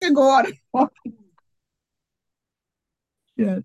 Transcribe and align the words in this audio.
go 0.00 0.22
on. 0.22 0.52
yes. 3.36 3.62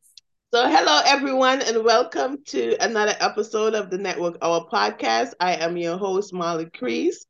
So, 0.53 0.67
hello 0.67 1.01
everyone, 1.05 1.61
and 1.61 1.83
welcome 1.83 2.43
to 2.47 2.75
another 2.83 3.15
episode 3.21 3.73
of 3.73 3.89
the 3.89 3.97
Network 3.97 4.37
Hour 4.41 4.67
podcast. 4.71 5.33
I 5.39 5.55
am 5.55 5.77
your 5.77 5.97
host, 5.97 6.33
Molly 6.33 6.69
Crease, 6.69 7.25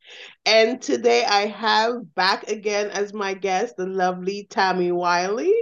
and 0.46 0.82
today 0.82 1.24
I 1.24 1.46
have 1.48 2.16
back 2.16 2.50
again 2.50 2.90
as 2.90 3.14
my 3.14 3.36
guest 3.36 3.76
the 3.78 3.86
lovely 3.86 4.48
Tammy 4.50 4.92
Wyllie. 4.92 5.54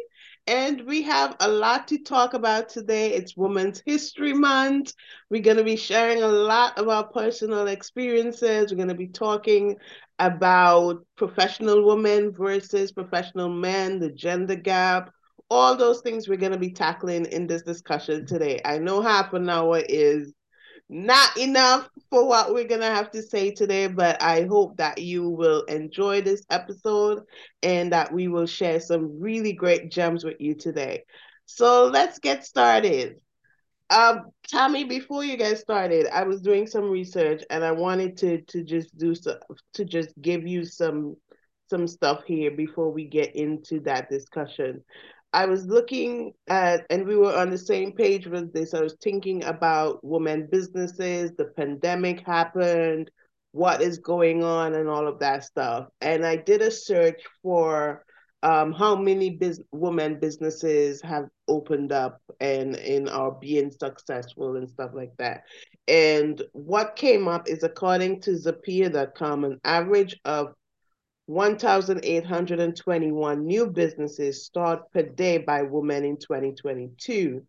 And 0.47 0.81
we 0.87 1.03
have 1.03 1.35
a 1.41 1.47
lot 1.47 1.87
to 1.89 1.99
talk 1.99 2.33
about 2.33 2.69
today. 2.69 3.13
It's 3.13 3.37
Women's 3.37 3.83
History 3.85 4.33
Month. 4.33 4.93
We're 5.29 5.43
going 5.43 5.57
to 5.57 5.63
be 5.63 5.75
sharing 5.75 6.23
a 6.23 6.27
lot 6.27 6.75
of 6.79 6.87
our 6.87 7.05
personal 7.05 7.67
experiences. 7.67 8.71
We're 8.71 8.77
going 8.77 8.87
to 8.87 8.95
be 8.95 9.09
talking 9.09 9.75
about 10.19 11.05
professional 11.15 11.85
women 11.85 12.31
versus 12.31 12.91
professional 12.91 13.49
men, 13.49 13.99
the 13.99 14.11
gender 14.11 14.55
gap, 14.55 15.11
all 15.49 15.75
those 15.75 16.01
things 16.01 16.27
we're 16.27 16.37
going 16.37 16.51
to 16.51 16.57
be 16.57 16.71
tackling 16.71 17.25
in 17.25 17.47
this 17.47 17.63
discussion 17.63 18.25
today. 18.25 18.61
I 18.63 18.77
know 18.77 19.01
half 19.01 19.33
an 19.33 19.49
hour 19.49 19.81
is 19.87 20.33
not 20.89 21.37
enough 21.37 21.87
for 22.09 22.27
what 22.27 22.53
we're 22.53 22.67
going 22.67 22.81
to 22.81 22.87
have 22.87 23.11
to 23.11 23.21
say 23.21 23.51
today, 23.51 23.87
but 23.87 24.21
I 24.21 24.43
hope 24.43 24.77
that 24.77 24.99
you 24.99 25.29
will 25.29 25.61
enjoy 25.63 26.21
this 26.21 26.43
episode 26.49 27.23
and 27.61 27.93
that 27.93 28.11
we 28.11 28.27
will 28.27 28.47
share 28.47 28.79
some 28.79 29.19
really 29.19 29.53
great 29.53 29.91
gems 29.91 30.23
with 30.23 30.37
you 30.39 30.55
today. 30.55 31.03
So 31.45 31.85
let's 31.85 32.19
get 32.19 32.45
started. 32.45 33.19
Um, 33.89 34.29
Tammy, 34.47 34.83
before 34.83 35.23
you 35.23 35.35
get 35.37 35.57
started, 35.57 36.07
I 36.13 36.23
was 36.23 36.41
doing 36.41 36.67
some 36.67 36.89
research 36.89 37.43
and 37.49 37.63
I 37.63 37.71
wanted 37.71 38.17
to 38.17 38.41
to 38.41 38.63
just 38.63 38.95
do 38.97 39.15
so 39.15 39.39
to 39.73 39.85
just 39.85 40.09
give 40.21 40.47
you 40.47 40.65
some 40.65 41.15
some 41.69 41.87
stuff 41.87 42.23
here 42.25 42.51
before 42.51 42.91
we 42.91 43.05
get 43.05 43.35
into 43.35 43.79
that 43.81 44.09
discussion. 44.09 44.83
I 45.31 45.45
was 45.45 45.65
looking 45.67 46.33
at, 46.47 46.85
and 46.89 47.05
we 47.05 47.15
were 47.15 47.35
on 47.35 47.51
the 47.51 47.57
same 47.57 47.91
page 47.91 48.25
with 48.25 48.51
this. 48.51 48.73
I 48.73 48.81
was 48.81 48.97
thinking 49.03 49.43
about 49.43 50.03
women 50.03 50.47
businesses, 50.51 51.31
the 51.37 51.45
pandemic 51.45 52.25
happened, 52.25 53.11
what 53.51 53.81
is 53.81 53.99
going 53.99 54.43
on, 54.43 54.73
and 54.73 54.89
all 54.89 55.07
of 55.07 55.19
that 55.19 55.43
stuff. 55.43 55.87
And 56.01 56.25
I 56.25 56.35
did 56.35 56.61
a 56.63 56.71
search 56.71 57.21
for 57.43 58.03
um, 58.43 58.71
how 58.71 58.95
many 58.95 59.31
biz- 59.31 59.63
women 59.71 60.19
businesses 60.19 61.01
have 61.01 61.27
opened 61.47 61.91
up 61.91 62.21
and, 62.39 62.75
and 62.75 63.09
are 63.09 63.31
being 63.31 63.71
successful 63.71 64.55
and 64.55 64.69
stuff 64.69 64.91
like 64.93 65.17
that. 65.17 65.41
And 65.87 66.39
what 66.53 66.95
came 66.95 67.27
up 67.27 67.49
is 67.49 67.63
according 67.63 68.21
to 68.21 68.31
Zippia.com, 68.31 69.43
an 69.43 69.59
average 69.63 70.19
of 70.23 70.53
1,821 71.25 73.45
new 73.45 73.67
businesses 73.67 74.45
start 74.45 74.91
per 74.91 75.03
day 75.03 75.37
by 75.37 75.61
women 75.61 76.03
in 76.05 76.17
2022. 76.17 77.45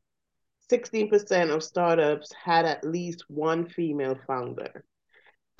16% 0.70 1.54
of 1.54 1.64
startups 1.64 2.32
had 2.32 2.64
at 2.64 2.84
least 2.84 3.24
one 3.28 3.68
female 3.68 4.16
founder. 4.26 4.84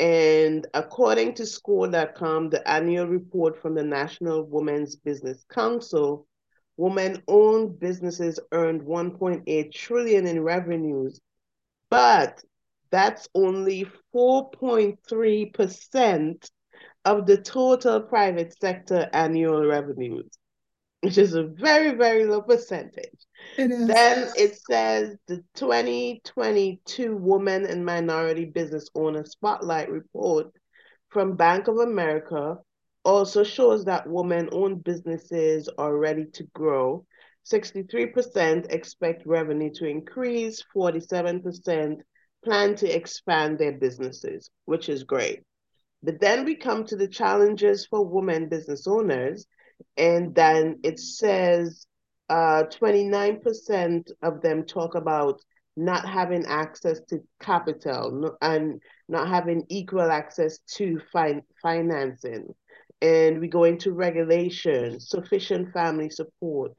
And 0.00 0.66
according 0.72 1.34
to 1.34 1.44
score.com, 1.44 2.48
the 2.48 2.66
annual 2.66 3.06
report 3.06 3.60
from 3.60 3.74
the 3.74 3.84
National 3.84 4.44
Women's 4.44 4.96
Business 4.96 5.44
Council, 5.50 6.26
women-owned 6.78 7.78
businesses 7.78 8.40
earned 8.50 8.80
1.8 8.80 9.72
trillion 9.74 10.26
in 10.26 10.42
revenues, 10.42 11.20
but 11.90 12.42
that's 12.90 13.28
only 13.34 13.86
4.3% 14.14 16.50
of 17.04 17.26
the 17.26 17.36
total 17.36 18.00
private 18.00 18.58
sector 18.58 19.06
annual 19.12 19.66
revenues, 19.66 20.30
which 21.02 21.18
is 21.18 21.34
a 21.34 21.44
very, 21.44 21.96
very 21.96 22.26
low 22.26 22.42
percentage. 22.42 23.26
It 23.56 23.70
is. 23.70 23.86
Then 23.86 24.28
it 24.36 24.58
says 24.70 25.16
the 25.26 25.42
2022 25.54 27.16
Women 27.16 27.66
and 27.66 27.84
Minority 27.84 28.44
Business 28.44 28.88
Owner 28.94 29.24
Spotlight 29.24 29.90
Report 29.90 30.48
from 31.08 31.36
Bank 31.36 31.68
of 31.68 31.78
America 31.78 32.56
also 33.04 33.42
shows 33.42 33.84
that 33.86 34.06
women 34.06 34.48
owned 34.52 34.84
businesses 34.84 35.68
are 35.78 35.96
ready 35.96 36.26
to 36.34 36.44
grow. 36.54 37.06
63% 37.50 38.70
expect 38.70 39.26
revenue 39.26 39.70
to 39.74 39.86
increase, 39.86 40.62
47% 40.76 41.96
plan 42.44 42.74
to 42.76 42.94
expand 42.94 43.58
their 43.58 43.72
businesses, 43.72 44.50
which 44.66 44.88
is 44.88 45.04
great. 45.04 45.40
But 46.02 46.20
then 46.20 46.44
we 46.44 46.54
come 46.54 46.84
to 46.86 46.96
the 46.96 47.08
challenges 47.08 47.86
for 47.86 48.04
women 48.06 48.48
business 48.48 48.86
owners, 48.86 49.46
and 49.96 50.34
then 50.34 50.78
it 50.82 50.98
says 50.98 51.86
uh, 52.28 52.64
29% 52.64 54.10
of 54.22 54.40
them 54.40 54.64
talk 54.64 54.94
about 54.94 55.40
not 55.76 56.06
having 56.08 56.44
access 56.46 57.00
to 57.08 57.18
capital 57.40 58.36
and 58.42 58.80
not 59.08 59.28
having 59.28 59.64
equal 59.68 60.10
access 60.10 60.58
to 60.76 61.00
fin- 61.12 61.42
financing. 61.62 62.54
And 63.02 63.40
we 63.40 63.48
go 63.48 63.64
into 63.64 63.92
regulation, 63.92 65.00
sufficient 65.00 65.72
family 65.72 66.10
support, 66.10 66.72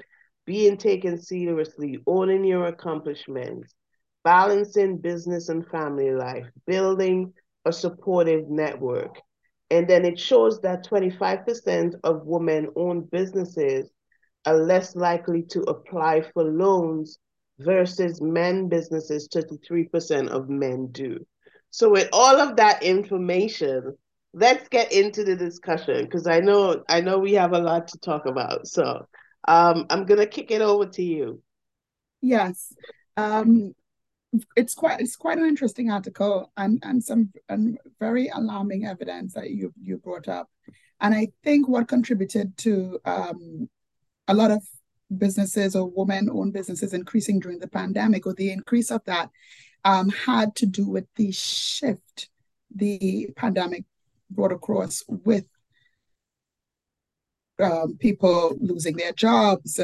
being 0.45 0.77
taken 0.77 1.19
seriously, 1.21 1.99
owning 2.07 2.43
your 2.43 2.67
accomplishments, 2.67 3.73
balancing 4.23 4.97
business 4.97 5.49
and 5.49 5.65
family 5.67 6.11
life, 6.11 6.45
building 6.67 7.33
a 7.65 7.73
supportive 7.73 8.49
network. 8.49 9.17
And 9.71 9.87
then 9.87 10.03
it 10.05 10.19
shows 10.19 10.59
that 10.61 10.85
25% 10.85 11.95
of 12.03 12.25
women 12.25 12.67
owned 12.75 13.09
businesses 13.09 13.89
are 14.45 14.57
less 14.57 14.95
likely 14.97 15.43
to 15.43 15.61
apply 15.61 16.23
for 16.33 16.43
loans 16.43 17.17
versus 17.57 18.21
men 18.21 18.67
businesses, 18.67 19.29
33% 19.29 20.27
of 20.27 20.49
men 20.49 20.87
do. 20.91 21.25
So, 21.69 21.89
with 21.89 22.09
all 22.11 22.41
of 22.41 22.57
that 22.57 22.83
information, 22.83 23.95
let's 24.33 24.67
get 24.67 24.91
into 24.91 25.23
the 25.23 25.37
discussion 25.37 26.03
because 26.03 26.27
I 26.27 26.41
know 26.41 26.83
I 26.89 26.99
know 26.99 27.17
we 27.19 27.33
have 27.33 27.53
a 27.53 27.59
lot 27.59 27.87
to 27.89 27.99
talk 27.99 28.25
about. 28.25 28.67
So, 28.67 29.07
um, 29.47 29.85
I'm 29.89 30.05
gonna 30.05 30.25
kick 30.25 30.51
it 30.51 30.61
over 30.61 30.87
to 30.87 31.03
you. 31.03 31.41
Yes. 32.19 32.73
Um, 33.15 33.73
it's 34.55 34.73
quite 34.73 34.99
it's 35.01 35.15
quite 35.15 35.37
an 35.37 35.45
interesting 35.45 35.91
article 35.91 36.51
and 36.57 36.81
and 36.83 37.03
some 37.03 37.31
and 37.49 37.77
very 37.99 38.29
alarming 38.29 38.85
evidence 38.85 39.33
that 39.33 39.51
you 39.51 39.73
you 39.81 39.97
brought 39.97 40.27
up. 40.27 40.49
And 40.99 41.13
i 41.15 41.29
think 41.43 41.67
what 41.67 41.87
contributed 41.87 42.57
to 42.59 42.99
um, 43.05 43.69
a 44.27 44.33
lot 44.33 44.51
of 44.51 44.63
businesses 45.17 45.75
or 45.75 45.89
women 45.89 46.29
owned 46.31 46.53
businesses 46.53 46.93
increasing 46.93 47.39
during 47.39 47.59
the 47.59 47.67
pandemic 47.67 48.25
or 48.25 48.33
the 48.33 48.51
increase 48.51 48.91
of 48.91 49.03
that 49.05 49.29
um, 49.83 50.09
had 50.09 50.55
to 50.55 50.65
do 50.65 50.87
with 50.87 51.05
the 51.15 51.31
shift 51.31 52.29
the 52.73 53.29
pandemic 53.35 53.83
brought 54.29 54.51
across 54.51 55.03
with 55.07 55.45
um, 57.59 57.97
people 57.99 58.55
losing 58.59 58.95
their 58.95 59.11
jobs 59.11 59.79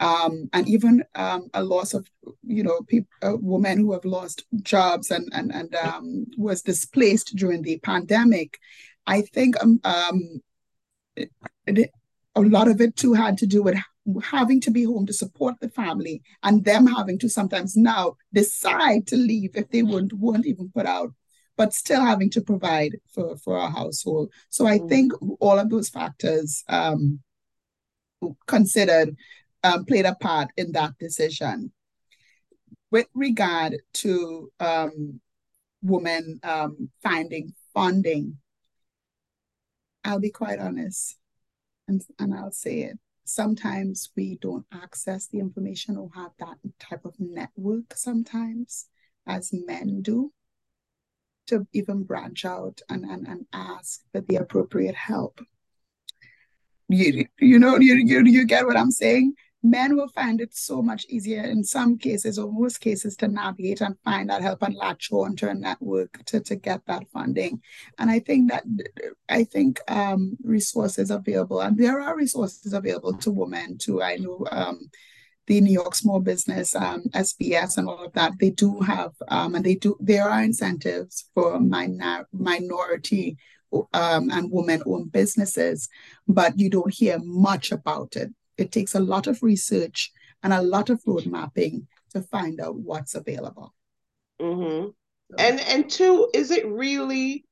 um, 0.00 0.48
and 0.52 0.68
even 0.68 1.04
um, 1.14 1.48
a 1.54 1.62
loss 1.62 1.94
of 1.94 2.08
you 2.42 2.62
know 2.62 2.80
people, 2.82 3.08
uh, 3.22 3.36
women 3.40 3.78
who 3.78 3.92
have 3.92 4.04
lost 4.04 4.44
jobs 4.62 5.10
and 5.10 5.28
and 5.32 5.52
and 5.52 5.74
um, 5.74 6.26
was 6.36 6.62
displaced 6.62 7.34
during 7.36 7.62
the 7.62 7.78
pandemic. 7.78 8.58
I 9.06 9.22
think 9.22 9.62
um, 9.62 9.80
um, 9.84 10.42
it, 11.14 11.30
it, 11.66 11.90
a 12.34 12.40
lot 12.40 12.68
of 12.68 12.80
it 12.80 12.96
too 12.96 13.14
had 13.14 13.38
to 13.38 13.46
do 13.46 13.62
with 13.62 13.78
having 14.22 14.60
to 14.60 14.70
be 14.70 14.84
home 14.84 15.06
to 15.06 15.12
support 15.12 15.54
the 15.60 15.68
family 15.68 16.22
and 16.42 16.64
them 16.64 16.86
having 16.86 17.18
to 17.18 17.28
sometimes 17.28 17.76
now 17.76 18.16
decide 18.32 19.06
to 19.06 19.16
leave 19.16 19.50
if 19.54 19.68
they 19.70 19.82
weren't 19.82 20.12
weren't 20.12 20.46
even 20.46 20.70
put 20.72 20.86
out 20.86 21.12
but 21.56 21.74
still 21.74 22.00
having 22.00 22.30
to 22.30 22.40
provide 22.40 22.92
for 23.12 23.36
for 23.36 23.58
our 23.58 23.70
household 23.70 24.30
so 24.48 24.64
i 24.64 24.78
mm. 24.78 24.88
think 24.88 25.12
all 25.40 25.58
of 25.58 25.70
those 25.70 25.88
factors 25.88 26.62
um, 26.68 27.18
considered 28.46 29.16
um, 29.64 29.84
played 29.84 30.06
a 30.06 30.14
part 30.14 30.50
in 30.56 30.72
that 30.72 30.92
decision. 30.98 31.72
With 32.90 33.06
regard 33.14 33.76
to 33.94 34.50
um, 34.60 35.20
women 35.82 36.40
um, 36.42 36.90
finding 37.02 37.52
funding, 37.74 38.38
I'll 40.04 40.20
be 40.20 40.30
quite 40.30 40.58
honest 40.60 41.16
and, 41.88 42.02
and 42.18 42.34
I'll 42.34 42.52
say 42.52 42.82
it. 42.82 42.98
Sometimes 43.24 44.10
we 44.16 44.38
don't 44.40 44.64
access 44.72 45.26
the 45.26 45.40
information 45.40 45.96
or 45.96 46.10
have 46.14 46.30
that 46.38 46.58
type 46.78 47.04
of 47.04 47.14
network 47.18 47.94
sometimes 47.94 48.86
as 49.26 49.50
men 49.52 50.00
do 50.02 50.32
to 51.48 51.66
even 51.72 52.04
branch 52.04 52.44
out 52.44 52.80
and, 52.88 53.04
and, 53.04 53.26
and 53.26 53.46
ask 53.52 54.02
for 54.12 54.20
the 54.20 54.36
appropriate 54.36 54.94
help. 54.94 55.40
You, 56.88 57.26
you 57.40 57.58
know, 57.58 57.78
you, 57.78 57.94
you, 57.94 58.24
you 58.24 58.44
get 58.44 58.66
what 58.66 58.76
I'm 58.76 58.92
saying? 58.92 59.34
Men 59.70 59.96
will 59.96 60.08
find 60.08 60.40
it 60.40 60.54
so 60.54 60.80
much 60.80 61.06
easier 61.08 61.42
in 61.42 61.64
some 61.64 61.98
cases 61.98 62.38
or 62.38 62.50
most 62.52 62.80
cases 62.80 63.16
to 63.16 63.28
navigate 63.28 63.80
and 63.80 63.98
find 64.04 64.30
that 64.30 64.42
help 64.42 64.62
and 64.62 64.74
latch 64.74 65.10
on 65.12 65.34
to 65.36 65.48
a 65.48 65.54
network 65.54 66.24
to, 66.26 66.40
to 66.40 66.56
get 66.56 66.84
that 66.86 67.08
funding. 67.12 67.60
And 67.98 68.10
I 68.10 68.20
think 68.20 68.50
that 68.50 68.64
I 69.28 69.44
think 69.44 69.80
um, 69.88 70.36
resources 70.42 71.10
available, 71.10 71.60
and 71.60 71.76
there 71.76 72.00
are 72.00 72.16
resources 72.16 72.72
available 72.72 73.14
to 73.14 73.30
women 73.30 73.78
too. 73.78 74.02
I 74.02 74.16
know 74.16 74.46
um, 74.50 74.90
the 75.46 75.60
New 75.60 75.72
York 75.72 75.94
Small 75.94 76.20
Business, 76.20 76.74
um, 76.74 77.04
SBS, 77.14 77.78
and 77.78 77.88
all 77.88 78.04
of 78.04 78.12
that. 78.14 78.32
They 78.38 78.50
do 78.50 78.80
have, 78.80 79.12
um, 79.28 79.54
and 79.54 79.64
they 79.64 79.74
do. 79.74 79.96
There 80.00 80.28
are 80.28 80.42
incentives 80.42 81.26
for 81.34 81.60
minor, 81.60 82.26
minority 82.32 83.36
um, 83.72 84.30
and 84.30 84.50
women-owned 84.50 85.12
businesses, 85.12 85.88
but 86.28 86.58
you 86.58 86.70
don't 86.70 86.92
hear 86.92 87.18
much 87.20 87.72
about 87.72 88.16
it 88.16 88.32
it 88.58 88.72
takes 88.72 88.94
a 88.94 89.00
lot 89.00 89.26
of 89.26 89.42
research 89.42 90.12
and 90.42 90.52
a 90.52 90.62
lot 90.62 90.90
of 90.90 91.00
road 91.06 91.26
mapping 91.26 91.86
to 92.10 92.22
find 92.22 92.60
out 92.60 92.76
what's 92.76 93.14
available. 93.14 93.74
Mm-hmm. 94.40 94.88
So. 94.88 95.36
And 95.38 95.60
and 95.60 95.90
two, 95.90 96.30
is 96.34 96.50
it 96.50 96.66
really 96.66 97.44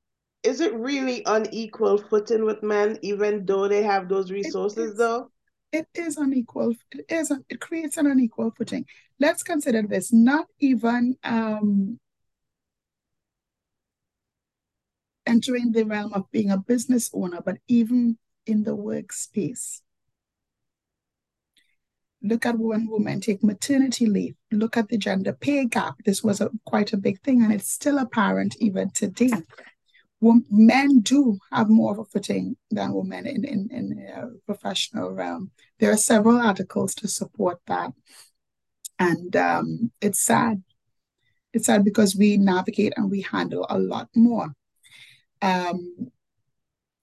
is 0.42 0.60
it 0.60 0.74
really 0.74 1.22
unequal 1.26 1.98
footing 1.98 2.44
with 2.44 2.62
men, 2.62 2.98
even 3.02 3.44
though 3.46 3.66
they 3.66 3.82
have 3.82 4.08
those 4.08 4.30
resources 4.30 4.92
it 4.92 4.98
though? 4.98 5.30
It 5.72 5.88
is 5.94 6.16
unequal. 6.16 6.74
It 6.92 7.06
is 7.08 7.32
it 7.48 7.60
creates 7.60 7.96
an 7.96 8.06
unequal 8.06 8.52
footing. 8.56 8.86
Let's 9.18 9.42
consider 9.42 9.82
this, 9.82 10.12
not 10.12 10.46
even 10.60 11.16
um 11.24 11.98
entering 15.26 15.72
the 15.72 15.84
realm 15.84 16.12
of 16.12 16.30
being 16.30 16.50
a 16.50 16.58
business 16.58 17.10
owner, 17.12 17.40
but 17.44 17.56
even 17.66 18.18
in 18.46 18.62
the 18.62 18.76
workspace. 18.76 19.80
Look 22.24 22.46
at 22.46 22.58
when 22.58 22.88
women 22.88 23.20
take 23.20 23.44
maternity 23.44 24.06
leave. 24.06 24.34
Look 24.50 24.78
at 24.78 24.88
the 24.88 24.96
gender 24.96 25.34
pay 25.34 25.66
gap. 25.66 25.96
This 26.06 26.24
was 26.24 26.40
a, 26.40 26.50
quite 26.64 26.94
a 26.94 26.96
big 26.96 27.20
thing, 27.20 27.42
and 27.42 27.52
it's 27.52 27.70
still 27.70 27.98
apparent 27.98 28.56
even 28.60 28.90
today. 28.90 29.30
Men 30.50 31.00
do 31.00 31.38
have 31.52 31.68
more 31.68 31.92
of 31.92 31.98
a 31.98 32.04
footing 32.06 32.56
than 32.70 32.94
women 32.94 33.26
in 33.26 33.44
in 33.44 33.68
in 33.70 34.08
a 34.08 34.28
professional 34.46 35.10
realm. 35.10 35.50
There 35.78 35.92
are 35.92 35.98
several 35.98 36.38
articles 36.38 36.94
to 36.96 37.08
support 37.08 37.60
that, 37.66 37.92
and 38.98 39.36
um, 39.36 39.92
it's 40.00 40.22
sad. 40.22 40.62
It's 41.52 41.66
sad 41.66 41.84
because 41.84 42.16
we 42.16 42.38
navigate 42.38 42.94
and 42.96 43.10
we 43.10 43.20
handle 43.20 43.66
a 43.68 43.78
lot 43.78 44.08
more. 44.16 44.54
Um, 45.42 46.10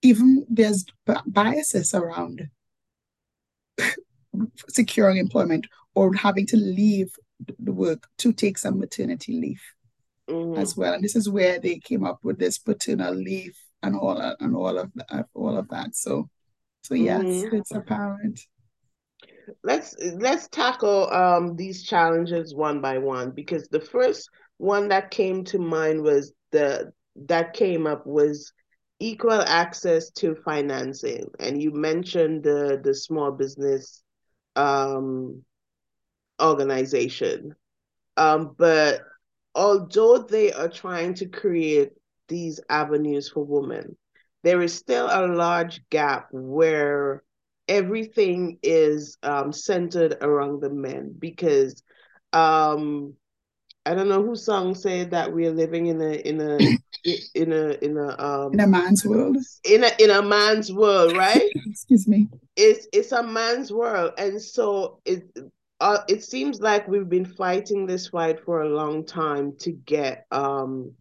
even 0.02 0.48
there's 0.50 0.84
biases 1.28 1.94
around 1.94 2.50
securing 4.70 5.18
employment 5.18 5.68
or 5.96 6.14
having 6.14 6.46
to 6.48 6.58
leave 6.58 7.14
the 7.60 7.72
work 7.72 8.08
to 8.18 8.32
take 8.32 8.58
some 8.58 8.80
maternity 8.80 9.34
leave 9.34 9.62
mm-hmm. 10.30 10.60
as 10.60 10.76
well. 10.78 10.94
And 10.94 11.04
this 11.04 11.16
is 11.16 11.30
where 11.30 11.60
they 11.60 11.80
came 11.80 12.04
up 12.04 12.20
with 12.24 12.40
this 12.40 12.58
paternal 12.58 13.14
leave 13.14 13.58
and 13.84 13.96
all 13.96 14.20
and 14.40 14.56
all 14.56 14.78
of 14.78 14.92
that, 14.96 15.28
all 15.34 15.58
of 15.58 15.68
that. 15.70 15.96
So, 15.96 16.30
so 16.84 16.96
yes, 16.96 17.24
mm-hmm. 17.24 17.56
it's 17.56 17.72
apparent. 17.72 18.40
Let's 19.64 19.96
let's 20.00 20.48
tackle 20.48 21.12
um, 21.12 21.56
these 21.56 21.84
challenges 21.84 22.56
one 22.56 22.80
by 22.80 23.00
one 23.00 23.32
because 23.32 23.68
the 23.68 23.82
first 23.82 24.30
one 24.58 24.88
that 24.90 25.12
came 25.12 25.44
to 25.46 25.60
mind 25.60 26.02
was 26.02 26.32
the 26.52 26.92
that 27.28 27.54
came 27.54 27.88
up 27.88 28.06
was 28.06 28.54
equal 29.00 29.42
access 29.42 30.12
to 30.12 30.36
financing 30.46 31.26
and 31.40 31.62
you 31.62 31.72
mentioned 31.72 32.44
the 32.44 32.80
the 32.84 32.94
small 32.94 33.32
business 33.32 34.04
um, 34.56 35.44
organization. 36.42 37.56
Um, 38.18 38.56
but 38.58 39.02
although 39.56 40.20
they 40.20 40.52
are 40.52 40.70
trying 40.70 41.14
to 41.16 41.28
create 41.28 41.92
these 42.28 42.60
avenues 42.70 43.30
for 43.30 43.44
women, 43.44 43.98
there 44.44 44.62
is 44.62 44.74
still 44.74 45.08
a 45.10 45.28
large 45.28 45.82
gap 45.90 46.28
where 46.32 47.24
everything 47.68 48.58
is 48.64 49.18
um, 49.24 49.54
centered 49.54 50.18
around 50.22 50.62
the 50.62 50.70
men 50.70 51.16
because 51.18 51.84
um, 52.34 53.14
I 53.86 53.96
don't 53.96 54.10
know 54.10 54.24
who 54.24 54.36
song 54.36 54.76
said 54.76 55.12
that 55.12 55.34
we're 55.34 55.52
living 55.52 55.88
in 55.88 56.02
a 56.02 56.14
in 56.14 56.42
a 56.42 56.58
in 57.36 57.52
a 57.52 57.84
in 57.84 57.98
a 57.98 58.24
um 58.24 58.54
in 58.54 58.60
a 58.60 58.68
man's 58.68 59.06
world. 59.06 59.38
In 59.64 59.84
a 59.84 59.92
in 60.00 60.10
a 60.10 60.22
man's 60.22 60.72
world, 60.72 61.16
right? 61.16 61.52
Excuse 61.66 62.08
me. 62.08 62.28
It's 62.62 62.88
it's 62.94 63.12
a 63.12 63.24
man's 63.24 63.74
world, 63.74 64.14
and 64.20 64.40
so 64.40 65.00
it 65.04 65.24
uh, 65.80 66.04
it 66.08 66.24
seems 66.24 66.60
like 66.60 66.88
we've 66.88 67.10
been 67.10 67.26
fighting 67.26 67.88
this 67.88 68.10
fight 68.10 68.40
for 68.46 68.62
a 68.62 68.70
long 68.70 69.04
time 69.04 69.58
to 69.62 69.72
get 69.72 70.26
um 70.32 70.94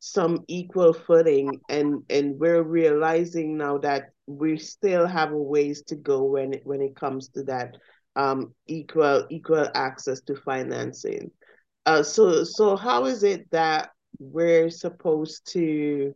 some 0.00 0.44
equal 0.48 0.92
footing, 0.92 1.60
and 1.68 2.02
and 2.10 2.38
we're 2.40 2.64
realizing 2.64 3.56
now 3.56 3.78
that 3.78 4.10
we 4.26 4.58
still 4.58 5.06
have 5.06 5.30
a 5.30 5.36
ways 5.36 5.82
to 5.82 5.94
go 5.94 6.24
when 6.24 6.54
it 6.54 6.62
when 6.64 6.82
it 6.82 6.96
comes 6.96 7.28
to 7.28 7.44
that 7.44 7.76
um 8.16 8.52
equal 8.66 9.26
equal 9.30 9.68
access 9.74 10.20
to 10.22 10.34
financing. 10.34 11.30
Uh, 11.86 12.02
so 12.02 12.42
so 12.42 12.76
how 12.76 13.04
is 13.04 13.22
it 13.22 13.48
that 13.52 13.90
we're 14.18 14.70
supposed 14.70 15.52
to 15.52 16.12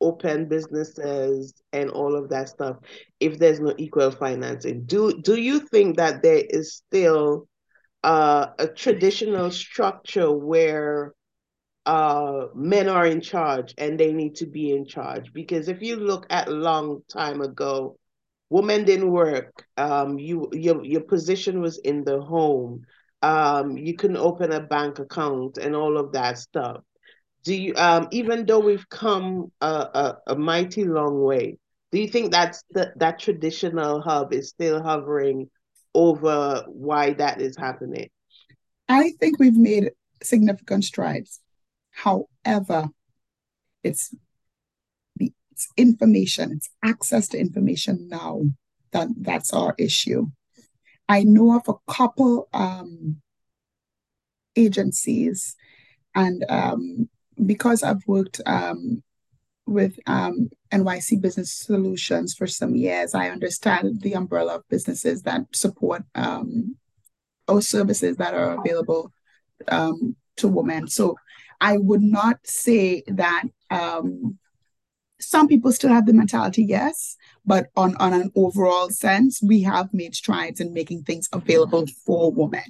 open 0.00 0.48
businesses 0.48 1.54
and 1.72 1.90
all 1.90 2.16
of 2.16 2.28
that 2.30 2.48
stuff 2.48 2.76
if 3.20 3.38
there's 3.38 3.60
no 3.60 3.74
equal 3.78 4.10
financing? 4.10 4.84
Do 4.84 5.20
do 5.22 5.36
you 5.36 5.60
think 5.60 5.96
that 5.96 6.22
there 6.22 6.42
is 6.48 6.74
still 6.74 7.48
uh, 8.04 8.48
a 8.58 8.68
traditional 8.68 9.50
structure 9.50 10.30
where 10.32 11.14
uh, 11.86 12.46
men 12.54 12.88
are 12.88 13.06
in 13.06 13.20
charge 13.20 13.74
and 13.78 13.98
they 13.98 14.12
need 14.12 14.36
to 14.36 14.46
be 14.46 14.72
in 14.72 14.86
charge? 14.86 15.32
Because 15.32 15.68
if 15.68 15.82
you 15.82 15.96
look 15.96 16.26
at 16.30 16.50
long 16.50 17.02
time 17.10 17.40
ago, 17.40 17.96
women 18.50 18.84
didn't 18.84 19.10
work. 19.10 19.64
Um, 19.76 20.18
you 20.18 20.48
your 20.52 20.84
your 20.84 21.02
position 21.02 21.60
was 21.60 21.78
in 21.78 22.04
the 22.04 22.20
home 22.20 22.84
um, 23.22 23.76
you 23.76 23.94
can 23.94 24.16
open 24.16 24.52
a 24.52 24.60
bank 24.60 24.98
account 24.98 25.58
and 25.58 25.74
all 25.74 25.98
of 25.98 26.12
that 26.12 26.38
stuff. 26.38 26.82
Do 27.48 27.54
you, 27.54 27.74
um, 27.76 28.08
even 28.10 28.44
though 28.44 28.58
we've 28.58 28.86
come 28.90 29.50
a, 29.62 29.66
a, 29.66 30.18
a 30.26 30.36
mighty 30.36 30.84
long 30.84 31.22
way, 31.22 31.56
do 31.90 31.98
you 31.98 32.06
think 32.06 32.30
that's 32.30 32.62
the, 32.72 32.92
that 32.96 33.18
traditional 33.18 34.02
hub 34.02 34.34
is 34.34 34.50
still 34.50 34.82
hovering 34.82 35.48
over 35.94 36.64
why 36.66 37.14
that 37.14 37.40
is 37.40 37.56
happening? 37.56 38.10
I 38.86 39.12
think 39.18 39.38
we've 39.38 39.56
made 39.56 39.92
significant 40.22 40.84
strides. 40.84 41.40
However, 41.90 42.90
it's 43.82 44.14
the 45.16 45.32
it's 45.50 45.68
information, 45.78 46.52
it's 46.52 46.68
access 46.84 47.28
to 47.28 47.38
information 47.38 48.08
now 48.10 48.42
that 48.92 49.08
that's 49.16 49.54
our 49.54 49.74
issue. 49.78 50.26
I 51.08 51.22
know 51.22 51.56
of 51.56 51.62
a 51.66 51.90
couple 51.90 52.46
um, 52.52 53.22
agencies, 54.54 55.56
and 56.14 56.44
um, 56.50 57.08
because 57.44 57.82
I've 57.82 58.06
worked 58.06 58.40
um, 58.46 59.02
with 59.66 59.98
um, 60.06 60.50
NYC 60.72 61.20
Business 61.20 61.52
Solutions 61.52 62.34
for 62.34 62.46
some 62.46 62.74
years, 62.74 63.14
I 63.14 63.28
understand 63.28 64.00
the 64.02 64.14
umbrella 64.14 64.56
of 64.56 64.68
businesses 64.68 65.22
that 65.22 65.42
support 65.52 66.02
um, 66.14 66.76
or 67.46 67.62
services 67.62 68.16
that 68.16 68.34
are 68.34 68.58
available 68.58 69.12
um, 69.68 70.16
to 70.36 70.48
women. 70.48 70.88
So 70.88 71.16
I 71.60 71.76
would 71.78 72.02
not 72.02 72.38
say 72.44 73.02
that 73.08 73.44
um, 73.70 74.38
some 75.20 75.48
people 75.48 75.72
still 75.72 75.90
have 75.90 76.06
the 76.06 76.12
mentality, 76.12 76.64
yes, 76.64 77.16
but 77.44 77.68
on, 77.76 77.96
on 77.96 78.12
an 78.12 78.30
overall 78.36 78.88
sense, 78.90 79.42
we 79.42 79.62
have 79.62 79.92
made 79.92 80.14
strides 80.14 80.60
in 80.60 80.72
making 80.72 81.02
things 81.02 81.28
available 81.32 81.86
for 82.06 82.30
women, 82.32 82.64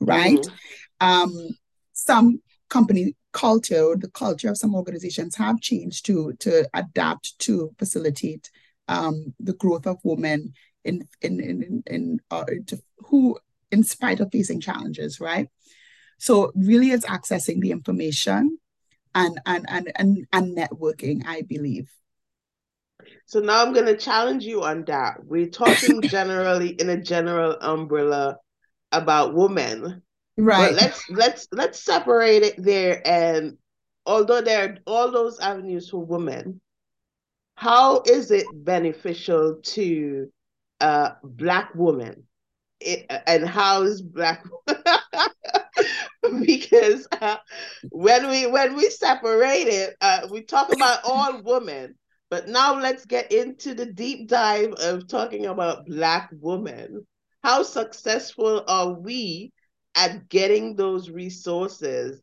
right? 0.00 0.38
Mm-hmm. 0.38 1.06
Um, 1.06 1.48
some 1.92 2.40
company 2.68 3.14
culture, 3.32 3.96
the 3.96 4.10
culture 4.10 4.50
of 4.50 4.58
some 4.58 4.74
organizations 4.74 5.36
have 5.36 5.60
changed 5.60 6.06
to 6.06 6.32
to 6.40 6.68
adapt 6.74 7.38
to 7.40 7.74
facilitate 7.78 8.50
um, 8.88 9.34
the 9.40 9.54
growth 9.54 9.86
of 9.86 9.98
women 10.04 10.54
in 10.84 11.08
in 11.20 11.40
in 11.40 11.82
in, 11.86 12.20
uh, 12.30 12.44
who, 12.98 13.38
in 13.70 13.84
spite 13.84 14.20
of 14.20 14.30
facing 14.30 14.60
challenges, 14.60 15.20
right? 15.20 15.48
So 16.18 16.52
really, 16.54 16.90
it's 16.90 17.06
accessing 17.06 17.60
the 17.60 17.72
information 17.72 18.58
and 19.14 19.40
and 19.46 19.66
and 19.68 19.92
and, 19.96 20.26
and 20.32 20.56
networking, 20.56 21.22
I 21.26 21.42
believe. 21.42 21.90
So 23.26 23.40
now 23.40 23.64
I'm 23.64 23.72
going 23.72 23.86
to 23.86 23.96
challenge 23.96 24.44
you 24.44 24.62
on 24.62 24.84
that. 24.84 25.24
We're 25.24 25.48
talking 25.48 26.02
generally 26.08 26.70
in 26.70 26.88
a 26.90 27.00
general 27.00 27.56
umbrella 27.60 28.38
about 28.90 29.34
women, 29.34 30.02
right? 30.36 30.70
But 30.70 30.80
let's 30.80 31.10
let's 31.10 31.48
let's 31.52 31.82
separate 31.82 32.42
it 32.42 32.54
there. 32.58 33.02
And 33.06 33.58
although 34.06 34.40
there 34.40 34.64
are 34.68 34.76
all 34.86 35.10
those 35.10 35.38
avenues 35.40 35.90
for 35.90 36.04
women, 36.04 36.60
how 37.54 38.02
is 38.02 38.30
it 38.30 38.46
beneficial 38.52 39.60
to 39.62 40.28
uh, 40.80 41.10
Black 41.22 41.74
women 41.74 42.24
it, 42.84 43.06
and 43.26 43.46
how 43.48 43.82
is 43.82 44.02
black 44.02 44.44
because 46.44 47.06
uh, 47.20 47.36
when 47.90 48.28
we 48.28 48.46
when 48.46 48.76
we 48.76 48.90
separate 48.90 49.68
it, 49.68 49.96
uh, 50.00 50.28
we 50.30 50.42
talk 50.42 50.72
about 50.72 51.00
all 51.04 51.42
women. 51.42 51.94
But 52.30 52.48
now 52.48 52.78
let's 52.80 53.04
get 53.04 53.30
into 53.30 53.74
the 53.74 53.86
deep 53.86 54.28
dive 54.28 54.72
of 54.74 55.06
talking 55.06 55.46
about 55.46 55.86
black 55.86 56.30
women. 56.40 57.06
How 57.42 57.62
successful 57.62 58.64
are 58.66 58.92
we 58.92 59.52
at 59.94 60.28
getting 60.28 60.76
those 60.76 61.10
resources 61.10 62.22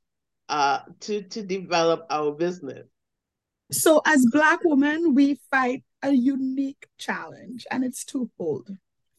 uh, 0.49 0.79
to 1.01 1.21
to 1.23 1.43
develop 1.43 2.05
our 2.09 2.31
business? 2.31 2.87
So, 3.71 4.01
as 4.05 4.25
black 4.31 4.59
women, 4.63 5.13
we 5.13 5.39
fight 5.51 5.83
a 6.01 6.11
unique 6.11 6.87
challenge, 6.97 7.67
and 7.69 7.83
it's 7.83 8.03
twofold. 8.03 8.71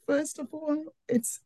First 0.07 0.39
of 0.39 0.49
all, 0.53 0.87
it's 1.09 1.41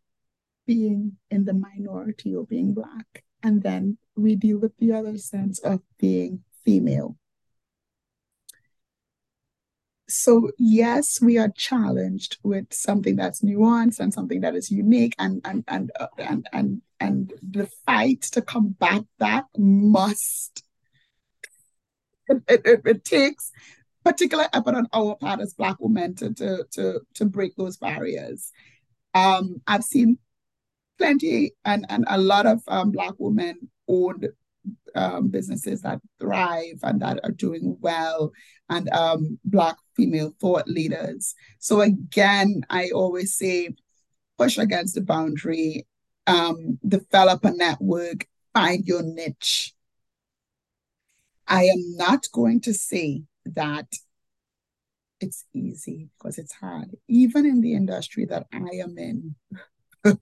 being 0.67 1.17
in 1.31 1.45
the 1.45 1.53
minority 1.53 2.35
or 2.35 2.47
being 2.47 2.73
black. 2.73 3.25
And 3.43 3.63
then 3.63 3.99
we 4.17 4.37
deal 4.37 4.59
with 4.59 4.77
the 4.79 4.93
other 4.93 5.19
sense 5.19 5.59
of 5.59 5.81
being 5.99 6.45
female. 6.65 7.19
So, 10.09 10.51
yes, 10.59 11.21
we 11.21 11.39
are 11.39 11.51
challenged 11.57 12.39
with 12.43 12.73
something 12.73 13.17
that's 13.17 13.43
nuanced 13.43 14.01
and 14.01 14.13
something 14.13 14.41
that 14.43 14.55
is 14.55 14.71
unique, 14.71 15.15
and 15.19 15.41
and 15.45 15.65
and 15.67 15.91
uh, 15.99 16.09
and 16.19 16.47
and 16.53 16.83
and 17.01 17.33
the 17.43 17.69
fight 17.87 18.23
to 18.23 18.43
combat 18.43 19.05
that 19.19 19.45
must. 19.57 20.63
It, 22.29 22.43
it, 22.49 22.83
it 22.85 23.05
takes 23.05 23.53
particular 24.05 24.47
effort 24.53 24.75
on 24.75 24.89
our 24.93 25.17
part 25.17 25.41
as 25.41 25.55
Black 25.55 25.77
women 25.81 26.15
to 26.17 26.33
to 26.35 26.65
to, 26.73 27.01
to 27.15 27.25
break 27.25 27.57
those 27.57 27.77
barriers. 27.77 28.53
Um, 29.15 29.61
I've 29.67 29.85
seen 29.85 30.19
plenty 30.99 31.53
and, 31.65 31.87
and 31.89 32.05
a 32.09 32.19
lot 32.19 32.47
of 32.47 32.63
um, 32.69 32.91
Black 32.91 33.15
women 33.19 33.71
owned 33.89 34.29
um, 34.95 35.29
businesses 35.29 35.83
that 35.83 36.01
thrive 36.21 36.79
and 36.83 37.01
that 37.03 37.21
are 37.25 37.33
doing 37.33 37.77
well, 37.81 38.33
and 38.69 38.89
um, 38.91 39.39
Black 39.45 39.77
female 39.97 40.35
thought 40.41 40.69
leaders. 40.69 41.35
So, 41.59 41.81
again, 41.81 42.63
I 42.71 42.91
always 42.91 43.37
say 43.37 43.71
push 44.39 44.59
against 44.59 44.95
the 44.95 45.01
boundary, 45.01 45.87
um, 46.27 46.79
develop 46.87 47.45
a 47.45 47.51
network, 47.51 48.27
find 48.53 48.87
your 48.87 49.03
niche. 49.03 49.75
I 51.47 51.65
am 51.65 51.97
not 51.97 52.27
going 52.33 52.61
to 52.63 52.75
say 52.75 53.25
that 53.45 53.87
it's 55.21 55.45
easy 55.53 56.09
because 56.19 56.39
it's 56.39 56.55
hard. 56.55 56.97
Even 57.09 57.47
in 57.47 57.61
the 57.61 57.75
industry 57.75 58.25
that 58.27 58.47
I 58.53 58.77
am 58.83 58.97
in, 58.99 59.35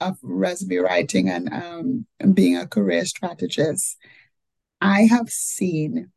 of 0.00 0.18
resume 0.22 0.76
writing 0.76 1.28
and, 1.28 1.52
um, 1.52 2.06
and 2.20 2.34
being 2.34 2.56
a 2.56 2.66
career 2.66 3.04
strategist, 3.04 3.96
I 4.80 5.02
have 5.02 5.30
seen 5.30 6.12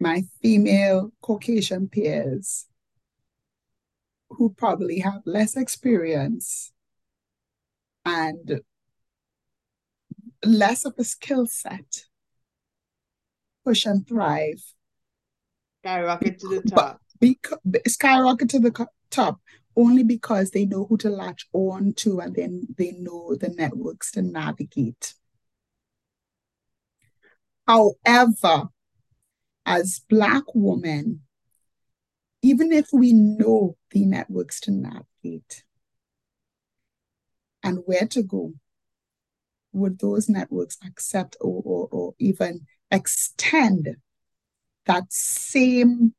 my 0.00 0.22
female 0.40 1.12
Caucasian 1.20 1.88
peers 1.88 2.66
who 4.30 4.50
probably 4.50 5.00
have 5.00 5.22
less 5.24 5.56
experience 5.56 6.72
and 8.08 8.60
less 10.44 10.84
of 10.84 10.94
a 10.98 11.04
skill 11.04 11.46
set 11.46 12.04
push 13.64 13.84
and 13.84 14.08
thrive. 14.08 14.62
Skyrocket 15.84 16.38
to 16.40 16.48
the 16.48 16.70
top. 16.70 17.00
Because, 17.20 17.58
skyrocket 17.86 18.48
to 18.50 18.58
the 18.58 18.88
top 19.10 19.40
only 19.76 20.02
because 20.02 20.50
they 20.50 20.64
know 20.64 20.86
who 20.86 20.96
to 20.96 21.10
latch 21.10 21.46
on 21.52 21.92
to 21.94 22.20
and 22.20 22.34
then 22.34 22.66
they 22.78 22.92
know 22.92 23.34
the 23.34 23.50
networks 23.50 24.10
to 24.12 24.22
navigate. 24.22 25.14
However, 27.66 28.68
as 29.66 30.00
Black 30.08 30.44
women, 30.54 31.20
even 32.40 32.72
if 32.72 32.88
we 32.92 33.12
know 33.12 33.76
the 33.90 34.06
networks 34.06 34.60
to 34.60 34.70
navigate 34.70 35.64
and 37.62 37.82
where 37.86 38.06
to 38.06 38.22
go, 38.22 38.52
would 39.72 39.98
those 39.98 40.28
networks 40.28 40.78
accept 40.86 41.36
or, 41.40 41.62
or, 41.64 41.88
or 41.90 42.14
even 42.18 42.66
extend 42.90 43.96
that 44.86 45.04
same 45.12 46.14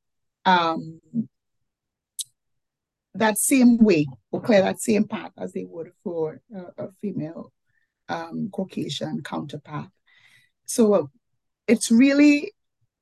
um, 0.45 1.01
that 3.15 3.37
same 3.37 3.77
way 3.77 4.05
or 4.31 4.41
clear 4.41 4.61
that 4.61 4.79
same 4.79 5.05
path 5.05 5.31
as 5.37 5.51
they 5.53 5.65
would 5.65 5.91
for 6.03 6.39
a, 6.55 6.85
a 6.85 6.91
female 7.01 7.51
um, 8.07 8.49
Caucasian 8.51 9.21
counterpart. 9.23 9.89
So 10.65 11.09
it's 11.67 11.91
really, 11.91 12.53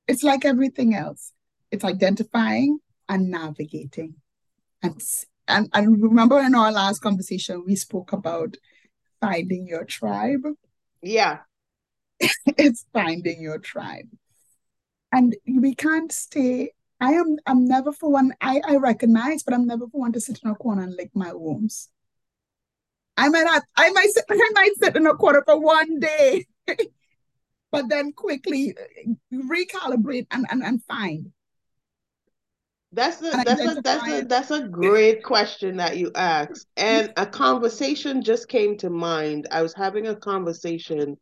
it's 0.06 0.22
like 0.22 0.44
everything 0.44 0.94
else. 0.94 1.32
It's 1.70 1.84
identifying 1.84 2.78
and 3.08 3.30
navigating. 3.30 4.14
And, 4.82 5.00
and, 5.48 5.68
and 5.72 6.02
remember 6.02 6.38
in 6.40 6.54
our 6.54 6.70
last 6.70 7.00
conversation, 7.00 7.64
we 7.66 7.74
spoke 7.76 8.12
about 8.12 8.56
finding 9.20 9.66
your 9.66 9.84
tribe. 9.84 10.42
Yeah. 11.02 11.38
it's 12.46 12.84
finding 12.92 13.42
your 13.42 13.58
tribe. 13.58 14.08
And 15.10 15.34
we 15.46 15.74
can't 15.74 16.12
stay 16.12 16.72
I 17.00 17.12
am 17.12 17.36
I'm 17.46 17.64
never 17.66 17.92
for 17.92 18.10
one 18.10 18.32
I, 18.40 18.60
I 18.66 18.76
recognize, 18.76 19.42
but 19.42 19.54
I'm 19.54 19.66
never 19.66 19.86
for 19.86 20.00
one 20.00 20.12
to 20.12 20.20
sit 20.20 20.40
in 20.42 20.50
a 20.50 20.54
corner 20.54 20.82
and 20.82 20.96
lick 20.96 21.10
my 21.14 21.32
wounds. 21.32 21.88
I 23.16 23.28
might 23.28 23.44
not 23.44 23.62
I 23.76 23.90
might 23.90 24.10
sit 24.10 24.24
I 24.30 24.50
might 24.54 24.74
sit 24.80 24.96
in 24.96 25.06
a 25.06 25.14
corner 25.14 25.42
for 25.44 25.60
one 25.60 26.00
day, 26.00 26.46
but 27.70 27.88
then 27.88 28.12
quickly 28.12 28.74
recalibrate 29.32 30.26
and, 30.30 30.46
and, 30.50 30.62
and 30.62 30.82
find. 30.84 31.32
That's 32.92 33.22
a 33.22 33.40
that's 33.44 33.66
a 33.66 33.80
that's 33.82 34.08
a 34.08 34.22
that's 34.22 34.50
a 34.50 34.68
great 34.68 35.22
question 35.22 35.76
that 35.76 35.98
you 35.98 36.10
asked. 36.14 36.66
And 36.76 37.12
a 37.16 37.26
conversation 37.26 38.22
just 38.22 38.48
came 38.48 38.76
to 38.78 38.90
mind. 38.90 39.48
I 39.50 39.62
was 39.62 39.74
having 39.74 40.06
a 40.06 40.16
conversation 40.16 41.16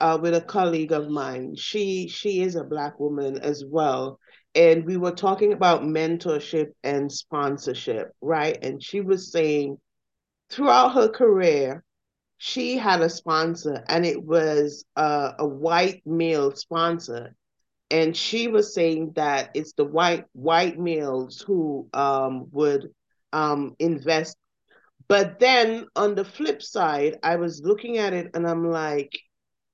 uh, 0.00 0.18
with 0.20 0.34
a 0.34 0.40
colleague 0.40 0.92
of 0.92 1.08
mine. 1.10 1.56
She 1.56 2.08
she 2.08 2.42
is 2.42 2.54
a 2.56 2.64
black 2.64 2.98
woman 3.00 3.38
as 3.38 3.64
well 3.66 4.18
and 4.54 4.84
we 4.84 4.96
were 4.96 5.12
talking 5.12 5.52
about 5.52 5.82
mentorship 5.82 6.68
and 6.82 7.10
sponsorship, 7.10 8.12
right? 8.20 8.58
And 8.62 8.82
she 8.82 9.00
was 9.00 9.30
saying 9.30 9.78
throughout 10.50 10.94
her 10.94 11.08
career, 11.08 11.84
she 12.38 12.76
had 12.76 13.02
a 13.02 13.10
sponsor, 13.10 13.84
and 13.88 14.04
it 14.06 14.22
was 14.22 14.84
uh, 14.96 15.32
a 15.38 15.46
white 15.46 16.02
male 16.06 16.54
sponsor. 16.54 17.34
And 17.90 18.16
she 18.16 18.48
was 18.48 18.74
saying 18.74 19.12
that 19.16 19.50
it's 19.54 19.72
the 19.72 19.84
white 19.84 20.24
white 20.32 20.78
males 20.78 21.40
who 21.40 21.88
um, 21.92 22.46
would 22.52 22.90
um, 23.32 23.74
invest. 23.78 24.36
But 25.08 25.40
then 25.40 25.86
on 25.96 26.14
the 26.14 26.24
flip 26.24 26.62
side, 26.62 27.18
I 27.22 27.36
was 27.36 27.62
looking 27.64 27.98
at 27.98 28.12
it 28.12 28.30
and 28.34 28.46
I'm 28.46 28.70
like, 28.70 29.18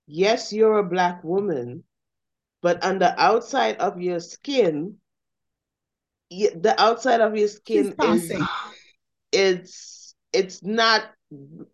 yes, 0.07 0.53
you're 0.53 0.79
a 0.79 0.85
black 0.85 1.23
woman, 1.23 1.85
but 2.63 2.83
on 2.83 2.99
the 2.99 3.19
outside 3.21 3.77
of 3.77 4.01
your 4.01 4.21
skin, 4.21 4.97
the 6.31 6.75
outside 6.79 7.21
of 7.21 7.37
your 7.37 7.49
skin 7.49 7.95
is 8.01 8.33
it's 9.33 10.15
it's 10.33 10.63
not 10.63 11.05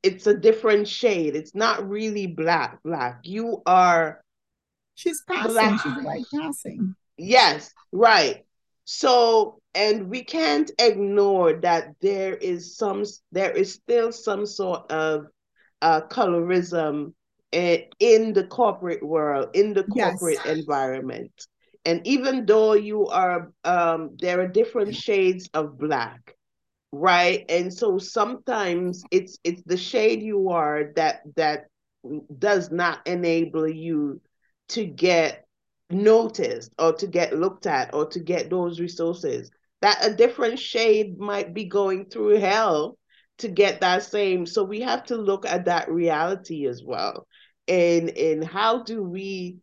it's 0.02 0.26
a 0.26 0.36
different 0.36 0.88
shade. 0.88 1.36
It's 1.36 1.54
not 1.54 1.88
really 1.88 2.26
black. 2.26 2.82
Black. 2.82 3.20
You 3.24 3.62
are. 3.66 4.22
She's 4.94 5.22
passing. 5.28 5.52
Black. 5.52 5.80
She's 5.80 6.04
like 6.04 6.24
passing. 6.34 6.94
Yes, 7.16 7.72
right. 7.92 8.44
So, 8.84 9.60
and 9.74 10.08
we 10.08 10.24
can't 10.24 10.70
ignore 10.78 11.54
that 11.60 11.94
there 12.00 12.34
is 12.34 12.76
some, 12.76 13.04
there 13.30 13.52
is 13.52 13.72
still 13.72 14.12
some 14.12 14.44
sort 14.44 14.90
of 14.90 15.26
uh, 15.80 16.02
colorism 16.08 17.12
in 17.52 18.32
the 18.32 18.46
corporate 18.50 19.02
world, 19.02 19.50
in 19.54 19.74
the 19.74 19.84
corporate 19.84 20.38
yes. 20.44 20.58
environment. 20.58 21.32
And 21.84 22.06
even 22.06 22.46
though 22.46 22.74
you 22.74 23.08
are, 23.08 23.52
um, 23.64 24.16
there 24.20 24.40
are 24.40 24.48
different 24.48 24.96
shades 24.96 25.50
of 25.52 25.78
black, 25.78 26.36
right? 26.92 27.44
And 27.48 27.72
so 27.72 27.98
sometimes 27.98 29.02
it's 29.10 29.38
it's 29.44 29.62
the 29.64 29.76
shade 29.76 30.22
you 30.22 30.50
are 30.50 30.92
that 30.96 31.22
that 31.36 31.66
does 32.38 32.70
not 32.70 33.06
enable 33.06 33.68
you 33.68 34.20
to 34.72 34.84
get 34.84 35.46
noticed 35.90 36.72
or 36.78 36.92
to 36.94 37.06
get 37.06 37.38
looked 37.38 37.66
at 37.66 37.94
or 37.94 38.06
to 38.08 38.20
get 38.20 38.50
those 38.50 38.80
resources. 38.80 39.50
That 39.80 40.04
a 40.04 40.14
different 40.14 40.58
shade 40.58 41.18
might 41.18 41.54
be 41.54 41.64
going 41.64 42.06
through 42.06 42.38
hell 42.38 42.98
to 43.38 43.48
get 43.48 43.80
that 43.80 44.04
same. 44.04 44.46
So 44.46 44.62
we 44.62 44.80
have 44.82 45.04
to 45.06 45.16
look 45.16 45.46
at 45.46 45.64
that 45.64 45.90
reality 45.90 46.66
as 46.66 46.82
well 46.84 47.26
and 47.68 48.10
and 48.10 48.44
how 48.44 48.82
do 48.82 49.02
we 49.02 49.58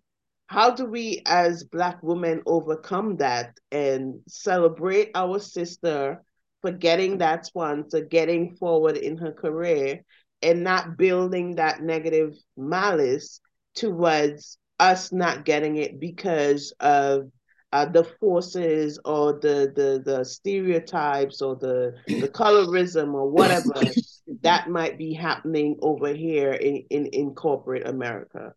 how 0.48 0.72
do 0.72 0.86
we 0.86 1.22
as 1.26 1.64
black 1.64 2.02
women 2.02 2.42
overcome 2.46 3.18
that 3.18 3.56
and 3.72 4.20
celebrate 4.28 5.12
our 5.14 5.40
sister 5.40 6.24
for 6.62 6.72
getting 6.72 7.20
that 7.20 7.46
sponsor, 7.46 8.02
getting 8.02 8.56
forward 8.56 8.98
in 8.98 9.16
her 9.18 9.32
career, 9.32 10.04
and 10.42 10.64
not 10.64 10.98
building 10.98 11.56
that 11.56 11.84
negative 11.84 12.34
malice 12.58 13.42
towards 13.76 14.58
us 14.80 15.12
not 15.12 15.46
getting 15.46 15.78
it 15.78 16.00
because 16.00 16.74
of 16.80 17.32
uh, 17.72 17.86
the 17.86 18.04
forces 18.04 19.00
or 19.06 19.34
the, 19.34 19.72
the 19.76 20.02
the 20.04 20.24
stereotypes 20.24 21.42
or 21.42 21.56
the 21.56 21.94
the 22.08 22.28
colorism 22.34 23.14
or 23.14 23.30
whatever 23.30 23.74
that 24.42 24.70
might 24.70 24.98
be 24.98 25.14
happening 25.14 25.78
over 25.82 26.14
here 26.14 26.52
in, 26.52 26.84
in, 26.90 27.06
in 27.08 27.36
corporate 27.36 27.88
America. 27.88 28.54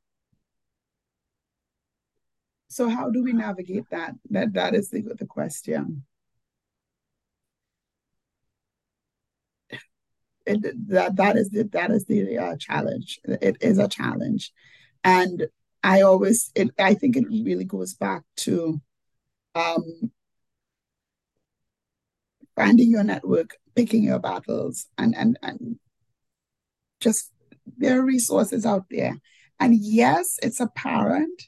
So 2.68 2.88
how 2.88 3.10
do 3.10 3.22
we 3.22 3.34
navigate 3.34 3.84
that? 3.90 4.14
That 4.30 4.54
that 4.54 4.74
is 4.74 4.88
the, 4.88 5.02
the 5.18 5.26
question. 5.26 6.04
It, 10.46 10.88
that 10.88 11.16
that 11.16 11.36
is 11.36 11.50
the 11.50 11.64
that 11.64 11.90
is 11.90 12.06
the 12.06 12.38
uh, 12.38 12.56
challenge. 12.56 13.20
It 13.24 13.58
is 13.60 13.78
a 13.78 13.88
challenge, 13.88 14.52
and 15.04 15.46
I 15.82 16.02
always 16.02 16.50
it, 16.54 16.70
I 16.78 16.94
think 16.94 17.16
it 17.16 17.26
really 17.28 17.64
goes 17.64 17.94
back 17.94 18.22
to 18.38 18.80
um, 19.54 20.12
finding 22.54 22.90
your 22.90 23.04
network, 23.04 23.56
picking 23.74 24.02
your 24.02 24.18
battles, 24.18 24.86
and 24.98 25.14
and 25.16 25.38
and 25.42 25.78
just 27.00 27.32
there 27.76 28.00
are 28.00 28.04
resources 28.04 28.64
out 28.64 28.86
there. 28.90 29.18
And 29.60 29.76
yes, 29.76 30.38
it's 30.42 30.60
apparent. 30.60 31.42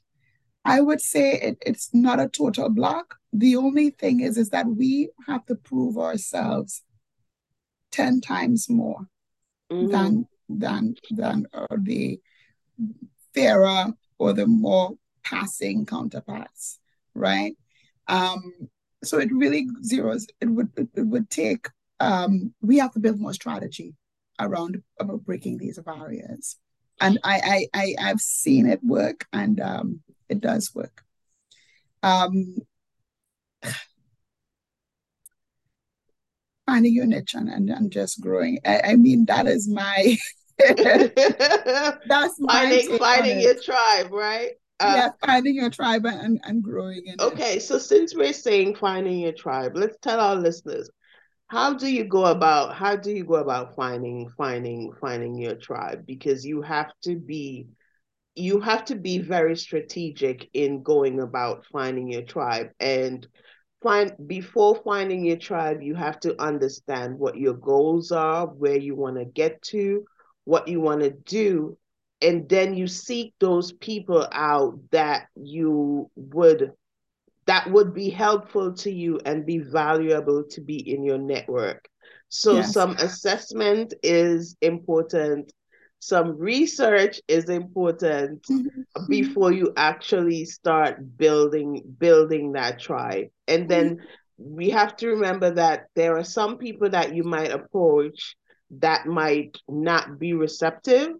I 0.64 0.80
would 0.80 1.00
say 1.00 1.34
it, 1.34 1.58
it's 1.64 1.90
not 1.92 2.20
a 2.20 2.28
total 2.28 2.70
block. 2.70 3.16
The 3.32 3.56
only 3.56 3.90
thing 3.90 4.20
is, 4.20 4.38
is 4.38 4.50
that 4.50 4.66
we 4.66 5.10
have 5.26 5.44
to 5.46 5.54
prove 5.54 5.98
ourselves 5.98 6.82
10 7.92 8.20
times 8.20 8.70
more 8.70 9.06
mm-hmm. 9.70 9.90
than 9.90 10.28
than 10.48 10.94
than 11.10 11.46
uh, 11.52 11.66
the 11.78 12.20
fairer 13.34 13.92
or 14.18 14.32
the 14.32 14.46
more 14.46 14.92
passing 15.24 15.86
counterparts, 15.86 16.78
right? 17.14 17.56
Um, 18.08 18.68
so 19.02 19.18
it 19.18 19.30
really 19.32 19.66
zeros. 19.82 20.26
It 20.40 20.46
would 20.46 20.70
it, 20.76 20.88
it 20.94 21.02
would 21.06 21.30
take. 21.30 21.68
Um, 22.00 22.54
we 22.60 22.78
have 22.78 22.92
to 22.92 23.00
build 23.00 23.20
more 23.20 23.32
strategy 23.34 23.94
around 24.40 24.82
about 24.98 25.24
breaking 25.24 25.58
these 25.58 25.78
barriers, 25.78 26.56
and 27.00 27.18
I 27.24 27.66
I, 27.74 27.94
I 27.98 28.02
have 28.02 28.20
seen 28.20 28.66
it 28.66 28.80
work, 28.82 29.26
and 29.32 29.60
um, 29.60 30.00
it 30.28 30.40
does 30.40 30.74
work. 30.74 31.02
Um, 32.02 32.56
finding 36.66 36.94
your 36.94 37.06
niche 37.06 37.34
and, 37.34 37.48
and, 37.48 37.68
and 37.70 37.90
just 37.90 38.20
growing. 38.20 38.58
I, 38.64 38.80
I 38.84 38.96
mean, 38.96 39.26
that 39.26 39.46
is 39.46 39.68
my 39.68 40.16
that's 42.04 42.40
finding 42.46 42.92
finding 42.98 43.40
your 43.40 43.60
tribe, 43.60 44.10
right? 44.12 44.52
Uh, 44.80 45.02
yeah, 45.02 45.10
finding 45.24 45.54
your 45.54 45.70
tribe 45.70 46.04
and, 46.06 46.40
and 46.44 46.62
growing 46.62 47.02
in 47.06 47.20
Okay, 47.20 47.58
it. 47.58 47.60
so 47.60 47.78
since 47.78 48.14
we're 48.14 48.32
saying 48.32 48.74
finding 48.76 49.20
your 49.20 49.32
tribe, 49.32 49.72
let's 49.76 49.96
tell 50.02 50.20
our 50.20 50.36
listeners 50.36 50.90
how 51.48 51.74
do 51.74 51.88
you 51.92 52.04
go 52.04 52.24
about 52.26 52.74
how 52.74 52.96
do 52.96 53.12
you 53.12 53.24
go 53.24 53.34
about 53.36 53.76
finding 53.76 54.28
finding 54.36 54.92
finding 55.00 55.36
your 55.38 55.54
tribe 55.56 56.06
because 56.06 56.44
you 56.44 56.62
have 56.62 56.92
to 57.02 57.16
be 57.16 57.68
you 58.34 58.60
have 58.60 58.84
to 58.86 58.96
be 58.96 59.18
very 59.18 59.56
strategic 59.56 60.48
in 60.54 60.82
going 60.82 61.20
about 61.20 61.64
finding 61.72 62.08
your 62.10 62.22
tribe 62.22 62.70
and 62.80 63.26
find 63.82 64.12
before 64.26 64.76
finding 64.84 65.24
your 65.24 65.36
tribe 65.36 65.82
you 65.82 65.94
have 65.94 66.18
to 66.20 66.40
understand 66.42 67.18
what 67.18 67.36
your 67.36 67.54
goals 67.54 68.12
are 68.12 68.46
where 68.46 68.78
you 68.78 68.96
want 68.96 69.16
to 69.16 69.24
get 69.24 69.60
to 69.62 70.04
what 70.44 70.68
you 70.68 70.80
want 70.80 71.00
to 71.00 71.10
do 71.10 71.76
and 72.22 72.48
then 72.48 72.74
you 72.74 72.86
seek 72.86 73.34
those 73.38 73.72
people 73.72 74.26
out 74.32 74.78
that 74.90 75.26
you 75.34 76.10
would 76.16 76.72
that 77.46 77.70
would 77.70 77.92
be 77.92 78.08
helpful 78.08 78.72
to 78.72 78.90
you 78.90 79.20
and 79.26 79.44
be 79.44 79.58
valuable 79.58 80.42
to 80.44 80.60
be 80.60 80.76
in 80.94 81.04
your 81.04 81.18
network 81.18 81.88
so 82.28 82.56
yes. 82.56 82.72
some 82.72 82.92
assessment 82.96 83.94
is 84.02 84.56
important 84.60 85.52
some 86.00 86.36
research 86.36 87.20
is 87.28 87.48
important 87.48 88.42
mm-hmm. 88.42 89.06
before 89.08 89.52
you 89.52 89.72
actually 89.76 90.44
start 90.44 91.16
building 91.16 91.82
building 91.98 92.52
that 92.52 92.78
tribe 92.80 93.28
and 93.48 93.68
then 93.68 93.96
mm-hmm. 93.96 94.56
we 94.56 94.70
have 94.70 94.96
to 94.96 95.08
remember 95.08 95.50
that 95.50 95.86
there 95.94 96.16
are 96.16 96.24
some 96.24 96.56
people 96.58 96.88
that 96.88 97.14
you 97.14 97.22
might 97.22 97.50
approach 97.50 98.36
that 98.80 99.06
might 99.06 99.58
not 99.68 100.18
be 100.18 100.32
receptive 100.32 101.14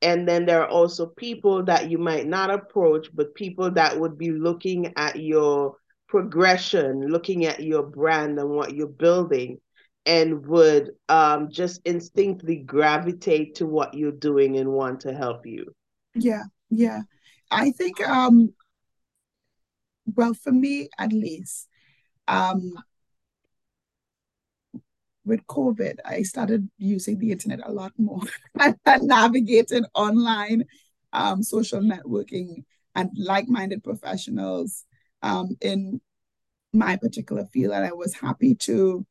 and 0.00 0.28
then 0.28 0.46
there 0.46 0.62
are 0.62 0.68
also 0.68 1.06
people 1.06 1.64
that 1.64 1.90
you 1.90 1.98
might 1.98 2.26
not 2.26 2.50
approach, 2.50 3.08
but 3.12 3.34
people 3.34 3.70
that 3.72 3.98
would 3.98 4.16
be 4.16 4.30
looking 4.30 4.92
at 4.96 5.16
your 5.16 5.76
progression, 6.08 7.08
looking 7.08 7.46
at 7.46 7.62
your 7.62 7.82
brand 7.82 8.38
and 8.38 8.48
what 8.48 8.74
you're 8.74 8.86
building, 8.86 9.60
and 10.06 10.46
would 10.46 10.92
um, 11.08 11.50
just 11.50 11.80
instinctively 11.84 12.56
gravitate 12.56 13.56
to 13.56 13.66
what 13.66 13.94
you're 13.94 14.12
doing 14.12 14.56
and 14.56 14.70
want 14.70 15.00
to 15.00 15.12
help 15.12 15.44
you. 15.46 15.74
Yeah, 16.14 16.44
yeah. 16.70 17.02
I 17.50 17.72
think, 17.72 18.00
um, 18.06 18.54
well, 20.14 20.34
for 20.34 20.52
me 20.52 20.90
at 20.98 21.12
least, 21.12 21.66
um, 22.28 22.72
with 25.28 25.46
COVID, 25.46 25.96
I 26.04 26.22
started 26.22 26.68
using 26.78 27.18
the 27.18 27.30
internet 27.30 27.60
a 27.62 27.72
lot 27.72 27.92
more 27.98 28.22
and 28.60 28.76
navigating 29.02 29.84
online 29.94 30.64
um, 31.12 31.42
social 31.42 31.80
networking 31.80 32.64
and 32.94 33.10
like-minded 33.16 33.84
professionals 33.84 34.84
um, 35.22 35.56
in 35.60 36.00
my 36.72 36.96
particular 36.96 37.46
field. 37.52 37.74
And 37.74 37.84
I 37.84 37.92
was 37.92 38.14
happy 38.14 38.54
to 38.56 39.06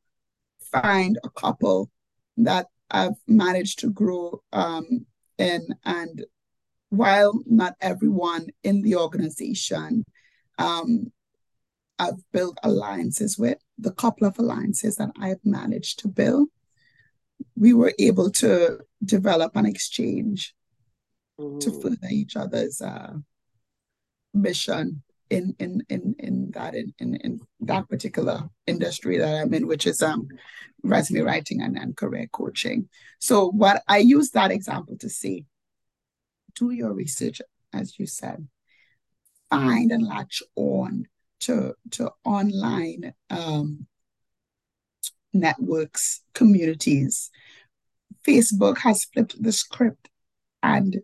find 0.72 1.18
a 1.24 1.30
couple 1.30 1.90
that 2.38 2.68
I've 2.92 3.16
managed 3.28 3.80
to 3.80 3.92
grow 3.92 4.42
um, 4.52 5.06
in. 5.38 5.68
And 5.86 6.26
while 6.90 7.34
not 7.46 7.76
everyone 7.82 8.48
in 8.64 8.82
the 8.82 8.96
organization 8.96 10.06
um, 10.58 11.12
I've 12.00 12.22
built 12.32 12.58
alliances 12.64 13.38
with, 13.38 13.58
the 13.78 13.92
couple 13.92 14.28
of 14.28 14.38
alliances 14.40 14.96
that 14.98 15.12
I've 15.20 15.44
managed 15.44 16.00
to 16.00 16.08
build, 16.08 16.50
we 17.56 17.74
were 17.74 17.94
able 18.00 18.32
to 18.32 18.80
develop 19.04 19.56
an 19.56 19.66
exchange 19.66 20.56
mm. 21.40 21.60
to 21.60 21.72
further 21.82 22.08
each 22.10 22.36
other's 22.36 22.82
uh, 22.82 23.14
mission 24.34 25.04
in 25.30 25.56
in 25.60 25.82
in 25.90 26.16
in 26.20 26.52
that 26.52 26.74
in, 26.74 26.94
in 27.00 27.16
in 27.16 27.42
that 27.60 27.90
particular 27.90 28.50
industry 28.66 29.18
that 29.18 29.36
I'm 29.36 29.54
in, 29.54 29.68
which 29.68 29.86
is 29.86 30.02
um 30.02 30.28
resume 30.84 31.22
writing 31.22 31.62
and, 31.62 31.78
and 31.78 31.98
career 31.98 32.28
coaching. 32.32 32.88
So 33.20 33.50
what 33.50 33.84
I 33.88 33.98
use 33.98 34.32
that 34.32 34.52
example 34.52 34.98
to 35.00 35.10
say, 35.10 35.46
do 36.56 36.72
your 36.72 36.94
research, 36.94 37.42
as 37.74 38.00
you 38.00 38.06
said, 38.06 38.48
find 39.50 39.92
and 39.92 40.08
latch 40.08 40.42
on 40.56 41.08
to, 41.42 41.76
to 41.92 42.12
online 42.24 43.14
um, 43.30 43.88
networks, 45.34 46.22
communities. 46.34 47.30
Facebook 48.28 48.80
has 48.80 49.06
flipped 49.06 49.42
the 49.42 49.52
script, 49.52 50.10
and 50.62 50.98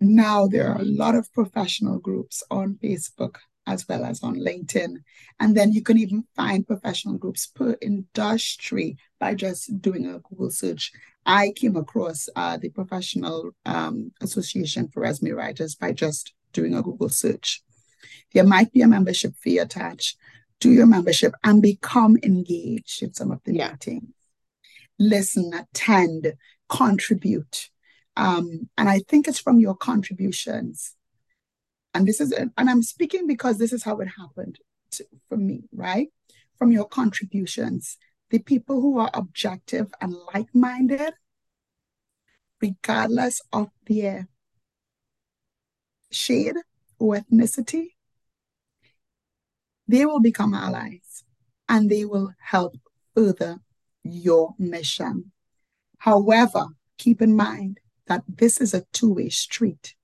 now 0.00 0.46
there 0.46 0.68
are 0.68 0.80
a 0.80 0.84
lot 0.84 1.14
of 1.14 1.32
professional 1.32 1.98
groups 1.98 2.42
on 2.50 2.78
Facebook 2.82 3.36
as 3.66 3.86
well 3.88 4.04
as 4.04 4.22
on 4.22 4.36
LinkedIn. 4.36 4.96
And 5.40 5.56
then 5.56 5.72
you 5.72 5.82
can 5.82 5.98
even 5.98 6.24
find 6.36 6.66
professional 6.66 7.18
groups 7.18 7.46
per 7.46 7.76
industry 7.82 8.96
by 9.18 9.34
just 9.34 9.80
doing 9.80 10.06
a 10.06 10.20
Google 10.20 10.50
search. 10.50 10.92
I 11.24 11.52
came 11.56 11.76
across 11.76 12.28
uh, 12.36 12.56
the 12.56 12.68
Professional 12.68 13.50
um, 13.64 14.12
Association 14.20 14.88
for 14.88 15.00
Resume 15.00 15.32
Writers 15.32 15.74
by 15.74 15.92
just 15.92 16.32
doing 16.52 16.74
a 16.74 16.82
Google 16.82 17.08
search. 17.08 17.62
There 18.32 18.44
might 18.44 18.72
be 18.72 18.82
a 18.82 18.88
membership 18.88 19.34
fee 19.36 19.58
attached. 19.58 20.16
Do 20.60 20.70
your 20.70 20.86
membership 20.86 21.34
and 21.44 21.60
become 21.60 22.16
engaged 22.22 23.02
in 23.02 23.12
some 23.12 23.30
of 23.30 23.40
the 23.44 23.54
yeah. 23.54 23.72
meetings. 23.72 24.14
Listen, 24.98 25.52
attend, 25.52 26.34
contribute. 26.68 27.68
Um, 28.16 28.70
and 28.78 28.88
I 28.88 29.00
think 29.00 29.28
it's 29.28 29.38
from 29.38 29.60
your 29.60 29.74
contributions. 29.74 30.94
And 31.92 32.06
this 32.06 32.20
is, 32.20 32.32
and 32.32 32.52
I'm 32.56 32.82
speaking 32.82 33.26
because 33.26 33.58
this 33.58 33.72
is 33.72 33.82
how 33.82 33.98
it 34.00 34.08
happened 34.18 34.58
to, 34.92 35.06
for 35.28 35.36
me, 35.36 35.64
right? 35.72 36.08
From 36.58 36.72
your 36.72 36.86
contributions, 36.86 37.98
the 38.30 38.38
people 38.38 38.80
who 38.80 38.98
are 38.98 39.10
objective 39.14 39.88
and 40.00 40.14
like 40.34 40.54
minded, 40.54 41.12
regardless 42.60 43.40
of 43.52 43.68
their 43.86 44.28
shade 46.10 46.56
or 46.98 47.16
ethnicity, 47.16 47.88
they 49.88 50.04
will 50.04 50.20
become 50.20 50.54
allies 50.54 51.24
and 51.68 51.90
they 51.90 52.04
will 52.04 52.32
help 52.40 52.76
further 53.14 53.60
your 54.02 54.54
mission. 54.58 55.32
However, 55.98 56.66
keep 56.98 57.22
in 57.22 57.34
mind 57.36 57.80
that 58.06 58.22
this 58.28 58.60
is 58.60 58.74
a 58.74 58.84
two 58.92 59.12
way 59.12 59.28
street. 59.28 59.94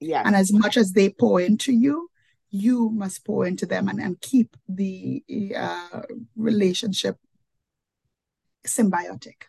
Yeah. 0.00 0.22
And 0.24 0.34
as 0.34 0.52
much 0.52 0.76
as 0.76 0.92
they 0.92 1.10
pour 1.10 1.40
into 1.40 1.72
you, 1.72 2.08
you 2.50 2.90
must 2.90 3.24
pour 3.24 3.46
into 3.46 3.64
them 3.64 3.88
and, 3.88 4.00
and 4.00 4.20
keep 4.20 4.56
the 4.68 5.22
uh, 5.56 6.02
relationship 6.36 7.16
symbiotic. 8.66 9.44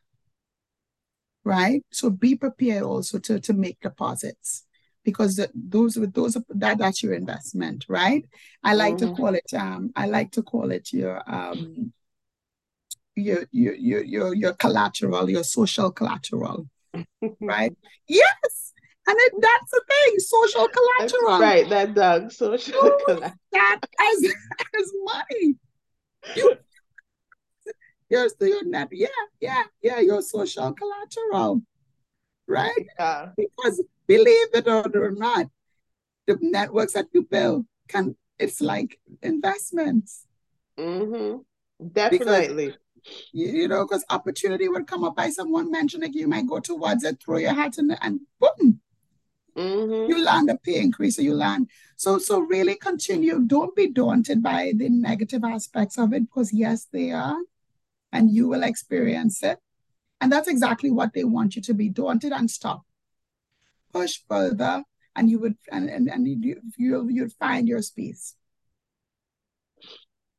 Right? 1.44 1.84
So 1.92 2.10
be 2.10 2.36
prepared 2.36 2.84
also 2.84 3.20
to, 3.20 3.40
to 3.42 3.54
make 3.54 3.82
deposits 3.82 4.66
because 5.04 5.40
those 5.54 5.96
those 5.96 6.38
that 6.50 6.78
that's 6.78 7.04
your 7.04 7.14
investment, 7.14 7.86
right? 7.88 8.26
I 8.64 8.74
like 8.76 8.96
mm-hmm. 8.96 9.16
to 9.16 9.16
call 9.16 9.36
it 9.36 9.54
um 9.54 9.92
I 9.96 10.08
like 10.08 10.32
to 10.32 10.44
call 10.44 10.72
it 10.72 10.94
your 10.94 11.22
um 11.30 11.94
your 13.16 13.46
your 13.52 13.76
your 13.76 14.04
your, 14.04 14.34
your 14.34 14.54
collateral, 14.54 15.30
your 15.30 15.44
social 15.44 15.92
collateral. 15.92 16.68
right? 17.42 17.76
Yes. 18.08 18.74
And 19.06 19.18
it, 19.20 19.34
that's 19.42 19.72
the 19.72 19.82
thing, 19.90 20.20
social 20.20 20.68
collateral. 20.70 21.40
Right, 21.40 21.68
that 21.70 21.94
dog, 21.94 22.32
social 22.32 22.80
collateral. 22.80 23.34
That 23.52 23.80
as, 24.00 24.24
as 24.80 24.94
money. 25.04 25.56
You 28.10 28.30
still 28.30 28.48
your 28.48 28.66
net. 28.66 28.90
Yeah, 28.92 29.08
yeah, 29.42 29.64
yeah, 29.82 30.00
your 30.00 30.22
social 30.22 30.74
collateral. 30.74 31.62
Right? 32.48 32.88
Yeah. 33.00 33.30
Because 33.36 33.84
believe 34.08 34.48
it 34.54 34.68
or 34.68 35.12
not, 35.12 35.48
the 36.28 36.38
networks 36.42 36.94
that 36.94 37.08
you 37.14 37.24
build 37.24 37.66
can 37.88 38.16
it's 38.40 38.62
like 38.62 39.00
investments. 39.22 40.26
Mm-hmm. 40.78 41.40
Definitely. 41.92 42.66
Because 42.66 42.80
you 43.32 43.68
know, 43.68 43.86
because 43.86 44.06
opportunity 44.10 44.70
would 44.70 44.88
come 44.88 45.04
up 45.04 45.16
by 45.16 45.30
someone 45.30 45.72
mentioning 45.72 46.14
you 46.14 46.28
might 46.28 46.48
go 46.48 46.60
towards 46.60 47.04
it, 47.04 47.22
throw 47.22 47.38
your 47.38 47.54
hat 47.54 47.78
in 47.78 47.92
it, 47.92 48.00
and 48.02 48.22
boom, 48.40 48.80
mm-hmm. 49.58 50.10
you 50.10 50.24
land 50.24 50.50
a 50.50 50.58
pay 50.58 50.80
increase, 50.80 51.20
or 51.20 51.24
you 51.24 51.34
land. 51.34 51.70
So, 51.98 52.18
so 52.18 52.40
really 52.40 52.76
continue. 52.76 53.42
Don't 53.42 53.76
be 53.76 53.90
daunted 53.90 54.42
by 54.42 54.74
the 54.76 54.90
negative 54.90 55.44
aspects 55.44 55.98
of 55.98 56.14
it, 56.14 56.22
because 56.22 56.54
yes, 56.54 56.88
they 56.92 57.12
are, 57.12 57.38
and 58.14 58.32
you 58.32 58.48
will 58.48 58.64
experience 58.64 59.44
it, 59.44 59.60
and 60.22 60.32
that's 60.32 60.48
exactly 60.48 60.90
what 60.90 61.14
they 61.14 61.26
want 61.26 61.56
you 61.58 61.62
to 61.64 61.74
be 61.74 61.90
daunted 61.90 62.32
and 62.32 62.50
stop, 62.50 62.84
push 63.94 64.20
further, 64.28 64.84
and 65.16 65.30
you 65.30 65.40
would, 65.40 65.56
and 65.72 65.90
and, 65.90 66.10
and 66.10 66.28
you 66.28 66.62
you 66.78 67.08
you'd 67.10 67.34
find 67.34 67.68
your 67.68 67.82
space 67.82 68.36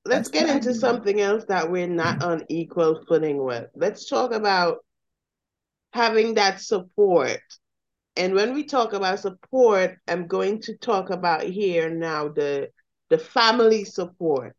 let's 0.07 0.29
get 0.29 0.49
into 0.49 0.75
something 0.75 1.21
else 1.21 1.45
that 1.49 1.71
we're 1.71 1.87
not 1.87 2.23
on 2.23 2.45
equal 2.49 3.03
footing 3.09 3.43
with. 3.43 3.67
Let's 3.75 4.09
talk 4.09 4.33
about 4.33 4.79
having 5.93 6.35
that 6.35 6.61
support. 6.61 7.41
And 8.17 8.35
when 8.35 8.55
we 8.55 8.65
talk 8.65 8.93
about 8.93 9.21
support, 9.21 9.97
I'm 10.07 10.27
going 10.27 10.61
to 10.63 10.77
talk 10.77 11.11
about 11.11 11.43
here 11.45 11.91
now 11.91 12.29
the 12.29 12.71
the 13.11 13.19
family 13.19 13.85
support, 13.85 14.57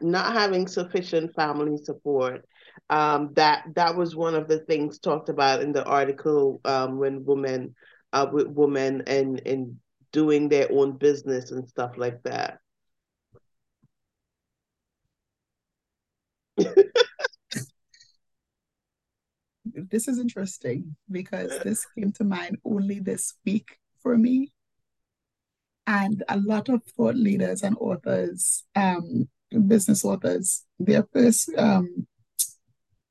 not 0.00 0.32
having 0.32 0.66
sufficient 0.66 1.34
family 1.34 1.78
support. 1.82 2.44
Um, 2.90 3.32
that 3.34 3.64
that 3.74 3.96
was 3.96 4.16
one 4.16 4.34
of 4.34 4.48
the 4.48 4.60
things 4.60 4.98
talked 4.98 5.28
about 5.28 5.62
in 5.62 5.72
the 5.72 5.84
article 5.84 6.60
um, 6.64 6.98
when 6.98 7.24
women 7.24 7.74
uh, 8.12 8.26
with 8.30 8.48
women 8.48 9.02
and 9.06 9.40
and 9.46 9.76
doing 10.12 10.48
their 10.48 10.68
own 10.72 10.96
business 10.96 11.50
and 11.50 11.68
stuff 11.68 11.98
like 11.98 12.22
that. 12.22 12.58
this 19.64 20.08
is 20.08 20.18
interesting 20.18 20.96
because 21.10 21.58
this 21.60 21.86
came 21.96 22.12
to 22.12 22.24
mind 22.24 22.58
only 22.64 23.00
this 23.00 23.34
week 23.44 23.78
for 24.02 24.16
me. 24.16 24.50
And 25.86 26.22
a 26.28 26.38
lot 26.38 26.68
of 26.68 26.82
thought 26.84 27.16
leaders 27.16 27.62
and 27.62 27.76
authors, 27.80 28.64
um, 28.74 29.28
business 29.66 30.04
authors, 30.04 30.64
their 30.78 31.06
first 31.12 31.50
um, 31.56 32.06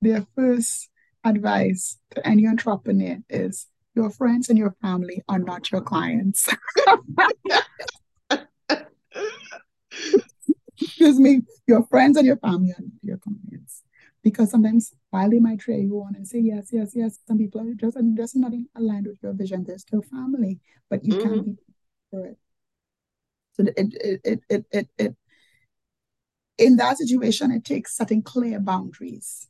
their 0.01 0.25
first 0.35 0.89
advice 1.23 1.97
to 2.11 2.27
any 2.27 2.47
entrepreneur 2.47 3.17
is 3.29 3.67
your 3.97 4.11
friends 4.11 4.47
and 4.49 4.57
your 4.59 4.75
family 4.79 5.23
are 5.27 5.39
not 5.39 5.71
your 5.71 5.81
clients. 5.81 6.47
Excuse 10.79 11.19
me, 11.19 11.41
your 11.67 11.83
friends 11.87 12.15
and 12.15 12.27
your 12.27 12.37
family 12.37 12.71
are 12.77 12.83
your 13.01 13.17
clients. 13.17 13.81
Because 14.23 14.51
sometimes 14.51 14.93
while 15.09 15.29
they 15.31 15.39
might 15.39 15.59
try 15.59 15.75
you 15.75 15.95
on 15.99 16.13
and 16.15 16.27
say 16.27 16.39
yes, 16.39 16.69
yes, 16.71 16.91
yes, 16.93 17.17
some 17.27 17.39
people 17.39 17.61
are 17.61 17.73
just 17.73 17.97
just 18.15 18.35
not 18.35 18.51
aligned 18.75 19.07
with 19.07 19.17
your 19.23 19.33
vision. 19.33 19.63
They're 19.63 19.79
still 19.79 20.03
family, 20.03 20.59
but 20.89 21.03
you 21.03 21.13
mm-hmm. 21.13 21.27
can't 21.27 21.45
be 21.45 21.57
for 22.11 22.25
it. 22.27 22.37
So 23.53 23.63
it 23.63 23.73
it, 23.77 24.21
it 24.23 24.39
it 24.49 24.65
it 24.71 24.87
it 24.99 25.15
in 26.59 26.75
that 26.77 26.97
situation, 26.97 27.51
it 27.51 27.65
takes 27.65 27.95
setting 27.95 28.21
clear 28.21 28.59
boundaries. 28.59 29.47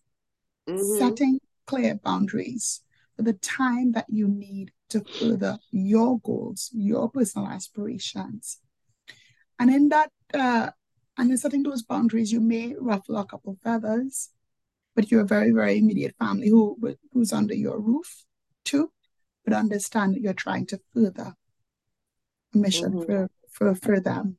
Mm-hmm. 0.69 0.97
Setting 0.99 1.39
clear 1.65 1.95
boundaries 1.95 2.81
the 3.17 3.33
time 3.33 3.91
that 3.93 4.05
you 4.09 4.27
need 4.27 4.71
to 4.89 5.03
further 5.03 5.57
your 5.71 6.19
goals, 6.19 6.69
your 6.73 7.09
personal 7.09 7.47
aspirations. 7.47 8.59
And 9.59 9.73
in 9.73 9.89
that 9.89 10.11
uh, 10.33 10.69
and 11.17 11.31
in 11.31 11.37
setting 11.37 11.63
those 11.63 11.81
boundaries, 11.81 12.31
you 12.31 12.39
may 12.39 12.75
ruffle 12.79 13.17
a 13.17 13.25
couple 13.25 13.57
feathers, 13.63 14.29
but 14.95 15.09
you're 15.09 15.21
a 15.21 15.25
very, 15.25 15.51
very 15.51 15.77
immediate 15.79 16.15
family 16.19 16.49
who 16.49 16.77
who's 17.11 17.33
under 17.33 17.55
your 17.55 17.79
roof 17.79 18.25
too, 18.63 18.91
but 19.43 19.53
understand 19.53 20.13
that 20.13 20.21
you're 20.21 20.33
trying 20.33 20.65
to 20.67 20.79
further 20.93 21.33
a 22.53 22.57
mission 22.57 22.93
mm-hmm. 22.93 23.05
for, 23.05 23.29
for, 23.49 23.75
for 23.75 23.99
them. 23.99 24.37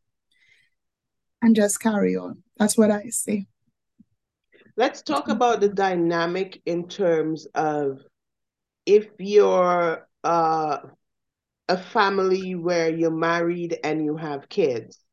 And 1.41 1.55
just 1.55 1.81
carry 1.81 2.17
on. 2.17 2.43
That's 2.57 2.77
what 2.77 2.91
I 2.91 3.11
say. 3.11 3.47
Let's 4.77 5.03
talk 5.03 5.29
about 5.29 5.61
the 5.61 5.69
dynamic 5.69 6.61
in 6.67 6.89
terms 6.89 7.47
of 7.55 8.01
if 8.89 9.09
you're 9.21 10.09
uh, 10.25 10.79
a 11.69 11.79
family 11.79 12.55
where 12.57 12.91
you're 12.91 13.11
married 13.11 13.79
and 13.85 14.05
you 14.05 14.17
have 14.17 14.49
kids 14.51 15.05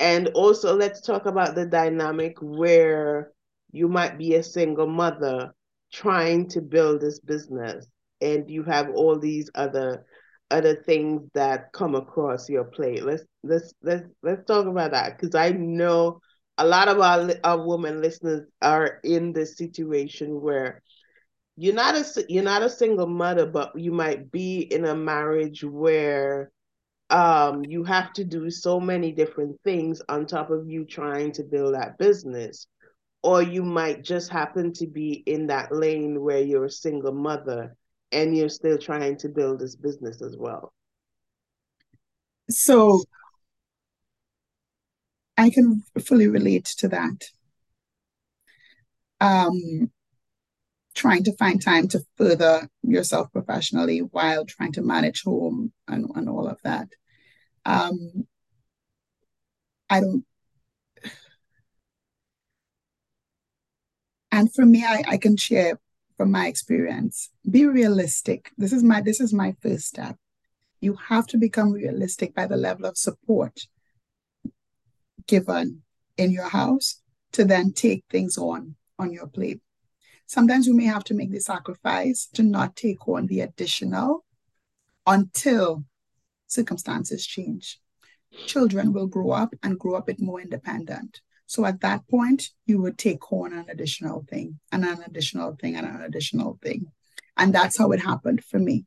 and 0.00 0.28
also, 0.34 0.74
let's 0.76 1.00
talk 1.00 1.26
about 1.26 1.54
the 1.54 1.66
dynamic 1.66 2.36
where 2.40 3.32
you 3.72 3.88
might 3.88 4.18
be 4.18 4.34
a 4.34 4.42
single 4.42 4.86
mother 4.86 5.52
trying 5.92 6.48
to 6.50 6.60
build 6.62 7.00
this 7.00 7.20
business 7.20 7.86
and 8.20 8.50
you 8.50 8.62
have 8.64 8.90
all 8.94 9.18
these 9.18 9.50
other 9.54 10.04
other 10.50 10.74
things 10.74 11.22
that 11.34 11.72
come 11.72 11.94
across 11.94 12.48
your 12.48 12.64
plate. 12.64 13.04
Let's 13.04 13.24
let's 13.44 13.74
let's 13.82 14.04
let's 14.22 14.44
talk 14.46 14.66
about 14.66 14.92
that 14.92 15.16
because 15.18 15.34
I 15.34 15.50
know 15.50 16.20
a 16.58 16.66
lot 16.66 16.88
of 16.88 17.00
our, 17.00 17.30
our 17.44 17.66
women 17.66 18.00
listeners 18.02 18.48
are 18.62 19.00
in 19.04 19.32
this 19.32 19.56
situation 19.56 20.40
where 20.40 20.82
you're 21.60 21.74
not 21.74 21.96
a 21.96 22.24
you're 22.28 22.44
not 22.44 22.62
a 22.62 22.70
single 22.70 23.08
mother, 23.08 23.44
but 23.44 23.76
you 23.76 23.90
might 23.90 24.30
be 24.30 24.60
in 24.60 24.84
a 24.84 24.94
marriage 24.94 25.64
where 25.64 26.52
um, 27.10 27.64
you 27.64 27.82
have 27.82 28.12
to 28.12 28.24
do 28.24 28.48
so 28.48 28.78
many 28.78 29.10
different 29.10 29.60
things 29.64 30.00
on 30.08 30.24
top 30.24 30.50
of 30.50 30.68
you 30.68 30.84
trying 30.84 31.32
to 31.32 31.42
build 31.42 31.74
that 31.74 31.98
business. 31.98 32.68
Or 33.24 33.42
you 33.42 33.64
might 33.64 34.04
just 34.04 34.30
happen 34.30 34.72
to 34.74 34.86
be 34.86 35.24
in 35.26 35.48
that 35.48 35.72
lane 35.72 36.20
where 36.20 36.40
you're 36.40 36.66
a 36.66 36.70
single 36.70 37.12
mother 37.12 37.74
and 38.12 38.36
you're 38.36 38.48
still 38.48 38.78
trying 38.78 39.16
to 39.18 39.28
build 39.28 39.58
this 39.58 39.74
business 39.74 40.22
as 40.22 40.36
well. 40.38 40.72
So 42.48 43.02
I 45.36 45.50
can 45.50 45.82
fully 46.06 46.28
relate 46.28 46.66
to 46.78 46.88
that. 46.88 47.24
Um, 49.20 49.90
trying 50.98 51.22
to 51.22 51.36
find 51.36 51.62
time 51.62 51.86
to 51.86 52.00
further 52.16 52.68
yourself 52.82 53.30
professionally 53.32 54.00
while 54.00 54.44
trying 54.44 54.72
to 54.72 54.82
manage 54.82 55.22
home 55.22 55.72
and, 55.86 56.06
and 56.16 56.28
all 56.28 56.48
of 56.48 56.58
that. 56.64 56.88
Um, 57.64 58.26
I 59.88 60.00
don't. 60.00 60.24
And 64.32 64.52
for 64.52 64.66
me, 64.66 64.84
I, 64.84 65.04
I 65.06 65.16
can 65.16 65.36
share 65.36 65.80
from 66.16 66.32
my 66.32 66.48
experience. 66.48 67.30
Be 67.48 67.64
realistic. 67.64 68.50
This 68.58 68.72
is 68.72 68.82
my 68.82 69.00
this 69.00 69.20
is 69.20 69.32
my 69.32 69.54
first 69.62 69.86
step. 69.86 70.16
You 70.80 70.96
have 71.08 71.26
to 71.28 71.38
become 71.38 71.72
realistic 71.72 72.34
by 72.34 72.46
the 72.46 72.56
level 72.56 72.86
of 72.86 72.98
support 72.98 73.60
given 75.26 75.82
in 76.16 76.32
your 76.32 76.48
house 76.48 77.00
to 77.32 77.44
then 77.44 77.72
take 77.72 78.04
things 78.10 78.36
on 78.36 78.74
on 78.98 79.12
your 79.12 79.28
plate. 79.28 79.60
Sometimes 80.28 80.66
you 80.66 80.74
may 80.74 80.84
have 80.84 81.04
to 81.04 81.14
make 81.14 81.32
the 81.32 81.40
sacrifice 81.40 82.28
to 82.34 82.42
not 82.42 82.76
take 82.76 83.08
on 83.08 83.26
the 83.26 83.40
additional 83.40 84.26
until 85.06 85.84
circumstances 86.46 87.26
change. 87.26 87.80
Children 88.44 88.92
will 88.92 89.06
grow 89.06 89.30
up 89.30 89.54
and 89.62 89.78
grow 89.78 89.94
up 89.94 90.02
a 90.02 90.12
bit 90.12 90.20
more 90.20 90.38
independent. 90.38 91.22
So 91.46 91.64
at 91.64 91.80
that 91.80 92.06
point, 92.08 92.50
you 92.66 92.78
would 92.82 92.98
take 92.98 93.32
on 93.32 93.54
an 93.54 93.64
additional 93.70 94.26
thing 94.28 94.60
and 94.70 94.84
an 94.84 94.98
additional 95.06 95.56
thing 95.58 95.76
and 95.76 95.86
an 95.86 96.02
additional 96.02 96.58
thing. 96.62 96.92
And 97.38 97.54
that's 97.54 97.78
how 97.78 97.90
it 97.92 98.00
happened 98.00 98.44
for 98.44 98.58
me. 98.58 98.84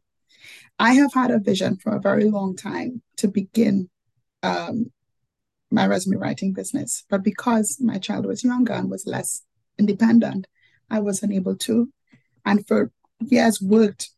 I 0.77 0.93
have 0.93 1.13
had 1.15 1.31
a 1.31 1.39
vision 1.39 1.77
for 1.77 1.95
a 1.95 2.01
very 2.01 2.25
long 2.29 2.55
time 2.55 3.01
to 3.17 3.27
begin 3.27 3.89
um, 4.43 4.91
my 5.71 5.87
resume 5.87 6.17
writing 6.17 6.53
business. 6.53 7.03
But 7.09 7.23
because 7.23 7.79
my 7.81 7.97
child 7.97 8.27
was 8.27 8.43
younger 8.43 8.73
and 8.73 8.91
was 8.91 9.07
less 9.07 9.41
independent, 9.79 10.45
I 10.91 10.99
wasn't 10.99 11.33
able 11.33 11.55
to. 11.55 11.89
And 12.45 12.67
for 12.67 12.91
years, 13.19 13.61
worked 13.61 14.09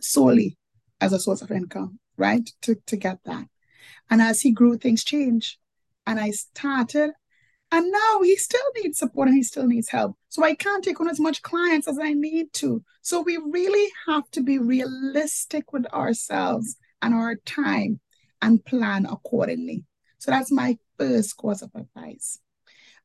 solely 0.00 0.56
as 1.00 1.12
a 1.12 1.18
source 1.18 1.42
of 1.42 1.50
income, 1.50 1.98
right? 2.16 2.48
To, 2.62 2.76
to 2.86 2.96
get 2.96 3.18
that. 3.24 3.46
And 4.10 4.20
as 4.20 4.42
he 4.42 4.52
grew, 4.52 4.76
things 4.76 5.02
changed. 5.02 5.56
And 6.06 6.20
I 6.20 6.30
started, 6.30 7.10
and 7.70 7.90
now 7.90 8.22
he 8.22 8.36
still 8.36 8.60
needs 8.76 8.98
support 8.98 9.28
and 9.28 9.36
he 9.36 9.42
still 9.42 9.66
needs 9.66 9.88
help. 9.88 10.16
So 10.28 10.42
I 10.42 10.54
can't 10.54 10.84
take 10.84 11.00
on 11.00 11.08
as 11.08 11.20
much 11.20 11.42
clients 11.42 11.88
as 11.88 11.98
I 11.98 12.12
need 12.12 12.52
to. 12.54 12.82
So 13.02 13.20
we 13.20 13.36
really 13.36 13.90
have 14.06 14.30
to 14.32 14.42
be 14.42 14.58
realistic 14.58 15.72
with 15.72 15.86
ourselves 15.92 16.76
and 17.02 17.14
our 17.14 17.36
time 17.44 18.00
and 18.40 18.64
plan 18.64 19.06
accordingly. 19.06 19.84
So 20.18 20.30
that's 20.30 20.50
my 20.50 20.78
first 20.98 21.36
course 21.36 21.62
of 21.62 21.70
advice. 21.74 22.38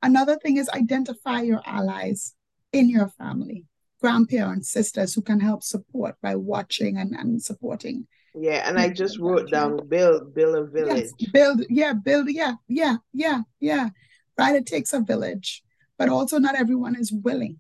Another 0.02 0.38
thing 0.38 0.58
is 0.58 0.70
identify 0.70 1.42
your 1.42 1.62
allies 1.66 2.36
in 2.74 2.90
your 2.90 3.08
family, 3.08 3.66
grandparents, 4.02 4.70
sisters 4.70 5.14
who 5.14 5.22
can 5.22 5.40
help 5.40 5.64
support 5.64 6.16
by 6.22 6.36
watching 6.36 6.98
and, 6.98 7.14
and 7.14 7.42
supporting. 7.42 8.08
Yeah, 8.36 8.68
and 8.68 8.80
I 8.80 8.90
just 8.90 9.20
wrote 9.20 9.50
down 9.52 9.88
build 9.88 10.34
build 10.34 10.56
a 10.56 10.66
village. 10.66 11.12
Yes, 11.20 11.30
build, 11.32 11.64
yeah, 11.70 11.94
build, 11.94 12.30
yeah, 12.30 12.56
yeah, 12.68 12.98
yeah, 13.14 13.42
yeah. 13.60 13.90
Right. 14.38 14.56
It 14.56 14.66
takes 14.66 14.92
a 14.92 15.00
village, 15.00 15.64
but 16.00 16.10
also 16.10 16.40
not 16.40 16.56
everyone 16.56 16.96
is 16.96 17.12
willing. 17.12 17.60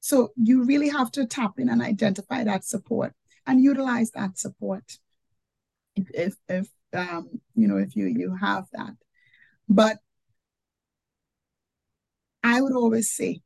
So 0.00 0.30
you 0.36 0.64
really 0.64 0.88
have 0.88 1.12
to 1.12 1.26
tap 1.26 1.58
in 1.58 1.68
and 1.68 1.82
identify 1.82 2.44
that 2.44 2.64
support 2.64 3.12
and 3.46 3.62
utilize 3.62 4.10
that 4.12 4.38
support. 4.38 4.98
If 5.94 6.08
if, 6.14 6.34
if 6.48 6.68
um, 6.94 7.28
you 7.54 7.68
know, 7.68 7.76
if 7.76 7.94
you 7.94 8.06
you 8.06 8.34
have 8.34 8.64
that. 8.72 8.94
But 9.68 9.98
I 12.42 12.62
would 12.62 12.72
always 12.72 13.10
say 13.10 13.40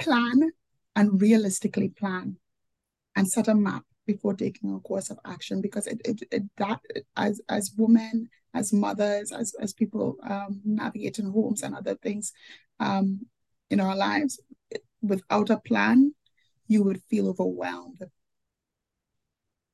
plan 0.00 0.50
and 0.96 1.20
realistically 1.20 1.88
plan 1.88 2.36
and 3.16 3.28
set 3.28 3.48
a 3.48 3.54
map 3.54 3.84
before 4.06 4.34
taking 4.34 4.74
a 4.74 4.80
course 4.80 5.10
of 5.10 5.18
action 5.24 5.60
because 5.60 5.86
it, 5.86 6.00
it, 6.04 6.22
it 6.32 6.42
that 6.56 6.80
as 7.16 7.40
as 7.48 7.72
women 7.76 8.28
as 8.54 8.72
mothers 8.72 9.30
as 9.30 9.54
as 9.60 9.72
people 9.72 10.16
um, 10.24 10.60
navigating 10.64 11.30
homes 11.30 11.62
and 11.62 11.74
other 11.74 11.94
things 11.96 12.32
um, 12.80 13.20
in 13.70 13.78
our 13.78 13.94
lives 13.94 14.40
without 15.02 15.50
a 15.50 15.60
plan 15.60 16.12
you 16.66 16.82
would 16.82 17.00
feel 17.08 17.28
overwhelmed 17.28 18.02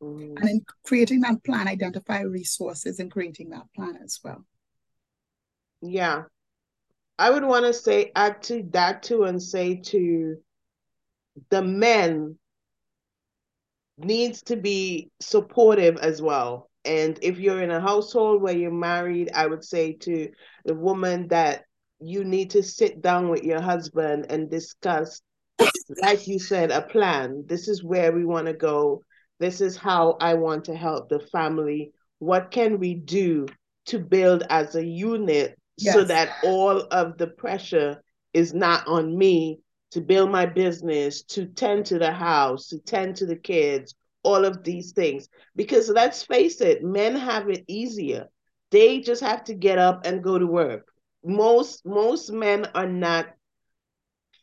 Mm. 0.02 0.36
And 0.38 0.48
in 0.48 0.64
creating 0.84 1.20
that 1.20 1.42
plan, 1.44 1.68
identify 1.68 2.20
resources 2.20 2.98
and 2.98 3.10
creating 3.10 3.50
that 3.50 3.66
plan 3.74 3.98
as 4.02 4.20
well. 4.22 4.44
Yeah. 5.80 6.24
I 7.18 7.30
would 7.30 7.44
want 7.44 7.64
to 7.64 7.72
say, 7.72 8.12
add 8.14 8.42
to 8.44 8.62
that 8.70 9.02
too, 9.02 9.24
and 9.24 9.42
say 9.42 9.76
to 9.76 10.36
the 11.50 11.62
men 11.62 12.38
needs 13.98 14.42
to 14.42 14.56
be 14.56 15.10
supportive 15.20 15.96
as 15.96 16.20
well. 16.20 16.70
And 16.84 17.18
if 17.22 17.38
you're 17.38 17.62
in 17.62 17.70
a 17.70 17.80
household 17.80 18.42
where 18.42 18.56
you're 18.56 18.70
married, 18.70 19.30
I 19.34 19.46
would 19.46 19.64
say 19.64 19.94
to 19.94 20.28
the 20.64 20.74
woman 20.74 21.28
that 21.28 21.64
you 22.00 22.24
need 22.24 22.50
to 22.50 22.62
sit 22.62 23.00
down 23.00 23.30
with 23.30 23.42
your 23.42 23.60
husband 23.60 24.26
and 24.28 24.50
discuss, 24.50 25.20
like 26.02 26.28
you 26.28 26.38
said, 26.38 26.70
a 26.70 26.82
plan. 26.82 27.44
This 27.46 27.68
is 27.68 27.82
where 27.82 28.12
we 28.12 28.24
want 28.24 28.46
to 28.46 28.52
go. 28.52 29.02
This 29.40 29.60
is 29.60 29.76
how 29.76 30.16
I 30.20 30.34
want 30.34 30.66
to 30.66 30.76
help 30.76 31.08
the 31.08 31.20
family. 31.32 31.92
What 32.18 32.50
can 32.50 32.78
we 32.78 32.94
do 32.94 33.46
to 33.86 33.98
build 33.98 34.44
as 34.50 34.74
a 34.74 34.84
unit 34.84 35.58
yes. 35.76 35.94
so 35.94 36.04
that 36.04 36.36
all 36.44 36.80
of 36.90 37.18
the 37.18 37.26
pressure 37.26 38.02
is 38.32 38.54
not 38.54 38.86
on 38.86 39.16
me 39.16 39.60
to 39.92 40.00
build 40.00 40.30
my 40.30 40.46
business, 40.46 41.22
to 41.22 41.46
tend 41.46 41.86
to 41.86 41.98
the 41.98 42.12
house, 42.12 42.68
to 42.68 42.78
tend 42.78 43.16
to 43.16 43.26
the 43.26 43.36
kids, 43.36 43.94
all 44.22 44.44
of 44.44 44.62
these 44.64 44.92
things. 44.92 45.28
Because 45.54 45.88
let's 45.88 46.22
face 46.22 46.60
it, 46.60 46.82
men 46.82 47.16
have 47.16 47.48
it 47.48 47.64
easier. 47.68 48.28
They 48.70 49.00
just 49.00 49.22
have 49.22 49.44
to 49.44 49.54
get 49.54 49.78
up 49.78 50.04
and 50.04 50.22
go 50.22 50.38
to 50.38 50.46
work. 50.46 50.88
Most 51.24 51.86
most 51.86 52.30
men 52.30 52.68
are 52.74 52.88
not 52.88 53.26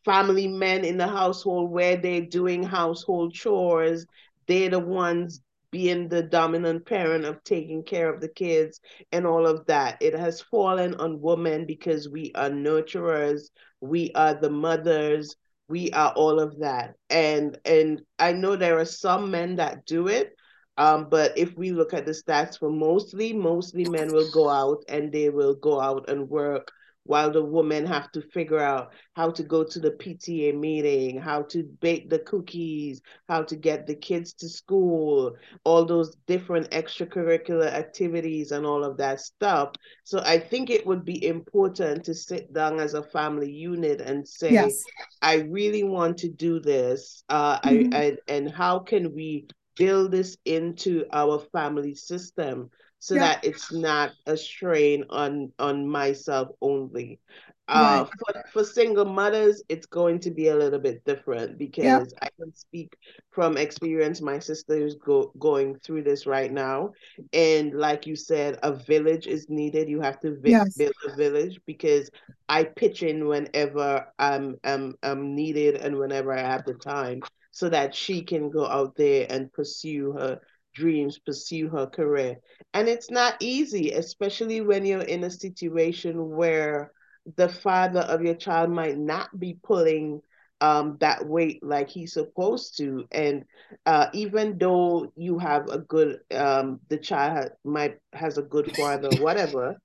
family 0.03 0.47
men 0.47 0.83
in 0.83 0.97
the 0.97 1.07
household 1.07 1.71
where 1.71 1.95
they're 1.95 2.25
doing 2.25 2.61
household 2.61 3.33
chores 3.33 4.05
they're 4.47 4.69
the 4.69 4.79
ones 4.79 5.41
being 5.73 6.07
the 6.07 6.21
dominant 6.21 6.85
parent 6.85 7.25
of 7.25 7.43
taking 7.43 7.83
care 7.83 8.13
of 8.13 8.21
the 8.21 8.29
kids 8.29 8.79
and 9.11 9.25
all 9.25 9.47
of 9.47 9.65
that. 9.65 9.97
It 10.01 10.13
has 10.13 10.39
fallen 10.39 10.93
on 10.95 11.19
women 11.19 11.65
because 11.65 12.07
we 12.07 12.31
are 12.35 12.51
nurturers, 12.51 13.49
we 13.81 14.11
are 14.13 14.35
the 14.35 14.51
mothers, 14.51 15.35
we 15.67 15.91
are 15.91 16.13
all 16.13 16.39
of 16.39 16.59
that. 16.59 16.93
And 17.09 17.57
and 17.65 18.03
I 18.19 18.33
know 18.33 18.55
there 18.55 18.77
are 18.77 18.85
some 18.85 19.31
men 19.31 19.55
that 19.55 19.85
do 19.87 20.07
it, 20.07 20.35
um, 20.77 21.07
but 21.09 21.35
if 21.37 21.57
we 21.57 21.71
look 21.71 21.93
at 21.95 22.05
the 22.05 22.11
stats 22.11 22.59
for 22.59 22.69
mostly, 22.69 23.33
mostly 23.33 23.85
men 23.85 24.13
will 24.13 24.29
go 24.31 24.49
out 24.49 24.83
and 24.87 25.11
they 25.11 25.29
will 25.31 25.55
go 25.55 25.81
out 25.81 26.07
and 26.07 26.29
work 26.29 26.71
while 27.05 27.31
the 27.31 27.43
women 27.43 27.85
have 27.85 28.11
to 28.11 28.21
figure 28.21 28.59
out 28.59 28.93
how 29.13 29.29
to 29.29 29.43
go 29.43 29.63
to 29.63 29.79
the 29.79 29.91
PTA 29.91 30.57
meeting, 30.57 31.19
how 31.19 31.41
to 31.43 31.63
bake 31.81 32.09
the 32.09 32.19
cookies, 32.19 33.01
how 33.27 33.43
to 33.43 33.55
get 33.55 33.85
the 33.85 33.95
kids 33.95 34.33
to 34.33 34.47
school, 34.47 35.35
all 35.65 35.85
those 35.85 36.15
different 36.27 36.69
extracurricular 36.71 37.67
activities 37.71 38.51
and 38.51 38.65
all 38.65 38.83
of 38.83 38.97
that 38.97 39.19
stuff. 39.19 39.71
So 40.05 40.21
I 40.25 40.39
think 40.39 40.69
it 40.69 40.85
would 40.87 41.03
be 41.03 41.25
important 41.25 42.05
to 42.05 42.13
sit 42.13 42.53
down 42.53 42.79
as 42.79 42.93
a 42.93 43.03
family 43.03 43.51
unit 43.51 43.99
and 43.99 44.27
say, 44.27 44.53
yes. 44.53 44.83
I 45.21 45.35
really 45.49 45.83
want 45.83 46.17
to 46.19 46.29
do 46.29 46.59
this. 46.59 47.23
Uh, 47.27 47.59
mm-hmm. 47.59 47.93
I, 47.93 47.97
I, 47.97 48.17
and 48.27 48.49
how 48.49 48.79
can 48.79 49.13
we 49.13 49.47
build 49.75 50.11
this 50.11 50.37
into 50.45 51.05
our 51.11 51.39
family 51.51 51.95
system 51.95 52.69
so 53.03 53.15
yeah. 53.15 53.19
that 53.19 53.43
it's 53.43 53.69
not 53.73 54.13
a 54.27 54.37
strain 54.37 55.03
on 55.09 55.51
on 55.59 55.85
myself 55.85 56.47
only. 56.61 57.19
Uh, 57.67 58.05
right. 58.05 58.43
for, 58.43 58.43
for 58.51 58.63
single 58.63 59.03
mothers, 59.03 59.61
it's 59.67 59.85
going 59.85 60.19
to 60.19 60.31
be 60.31 60.47
a 60.47 60.55
little 60.55 60.79
bit 60.79 61.03
different 61.03 61.57
because 61.57 61.83
yeah. 61.83 61.99
I 62.21 62.29
can 62.39 62.55
speak 62.55 62.95
from 63.29 63.57
experience. 63.57 64.21
My 64.21 64.39
sister 64.39 64.75
is 64.75 64.95
go, 64.95 65.33
going 65.37 65.79
through 65.79 66.03
this 66.03 66.25
right 66.25 66.51
now. 66.51 66.91
And 67.33 67.73
like 67.73 68.07
you 68.07 68.15
said, 68.15 68.57
a 68.63 68.73
village 68.73 69.27
is 69.27 69.49
needed. 69.49 69.89
You 69.89 69.99
have 69.99 70.19
to 70.21 70.37
vi- 70.39 70.51
yes. 70.51 70.77
build 70.77 70.93
a 71.05 71.15
village 71.15 71.59
because 71.65 72.09
I 72.47 72.63
pitch 72.63 73.03
in 73.03 73.27
whenever 73.27 74.07
I'm, 74.19 74.55
I'm, 74.63 74.95
I'm 75.03 75.35
needed 75.35 75.75
and 75.75 75.97
whenever 75.97 76.31
I 76.31 76.41
have 76.41 76.65
the 76.65 76.73
time 76.73 77.21
so 77.51 77.69
that 77.69 77.95
she 77.95 78.23
can 78.23 78.49
go 78.49 78.65
out 78.65 78.95
there 78.95 79.25
and 79.29 79.51
pursue 79.53 80.13
her 80.13 80.39
dreams, 80.73 81.19
pursue 81.19 81.69
her 81.69 81.87
career. 81.87 82.37
And 82.73 82.87
it's 82.87 83.11
not 83.11 83.35
easy, 83.39 83.91
especially 83.91 84.61
when 84.61 84.85
you're 84.85 85.01
in 85.01 85.23
a 85.23 85.29
situation 85.29 86.29
where 86.29 86.91
the 87.37 87.49
father 87.49 88.01
of 88.01 88.21
your 88.21 88.35
child 88.35 88.69
might 88.69 88.97
not 88.97 89.39
be 89.39 89.57
pulling 89.63 90.21
um, 90.61 90.97
that 90.99 91.25
weight 91.25 91.63
like 91.63 91.89
he's 91.89 92.13
supposed 92.13 92.77
to. 92.77 93.05
And 93.11 93.43
uh, 93.85 94.07
even 94.13 94.57
though 94.57 95.11
you 95.15 95.37
have 95.39 95.69
a 95.69 95.79
good, 95.79 96.19
um, 96.33 96.79
the 96.89 96.97
child 96.97 97.51
might 97.63 97.97
has 98.13 98.37
a 98.37 98.43
good 98.43 98.75
father, 98.75 99.09
whatever, 99.19 99.77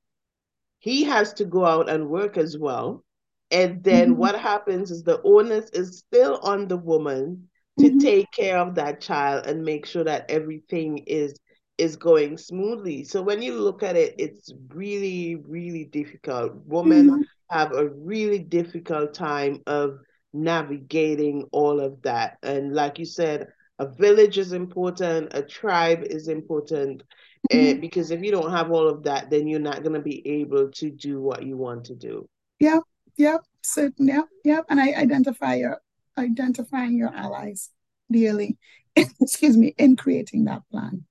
he 0.79 1.05
has 1.05 1.33
to 1.35 1.45
go 1.45 1.65
out 1.65 1.89
and 1.89 2.09
work 2.09 2.37
as 2.37 2.57
well. 2.57 3.05
And 3.51 3.83
then 3.83 4.11
mm-hmm. 4.11 4.21
what 4.21 4.39
happens 4.39 4.91
is 4.91 5.03
the 5.03 5.21
onus 5.23 5.71
is 5.71 5.99
still 5.99 6.39
on 6.43 6.69
the 6.69 6.77
woman 6.77 7.49
to 7.79 7.89
mm-hmm. 7.89 7.99
take 7.99 8.31
care 8.33 8.59
of 8.59 8.75
that 8.75 9.01
child 9.01 9.47
and 9.47 9.63
make 9.63 9.87
sure 9.87 10.05
that 10.05 10.31
everything 10.31 10.99
is 10.99 11.39
is 11.79 11.95
going 11.95 12.37
smoothly. 12.37 13.05
So 13.05 13.23
when 13.23 13.41
you 13.41 13.55
look 13.55 13.85
at 13.85 13.97
it, 13.97 14.17
it's 14.19 14.53
really, 14.75 15.37
really 15.37 15.85
difficult. 15.85 16.53
Women 16.67 17.09
mm-hmm. 17.09 17.23
have 17.51 17.73
a 17.73 17.89
really 17.89 18.41
difficult 18.41 19.15
time 19.15 19.63
of 19.67 19.99
navigating 20.33 21.45
all 21.53 21.81
of 21.81 22.03
that. 22.03 22.39
And 22.43 22.75
like 22.75 22.99
you 22.99 23.05
said, 23.05 23.47
a 23.79 23.87
village 23.87 24.39
is 24.39 24.53
important, 24.53 25.29
a 25.35 25.43
tribe 25.43 26.03
is 26.03 26.27
important. 26.27 27.05
Eh, 27.51 27.57
mm-hmm. 27.57 27.81
because 27.81 28.11
if 28.11 28.23
you 28.23 28.33
don't 28.33 28.51
have 28.51 28.73
all 28.73 28.89
of 28.89 29.05
that, 29.05 29.31
then 29.31 29.47
you're 29.47 29.61
not 29.61 29.83
going 29.83 29.95
to 29.95 30.01
be 30.01 30.27
able 30.27 30.71
to 30.73 30.91
do 30.91 31.21
what 31.21 31.47
you 31.47 31.57
want 31.57 31.85
to 31.85 31.95
do. 31.95 32.29
Yep, 32.59 32.83
yep. 33.17 33.43
So, 33.63 33.91
yep, 33.99 34.25
yep. 34.45 34.65
And 34.69 34.81
I 34.81 34.95
identify 34.95 35.55
your 35.55 35.81
identifying 36.19 36.97
your 36.99 37.15
allies 37.15 37.71
daily, 38.11 38.59
excuse 38.97 39.57
me, 39.57 39.75
in 39.79 39.97
creating 39.97 40.45
that 40.45 40.63
plan. 40.71 41.05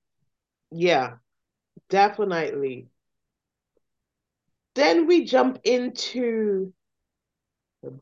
Yeah, 0.70 1.14
definitely. 1.90 2.88
then 4.74 5.06
we 5.06 5.24
jump 5.24 5.58
into 5.64 6.72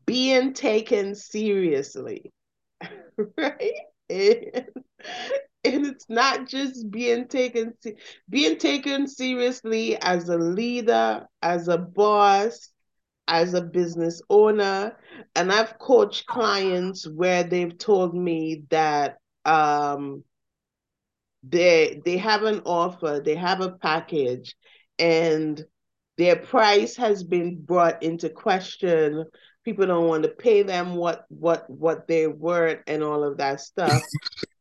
being 0.05 0.53
taken 0.53 1.15
seriously, 1.15 2.31
right? 3.37 3.71
And, 4.09 4.65
and 5.63 5.85
it's 5.85 6.09
not 6.09 6.47
just 6.47 6.89
being 6.89 7.27
taken 7.27 7.73
being 8.29 8.57
taken 8.57 9.07
seriously 9.07 9.97
as 9.97 10.29
a 10.29 10.37
leader, 10.37 11.27
as 11.41 11.67
a 11.67 11.77
boss, 11.77 12.69
as 13.27 13.53
a 13.53 13.61
business 13.61 14.21
owner. 14.29 14.97
And 15.35 15.51
I've 15.51 15.77
coached 15.79 16.25
clients 16.25 17.07
where 17.07 17.43
they've 17.43 17.77
told 17.77 18.15
me 18.15 18.63
that 18.69 19.17
um, 19.45 20.23
they 21.43 22.01
they 22.03 22.17
have 22.17 22.43
an 22.43 22.61
offer, 22.65 23.21
they 23.23 23.35
have 23.35 23.61
a 23.61 23.71
package, 23.71 24.55
and 24.99 25.63
their 26.17 26.35
price 26.35 26.95
has 26.97 27.23
been 27.23 27.61
brought 27.61 28.01
into 28.03 28.29
question. 28.29 29.25
People 29.63 29.85
don't 29.87 30.07
want 30.07 30.23
to 30.23 30.29
pay 30.29 30.63
them 30.63 30.95
what 30.95 31.25
what 31.29 31.69
what 31.69 32.07
they're 32.07 32.29
worth 32.29 32.79
and 32.87 33.03
all 33.03 33.23
of 33.23 33.37
that 33.37 33.61
stuff. 33.61 34.03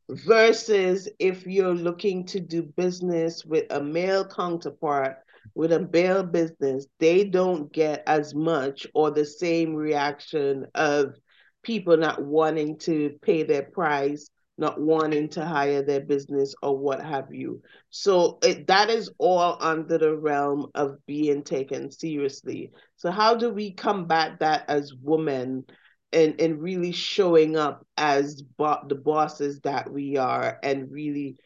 versus 0.08 1.08
if 1.18 1.46
you're 1.46 1.74
looking 1.74 2.24
to 2.26 2.40
do 2.40 2.62
business 2.62 3.44
with 3.44 3.66
a 3.70 3.82
male 3.82 4.24
counterpart 4.24 5.16
with 5.56 5.72
a 5.72 5.88
male 5.92 6.22
business, 6.22 6.86
they 7.00 7.24
don't 7.24 7.72
get 7.72 8.02
as 8.06 8.34
much 8.34 8.86
or 8.94 9.10
the 9.10 9.24
same 9.24 9.74
reaction 9.74 10.66
of 10.74 11.14
people 11.62 11.96
not 11.96 12.22
wanting 12.22 12.78
to 12.78 13.18
pay 13.22 13.42
their 13.42 13.64
price 13.64 14.30
not 14.58 14.80
wanting 14.80 15.28
to 15.28 15.44
hire 15.44 15.82
their 15.82 16.00
business 16.00 16.54
or 16.62 16.78
what 16.78 17.04
have 17.04 17.32
you. 17.32 17.60
So 17.90 18.38
it, 18.42 18.66
that 18.68 18.88
is 18.88 19.10
all 19.18 19.58
under 19.60 19.98
the 19.98 20.16
realm 20.16 20.68
of 20.74 20.96
being 21.06 21.42
taken 21.42 21.90
seriously. 21.90 22.70
So 22.96 23.10
how 23.10 23.34
do 23.34 23.50
we 23.50 23.72
combat 23.72 24.38
that 24.40 24.64
as 24.68 24.94
women 25.02 25.64
and, 26.12 26.40
and 26.40 26.62
really 26.62 26.92
showing 26.92 27.56
up 27.56 27.86
as 27.98 28.40
bo- 28.40 28.86
the 28.88 28.94
bosses 28.94 29.60
that 29.60 29.92
we 29.92 30.16
are 30.16 30.58
and 30.62 30.90
really 30.90 31.36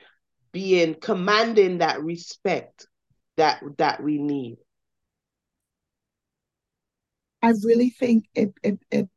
being 0.52 0.94
commanding 0.94 1.78
that 1.78 2.02
respect 2.02 2.86
that 3.36 3.62
that 3.78 4.02
we 4.02 4.18
need? 4.18 4.58
I 7.42 7.52
really 7.64 7.90
think 7.90 8.26
it 8.34 8.52
it, 8.62 8.78
it 8.90 9.08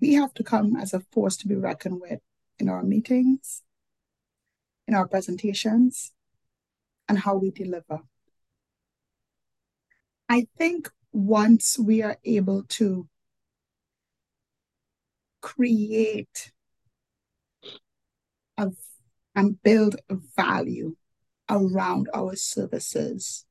we 0.00 0.14
have 0.14 0.34
to 0.34 0.44
come 0.44 0.76
as 0.76 0.94
a 0.94 1.00
force 1.00 1.36
to 1.38 1.48
be 1.48 1.54
reckoned 1.54 2.00
with 2.00 2.20
in 2.58 2.68
our 2.68 2.82
meetings, 2.82 3.62
in 4.86 4.94
our 4.94 5.08
presentations, 5.08 6.12
and 7.08 7.18
how 7.18 7.36
we 7.36 7.50
deliver. 7.50 8.00
I 10.28 10.46
think 10.56 10.90
once 11.12 11.78
we 11.78 12.02
are 12.02 12.18
able 12.24 12.64
to 12.64 13.08
create 15.40 16.52
a, 18.58 18.70
and 19.34 19.62
build 19.62 19.96
value 20.36 20.96
around 21.48 22.08
our 22.14 22.36
services, 22.36 23.44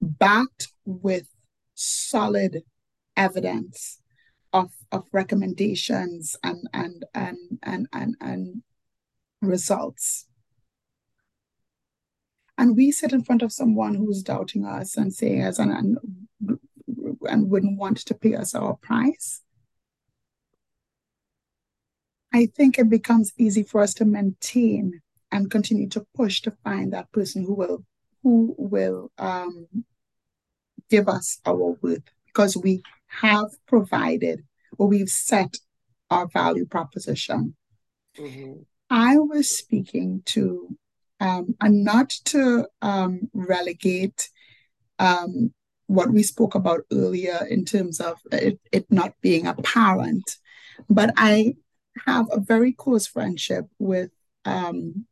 backed 0.00 0.68
with 0.84 1.28
solid 1.74 2.62
evidence 3.16 4.00
of, 4.52 4.70
of 4.92 5.04
recommendations 5.12 6.36
and 6.42 6.68
and 6.72 7.04
and 7.14 7.36
and 7.62 7.88
and, 7.92 8.16
and 8.20 8.62
results. 9.42 10.26
And 12.56 12.76
we 12.76 12.92
sit 12.92 13.12
in 13.12 13.24
front 13.24 13.42
of 13.42 13.52
someone 13.52 13.96
who's 13.96 14.22
doubting 14.22 14.64
us 14.64 14.96
and 14.96 15.12
saying 15.12 15.42
us 15.42 15.58
and, 15.58 15.72
and 15.72 16.58
and 17.28 17.50
wouldn't 17.50 17.78
want 17.78 17.98
to 17.98 18.14
pay 18.14 18.36
us 18.36 18.54
our 18.54 18.76
price. 18.76 19.42
I 22.32 22.46
think 22.46 22.78
it 22.78 22.88
becomes 22.88 23.32
easy 23.38 23.62
for 23.62 23.80
us 23.80 23.94
to 23.94 24.04
maintain 24.04 25.00
and 25.34 25.50
continue 25.50 25.88
to 25.88 26.06
push 26.14 26.40
to 26.42 26.52
find 26.62 26.92
that 26.92 27.10
person 27.10 27.44
who 27.44 27.54
will 27.54 27.84
who 28.22 28.54
will 28.56 29.10
um, 29.18 29.66
give 30.88 31.08
us 31.08 31.40
our 31.44 31.76
worth 31.82 32.04
because 32.26 32.56
we 32.56 32.82
have 33.08 33.48
provided 33.66 34.44
or 34.78 34.86
we've 34.86 35.10
set 35.10 35.56
our 36.08 36.28
value 36.28 36.64
proposition. 36.64 37.56
Mm-hmm. 38.16 38.62
I 38.90 39.18
was 39.18 39.54
speaking 39.58 40.22
to, 40.26 40.76
um, 41.18 41.56
and 41.60 41.84
not 41.84 42.10
to 42.26 42.66
um, 42.80 43.28
relegate 43.34 44.30
um, 45.00 45.52
what 45.86 46.10
we 46.10 46.22
spoke 46.22 46.54
about 46.54 46.82
earlier 46.92 47.44
in 47.50 47.64
terms 47.64 48.00
of 48.00 48.20
it, 48.30 48.58
it 48.70 48.86
not 48.90 49.14
being 49.20 49.46
apparent, 49.48 50.24
but 50.88 51.12
I 51.16 51.56
have 52.06 52.26
a 52.30 52.40
very 52.40 52.72
close 52.72 53.06
friendship 53.06 53.66
with 53.78 54.10
um, 54.44 55.06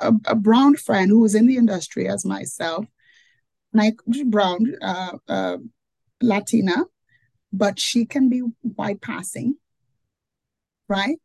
a, 0.00 0.12
a, 0.26 0.34
brown 0.34 0.76
friend 0.76 1.10
who 1.10 1.20
was 1.20 1.34
in 1.34 1.46
the 1.46 1.56
industry 1.56 2.08
as 2.08 2.24
myself, 2.24 2.86
like 3.72 3.96
brown, 4.26 4.74
uh, 4.80 5.18
uh, 5.28 5.58
Latina, 6.20 6.84
but 7.52 7.78
she 7.78 8.04
can 8.04 8.28
be 8.28 8.40
white 8.62 9.00
passing, 9.00 9.56
right? 10.88 11.18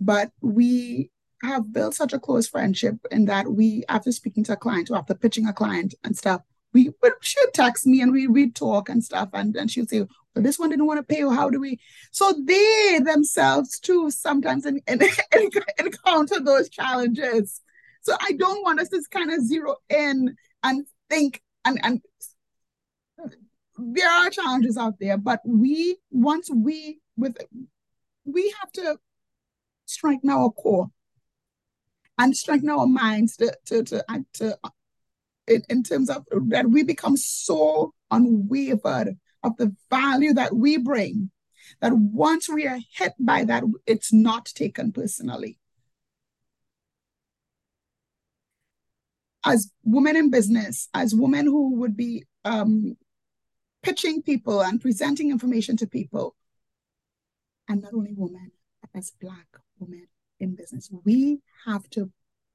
But 0.00 0.30
we 0.40 1.10
have 1.42 1.72
built 1.72 1.94
such 1.94 2.12
a 2.12 2.18
close 2.18 2.48
friendship 2.48 2.96
in 3.10 3.26
that 3.26 3.46
we, 3.46 3.84
after 3.88 4.12
speaking 4.12 4.44
to 4.44 4.52
a 4.52 4.56
client 4.56 4.90
or 4.90 4.96
after 4.96 5.14
pitching 5.14 5.46
a 5.46 5.52
client 5.52 5.94
and 6.04 6.16
stuff, 6.16 6.42
we 6.74 6.90
would 7.02 7.12
text 7.54 7.86
me 7.86 8.02
and 8.02 8.12
we 8.12 8.26
we'd 8.26 8.54
talk 8.54 8.88
and 8.88 9.02
stuff, 9.02 9.30
and 9.32 9.54
then 9.54 9.68
she 9.68 9.80
would 9.80 9.88
say, 9.88 10.00
"Well, 10.34 10.42
this 10.42 10.58
one 10.58 10.70
didn't 10.70 10.86
want 10.86 10.98
to 10.98 11.14
pay. 11.14 11.22
Or 11.22 11.32
how 11.32 11.48
do 11.48 11.60
we?" 11.60 11.78
So 12.10 12.34
they 12.44 12.98
themselves 13.02 13.78
too 13.78 14.10
sometimes 14.10 14.66
in, 14.66 14.82
in, 14.88 15.00
encounter 15.78 16.40
those 16.40 16.68
challenges. 16.68 17.60
So 18.04 18.14
I 18.20 18.32
don't 18.32 18.62
want 18.62 18.80
us 18.80 18.90
to 18.90 19.02
kind 19.10 19.32
of 19.32 19.40
zero 19.40 19.76
in 19.88 20.36
and 20.62 20.86
think 21.08 21.42
and 21.64 21.80
and 21.82 22.02
there 23.78 24.10
are 24.10 24.30
challenges 24.30 24.76
out 24.76 24.94
there, 25.00 25.16
but 25.16 25.40
we 25.46 25.96
once 26.10 26.50
we 26.54 27.00
with 27.16 27.36
we 28.26 28.54
have 28.60 28.70
to 28.72 28.98
strengthen 29.86 30.30
our 30.30 30.50
core 30.50 30.90
and 32.18 32.36
strengthen 32.36 32.68
our 32.68 32.86
minds 32.86 33.36
to 33.38 33.56
to 33.66 33.82
to, 33.84 34.04
uh, 34.12 34.18
to 34.34 34.58
uh, 34.62 34.70
in, 35.48 35.62
in 35.70 35.82
terms 35.82 36.10
of 36.10 36.26
that 36.48 36.68
we 36.68 36.82
become 36.82 37.16
so 37.16 37.94
unwavered 38.10 39.16
of 39.42 39.56
the 39.56 39.74
value 39.88 40.34
that 40.34 40.54
we 40.54 40.76
bring 40.76 41.30
that 41.80 41.94
once 41.94 42.50
we 42.50 42.66
are 42.66 42.78
hit 42.92 43.14
by 43.18 43.44
that, 43.44 43.64
it's 43.86 44.12
not 44.12 44.44
taken 44.46 44.92
personally. 44.92 45.58
As 49.44 49.70
women 49.84 50.16
in 50.16 50.30
business, 50.30 50.88
as 50.94 51.14
women 51.14 51.46
who 51.46 51.74
would 51.76 51.96
be 51.96 52.24
um, 52.44 52.96
pitching 53.84 54.22
people 54.22 54.62
and 54.62 54.80
presenting 54.80 55.30
information 55.30 55.76
to 55.76 55.86
people. 55.86 56.34
And 57.68 57.82
not 57.82 57.94
only 57.94 58.14
women, 58.16 58.52
as 58.94 59.12
Black 59.20 59.46
women 59.78 60.08
in 60.40 60.54
business, 60.54 60.90
we 61.04 61.40
have 61.66 61.88
to 61.90 62.10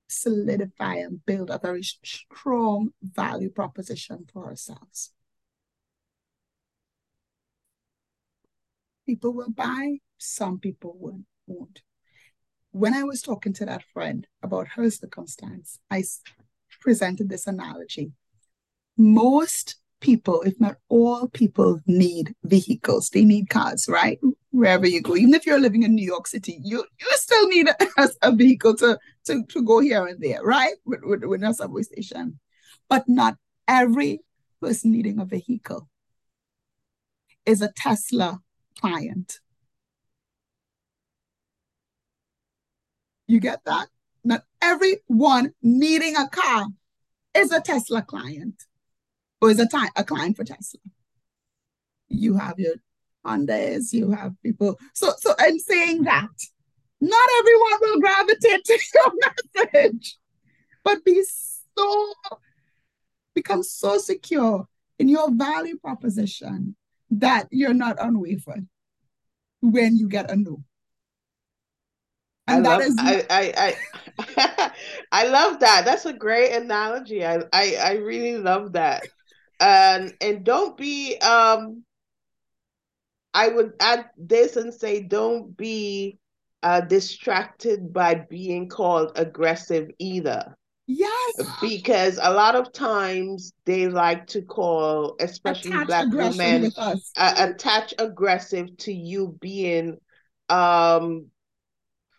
solidify 0.07 0.95
and 0.95 1.23
build 1.25 1.49
a 1.49 1.59
very 1.59 1.83
strong 1.83 2.89
value 3.01 3.49
proposition 3.49 4.25
for 4.31 4.47
ourselves. 4.47 5.11
People 9.05 9.33
will 9.33 9.51
buy, 9.51 9.97
some 10.17 10.59
people 10.59 11.23
won't. 11.47 11.81
When 12.71 12.93
I 12.93 13.03
was 13.03 13.21
talking 13.21 13.53
to 13.53 13.65
that 13.65 13.83
friend 13.93 14.27
about 14.43 14.69
her 14.69 14.89
circumstance, 14.89 15.79
I 15.89 16.03
presented 16.79 17.29
this 17.29 17.47
analogy. 17.47 18.11
Most 18.97 19.75
people, 20.01 20.41
if 20.41 20.59
not 20.59 20.77
all 20.89 21.27
people, 21.27 21.79
need 21.85 22.33
vehicles. 22.43 23.09
They 23.09 23.25
need 23.25 23.49
cars, 23.49 23.87
right? 23.89 24.19
Wherever 24.51 24.87
you 24.87 25.01
go, 25.01 25.15
even 25.15 25.33
if 25.33 25.45
you're 25.45 25.59
living 25.59 25.83
in 25.83 25.95
New 25.95 26.05
York 26.05 26.27
City, 26.27 26.59
you 26.63 26.85
you 26.99 27.07
still 27.11 27.47
need 27.47 27.67
a, 27.97 28.09
a 28.21 28.35
vehicle 28.35 28.75
to, 28.77 28.97
to 29.25 29.43
to 29.45 29.61
go 29.63 29.79
here 29.79 30.05
and 30.05 30.21
there, 30.21 30.43
right? 30.43 30.75
With, 30.85 31.01
with, 31.03 31.23
with 31.23 31.43
a 31.43 31.53
subway 31.53 31.83
station, 31.83 32.39
but 32.87 33.07
not 33.07 33.35
every 33.67 34.21
person 34.61 34.91
needing 34.91 35.19
a 35.19 35.25
vehicle 35.25 35.87
is 37.45 37.61
a 37.61 37.71
Tesla 37.71 38.39
client. 38.79 39.39
You 43.27 43.39
get 43.39 43.63
that? 43.65 43.87
Not 44.23 44.43
everyone 44.61 45.53
needing 45.61 46.15
a 46.15 46.27
car 46.27 46.65
is 47.39 47.51
a 47.51 47.61
Tesla 47.61 48.01
client 48.01 48.65
or 49.41 49.49
is 49.49 49.59
a, 49.59 49.67
time, 49.67 49.89
a 49.95 50.03
client 50.03 50.37
for 50.37 50.43
Tesla. 50.43 50.81
You 52.09 52.37
have 52.37 52.59
your 52.59 52.75
Hondas, 53.25 53.93
you 53.93 54.11
have 54.11 54.33
people. 54.43 54.77
So, 54.93 55.11
so 55.17 55.33
I'm 55.39 55.59
saying 55.59 56.03
that 56.03 56.29
not 57.01 57.29
everyone 57.39 57.79
will 57.81 57.99
gravitate 57.99 58.65
to 58.65 58.79
your 58.95 59.65
message, 59.73 60.17
but 60.83 61.03
be 61.05 61.23
so, 61.77 62.13
become 63.35 63.63
so 63.63 63.97
secure 63.97 64.67
in 64.97 65.07
your 65.07 65.31
value 65.31 65.77
proposition 65.77 66.75
that 67.11 67.47
you're 67.51 67.73
not 67.73 67.97
unwavered 67.99 68.67
when 69.61 69.97
you 69.97 70.07
get 70.07 70.29
a 70.29 70.35
no. 70.35 70.63
And 72.49 72.65
I 72.65 72.69
that 72.69 72.79
love, 72.79 72.87
is 72.87 72.95
I, 72.99 73.25
I, 73.29 73.75
I, 74.37 74.71
I 75.11 75.27
love 75.27 75.59
that. 75.59 75.85
That's 75.85 76.05
a 76.05 76.13
great 76.13 76.53
analogy. 76.53 77.25
I, 77.25 77.43
I, 77.53 77.75
I 77.83 77.91
really 77.93 78.37
love 78.37 78.73
that. 78.73 79.07
And 79.59 80.13
and 80.21 80.43
don't 80.45 80.77
be 80.77 81.17
um 81.17 81.83
I 83.33 83.49
would 83.49 83.73
add 83.79 84.05
this 84.17 84.55
and 84.55 84.73
say 84.73 85.03
don't 85.03 85.55
be 85.55 86.17
uh, 86.63 86.81
distracted 86.81 87.93
by 87.93 88.15
being 88.15 88.67
called 88.67 89.11
aggressive 89.15 89.89
either. 89.99 90.55
Yes. 90.87 91.47
Because 91.61 92.19
a 92.21 92.33
lot 92.33 92.55
of 92.55 92.73
times 92.73 93.53
they 93.65 93.87
like 93.87 94.27
to 94.27 94.41
call, 94.41 95.15
especially 95.19 95.71
attach 95.71 95.87
black 95.87 96.07
women, 96.11 96.71
uh, 96.77 96.95
attach 97.37 97.93
aggressive 97.99 98.75
to 98.77 98.93
you 98.93 99.37
being 99.39 99.97
um 100.49 101.27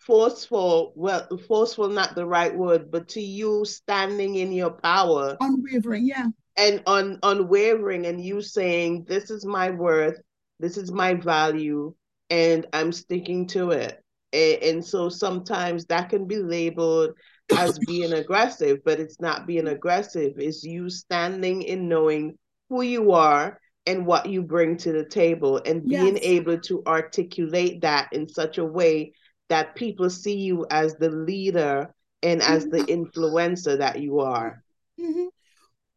forceful. 0.00 0.92
Well, 0.96 1.28
forceful 1.46 1.88
not 1.88 2.14
the 2.14 2.26
right 2.26 2.54
word, 2.54 2.90
but 2.90 3.08
to 3.10 3.20
you 3.20 3.64
standing 3.64 4.36
in 4.36 4.52
your 4.52 4.70
power. 4.70 5.36
Unwavering, 5.40 6.06
yeah. 6.06 6.26
And 6.56 6.82
un 6.86 7.18
unwavering 7.22 8.06
and 8.06 8.22
you 8.22 8.42
saying, 8.42 9.06
This 9.08 9.30
is 9.30 9.44
my 9.44 9.70
worth, 9.70 10.20
this 10.58 10.76
is 10.76 10.90
my 10.90 11.14
value, 11.14 11.94
and 12.28 12.66
I'm 12.72 12.92
sticking 12.92 13.46
to 13.48 13.70
it. 13.70 14.02
And, 14.32 14.62
and 14.62 14.84
so 14.84 15.08
sometimes 15.08 15.86
that 15.86 16.10
can 16.10 16.26
be 16.26 16.36
labeled 16.36 17.14
as 17.56 17.78
being 17.80 18.12
aggressive, 18.12 18.78
but 18.84 19.00
it's 19.00 19.20
not 19.20 19.46
being 19.46 19.68
aggressive. 19.68 20.34
It's 20.36 20.62
you 20.64 20.88
standing 20.90 21.62
in 21.62 21.88
knowing 21.88 22.38
who 22.68 22.82
you 22.82 23.12
are 23.12 23.58
and 23.86 24.06
what 24.06 24.26
you 24.26 24.42
bring 24.42 24.76
to 24.76 24.92
the 24.92 25.04
table 25.04 25.60
and 25.64 25.84
being 25.84 26.16
yes. 26.16 26.24
able 26.24 26.58
to 26.60 26.82
articulate 26.86 27.80
that 27.80 28.08
in 28.12 28.28
such 28.28 28.58
a 28.58 28.64
way 28.64 29.12
that 29.50 29.74
people 29.74 30.08
see 30.08 30.38
you 30.38 30.64
as 30.70 30.94
the 30.94 31.10
leader 31.10 31.92
and 32.22 32.40
as 32.40 32.66
the 32.66 32.78
mm-hmm. 32.78 33.02
influencer 33.02 33.76
that 33.78 34.00
you 34.00 34.20
are. 34.20 34.62
Mm-hmm. 34.98 35.26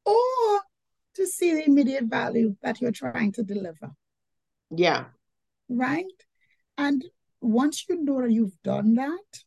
Or 0.06 0.62
to 1.16 1.28
see 1.28 1.54
the 1.54 1.66
immediate 1.66 2.06
value 2.06 2.56
that 2.64 2.82
you're 2.82 2.92
trying 2.92 3.32
to 3.34 3.44
deliver. 3.44 3.92
Yeah. 4.72 5.06
Right? 5.70 6.06
And 6.78 7.06
once 7.42 7.86
you 7.88 8.04
know 8.04 8.22
that 8.22 8.32
you've 8.32 8.62
done 8.64 8.96
that, 8.96 9.44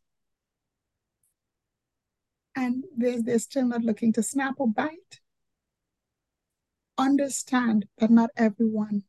and 2.54 2.84
they're, 2.96 3.20
they're 3.20 3.38
still 3.40 3.66
not 3.66 3.82
looking 3.82 4.12
to 4.14 4.22
snap 4.22 4.54
or 4.58 4.68
bite, 4.68 5.20
understand 6.96 7.86
that 7.98 8.10
not 8.10 8.30
everyone, 8.36 9.02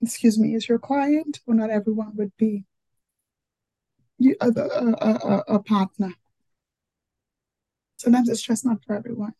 excuse 0.00 0.38
me, 0.38 0.54
is 0.54 0.66
your 0.66 0.78
client, 0.78 1.40
or 1.46 1.54
not 1.54 1.70
everyone 1.70 2.16
would 2.16 2.32
be 2.38 2.64
you, 4.18 4.36
a, 4.40 4.48
a, 4.48 4.94
a, 5.10 5.44
a 5.54 5.58
partner. 5.62 6.12
Sometimes 7.96 8.28
it's 8.28 8.42
just 8.42 8.64
not 8.64 8.78
for 8.84 8.94
everyone. 8.94 9.32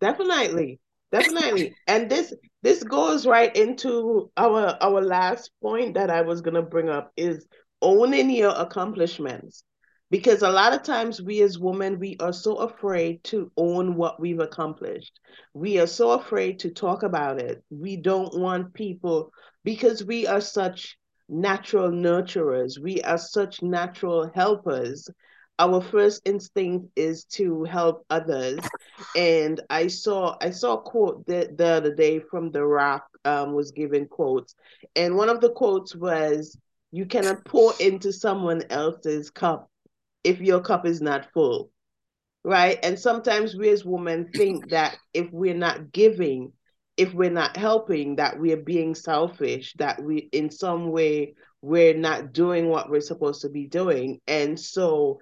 Definitely. 0.00 0.80
Definitely. 1.12 1.74
And 1.86 2.10
this 2.10 2.34
this 2.62 2.82
goes 2.82 3.26
right 3.26 3.54
into 3.54 4.30
our 4.36 4.76
our 4.80 5.00
last 5.00 5.52
point 5.62 5.94
that 5.94 6.10
i 6.10 6.20
was 6.22 6.42
to 6.42 6.62
bring 6.62 6.88
up 6.88 7.12
is 7.16 7.46
owning 7.80 8.30
your 8.30 8.54
accomplishments. 8.56 9.62
Because 10.08 10.42
a 10.42 10.50
lot 10.50 10.72
of 10.72 10.84
times 10.84 11.20
we 11.20 11.42
as 11.42 11.58
women 11.58 11.98
we 11.98 12.16
are 12.20 12.32
so 12.32 12.56
afraid 12.56 13.24
to 13.24 13.50
own 13.56 13.96
what 13.96 14.20
we've 14.20 14.38
accomplished. 14.38 15.18
We 15.52 15.78
are 15.80 15.86
so 15.86 16.12
afraid 16.12 16.60
to 16.60 16.70
talk 16.70 17.02
about 17.02 17.40
it. 17.40 17.62
We 17.70 17.96
don't 17.96 18.38
want 18.38 18.74
people 18.74 19.32
because 19.64 20.04
we 20.04 20.26
are 20.26 20.40
such 20.40 20.96
natural 21.28 21.90
nurturers. 21.90 22.78
We 22.78 23.02
are 23.02 23.18
such 23.18 23.62
natural 23.62 24.30
helpers. 24.34 25.08
Our 25.58 25.80
first 25.80 26.22
instinct 26.24 26.90
is 26.96 27.24
to 27.24 27.64
help 27.64 28.04
others. 28.10 28.58
And 29.16 29.60
i 29.70 29.86
saw 29.86 30.36
i 30.40 30.50
saw 30.50 30.74
a 30.74 30.82
quote 30.82 31.26
the, 31.26 31.52
the 31.56 31.66
other 31.66 31.94
day 31.94 32.18
from 32.18 32.50
the 32.50 32.64
rock 32.64 33.06
um, 33.24 33.54
was 33.54 33.72
given 33.72 34.06
quotes. 34.06 34.54
And 34.94 35.16
one 35.16 35.28
of 35.28 35.40
the 35.40 35.50
quotes 35.50 35.94
was 35.94 36.56
you 36.92 37.06
cannot 37.06 37.44
pour 37.44 37.72
into 37.80 38.12
someone 38.12 38.62
else's 38.70 39.30
cup 39.30 39.70
if 40.24 40.40
your 40.40 40.60
cup 40.60 40.86
is 40.86 41.00
not 41.00 41.32
full. 41.32 41.70
Right? 42.44 42.78
And 42.84 42.98
sometimes 42.98 43.56
we 43.56 43.70
as 43.70 43.84
women 43.84 44.30
think 44.32 44.70
that 44.70 44.96
if 45.12 45.32
we're 45.32 45.54
not 45.54 45.90
giving 45.90 46.52
if 46.96 47.12
we're 47.12 47.30
not 47.30 47.56
helping 47.56 48.16
that 48.16 48.38
we're 48.38 48.56
being 48.56 48.94
selfish 48.94 49.74
that 49.74 50.02
we 50.02 50.28
in 50.32 50.50
some 50.50 50.90
way 50.90 51.34
we're 51.62 51.94
not 51.94 52.32
doing 52.32 52.68
what 52.68 52.88
we're 52.88 53.00
supposed 53.00 53.42
to 53.42 53.48
be 53.48 53.66
doing. 53.66 54.20
And 54.26 54.58
so 54.58 55.20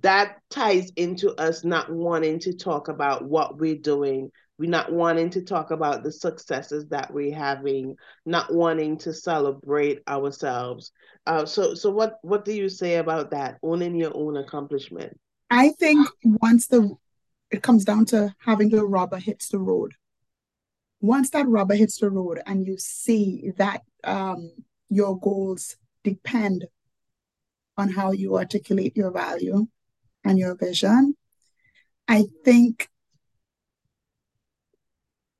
that 0.00 0.38
ties 0.50 0.90
into 0.96 1.32
us 1.40 1.64
not 1.64 1.90
wanting 1.90 2.40
to 2.40 2.54
talk 2.54 2.88
about 2.88 3.24
what 3.24 3.58
we're 3.58 3.76
doing. 3.76 4.30
We're 4.58 4.70
not 4.70 4.92
wanting 4.92 5.30
to 5.30 5.42
talk 5.42 5.70
about 5.70 6.02
the 6.02 6.12
successes 6.12 6.86
that 6.88 7.12
we're 7.12 7.34
having 7.34 7.96
not 8.26 8.52
wanting 8.52 8.98
to 8.98 9.14
celebrate 9.14 10.00
ourselves. 10.08 10.92
Uh, 11.26 11.46
so 11.46 11.74
so 11.74 11.90
what 11.90 12.18
what 12.22 12.44
do 12.44 12.52
you 12.52 12.68
say 12.68 12.96
about 12.96 13.30
that 13.30 13.58
owning 13.62 13.94
your 13.94 14.12
own 14.14 14.36
accomplishment? 14.36 15.18
I 15.50 15.70
think 15.70 16.06
once 16.24 16.66
the 16.66 16.96
it 17.50 17.62
comes 17.62 17.84
down 17.84 18.06
to 18.06 18.34
having 18.38 18.68
the 18.70 18.84
rubber 18.84 19.18
hits 19.18 19.48
the 19.48 19.58
road 19.58 19.94
once 21.00 21.30
that 21.30 21.48
rubber 21.48 21.74
hits 21.74 21.98
the 21.98 22.10
road 22.10 22.40
and 22.46 22.66
you 22.66 22.76
see 22.78 23.52
that 23.56 23.82
um, 24.04 24.52
your 24.88 25.18
goals 25.18 25.76
depend 26.04 26.66
on 27.76 27.90
how 27.90 28.12
you 28.12 28.36
articulate 28.36 28.96
your 28.96 29.10
value 29.10 29.66
and 30.24 30.38
your 30.38 30.54
vision, 30.54 31.16
I 32.06 32.26
think 32.44 32.88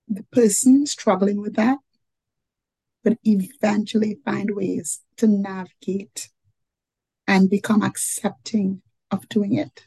the 0.08 0.24
person 0.32 0.86
struggling 0.86 1.40
with 1.40 1.56
that 1.56 1.78
would 3.04 3.18
eventually 3.24 4.18
find 4.24 4.54
ways 4.54 5.00
to 5.18 5.26
navigate 5.26 6.30
and 7.26 7.50
become 7.50 7.82
accepting 7.82 8.82
of 9.10 9.28
doing 9.28 9.54
it. 9.54 9.84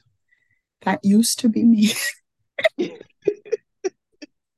That 0.81 0.99
used 1.03 1.39
to 1.39 1.49
be 1.49 1.63
me. 1.63 1.93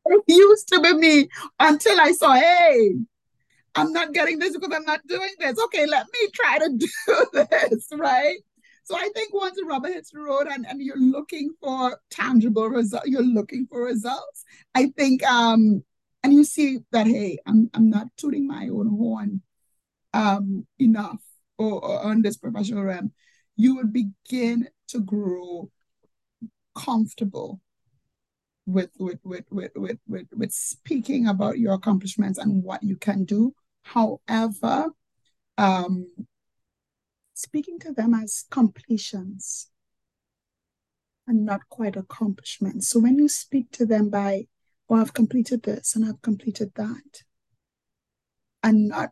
it 0.06 0.24
used 0.28 0.68
to 0.70 0.82
be 0.82 0.94
me 0.94 1.30
until 1.60 2.00
I 2.00 2.12
saw, 2.12 2.34
hey, 2.34 2.96
I'm 3.76 3.92
not 3.92 4.14
getting 4.14 4.40
this 4.40 4.54
because 4.54 4.74
I'm 4.74 4.86
not 4.86 5.06
doing 5.08 5.32
this. 5.40 5.60
Okay, 5.66 5.86
let 5.86 6.06
me 6.14 6.30
try 6.34 6.60
to 6.60 6.70
do 6.78 7.26
this, 7.34 7.90
right? 7.94 8.38
So 8.84 8.96
I 8.96 9.10
think 9.16 9.34
once 9.34 9.56
the 9.58 9.66
rubber 9.66 9.88
hits 9.88 10.12
the 10.12 10.20
road 10.20 10.48
and, 10.48 10.66
and 10.66 10.82
you're 10.82 11.00
looking 11.00 11.54
for 11.60 12.00
tangible 12.10 12.68
results, 12.70 13.08
you're 13.08 13.24
looking 13.24 13.68
for 13.68 13.84
results. 13.84 14.46
I 14.76 14.94
think 14.96 15.24
um 15.24 15.84
and 16.24 16.34
you 16.34 16.44
see 16.44 16.80
that 16.92 17.08
hey, 17.08 17.40
I'm 17.48 17.70
I'm 17.74 17.90
not 17.90 18.08
tooting 18.16 18.48
my 18.48 18.70
own 18.72 18.88
horn 18.88 19.42
um 20.14 20.68
enough 20.80 21.22
or, 21.58 21.84
or 21.84 22.04
on 22.06 22.22
this 22.22 22.38
professional 22.38 22.84
realm, 22.84 23.12
you 23.56 23.76
would 23.76 23.92
begin 23.92 24.68
to 24.90 25.00
grow 25.00 25.72
comfortable 26.76 27.60
with 28.66 28.90
with 29.00 29.20
with 29.24 29.46
with 29.52 29.72
with 29.76 30.00
with, 30.08 30.28
with 30.34 30.52
speaking 30.52 31.28
about 31.28 31.60
your 31.60 31.74
accomplishments 31.74 32.40
and 32.40 32.64
what 32.64 32.84
you 32.84 32.96
can 32.96 33.26
do. 33.26 33.54
However, 33.84 34.90
um, 35.58 36.08
speaking 37.34 37.80
to 37.80 37.92
them 37.92 38.14
as 38.14 38.46
completions 38.50 39.70
and 41.28 41.46
not 41.46 41.62
quite 41.70 41.96
accomplishments. 41.96 42.90
So 42.90 43.00
when 43.00 43.18
you 43.18 43.28
speak 43.28 43.72
to 43.72 43.86
them 43.86 44.10
by, 44.10 44.48
oh, 44.90 44.96
I've 44.96 45.14
completed 45.14 45.64
this 45.64 45.96
and 45.96 46.06
I've 46.06 46.22
completed 46.22 46.72
that, 46.76 47.24
and 48.64 48.90
not 48.90 49.10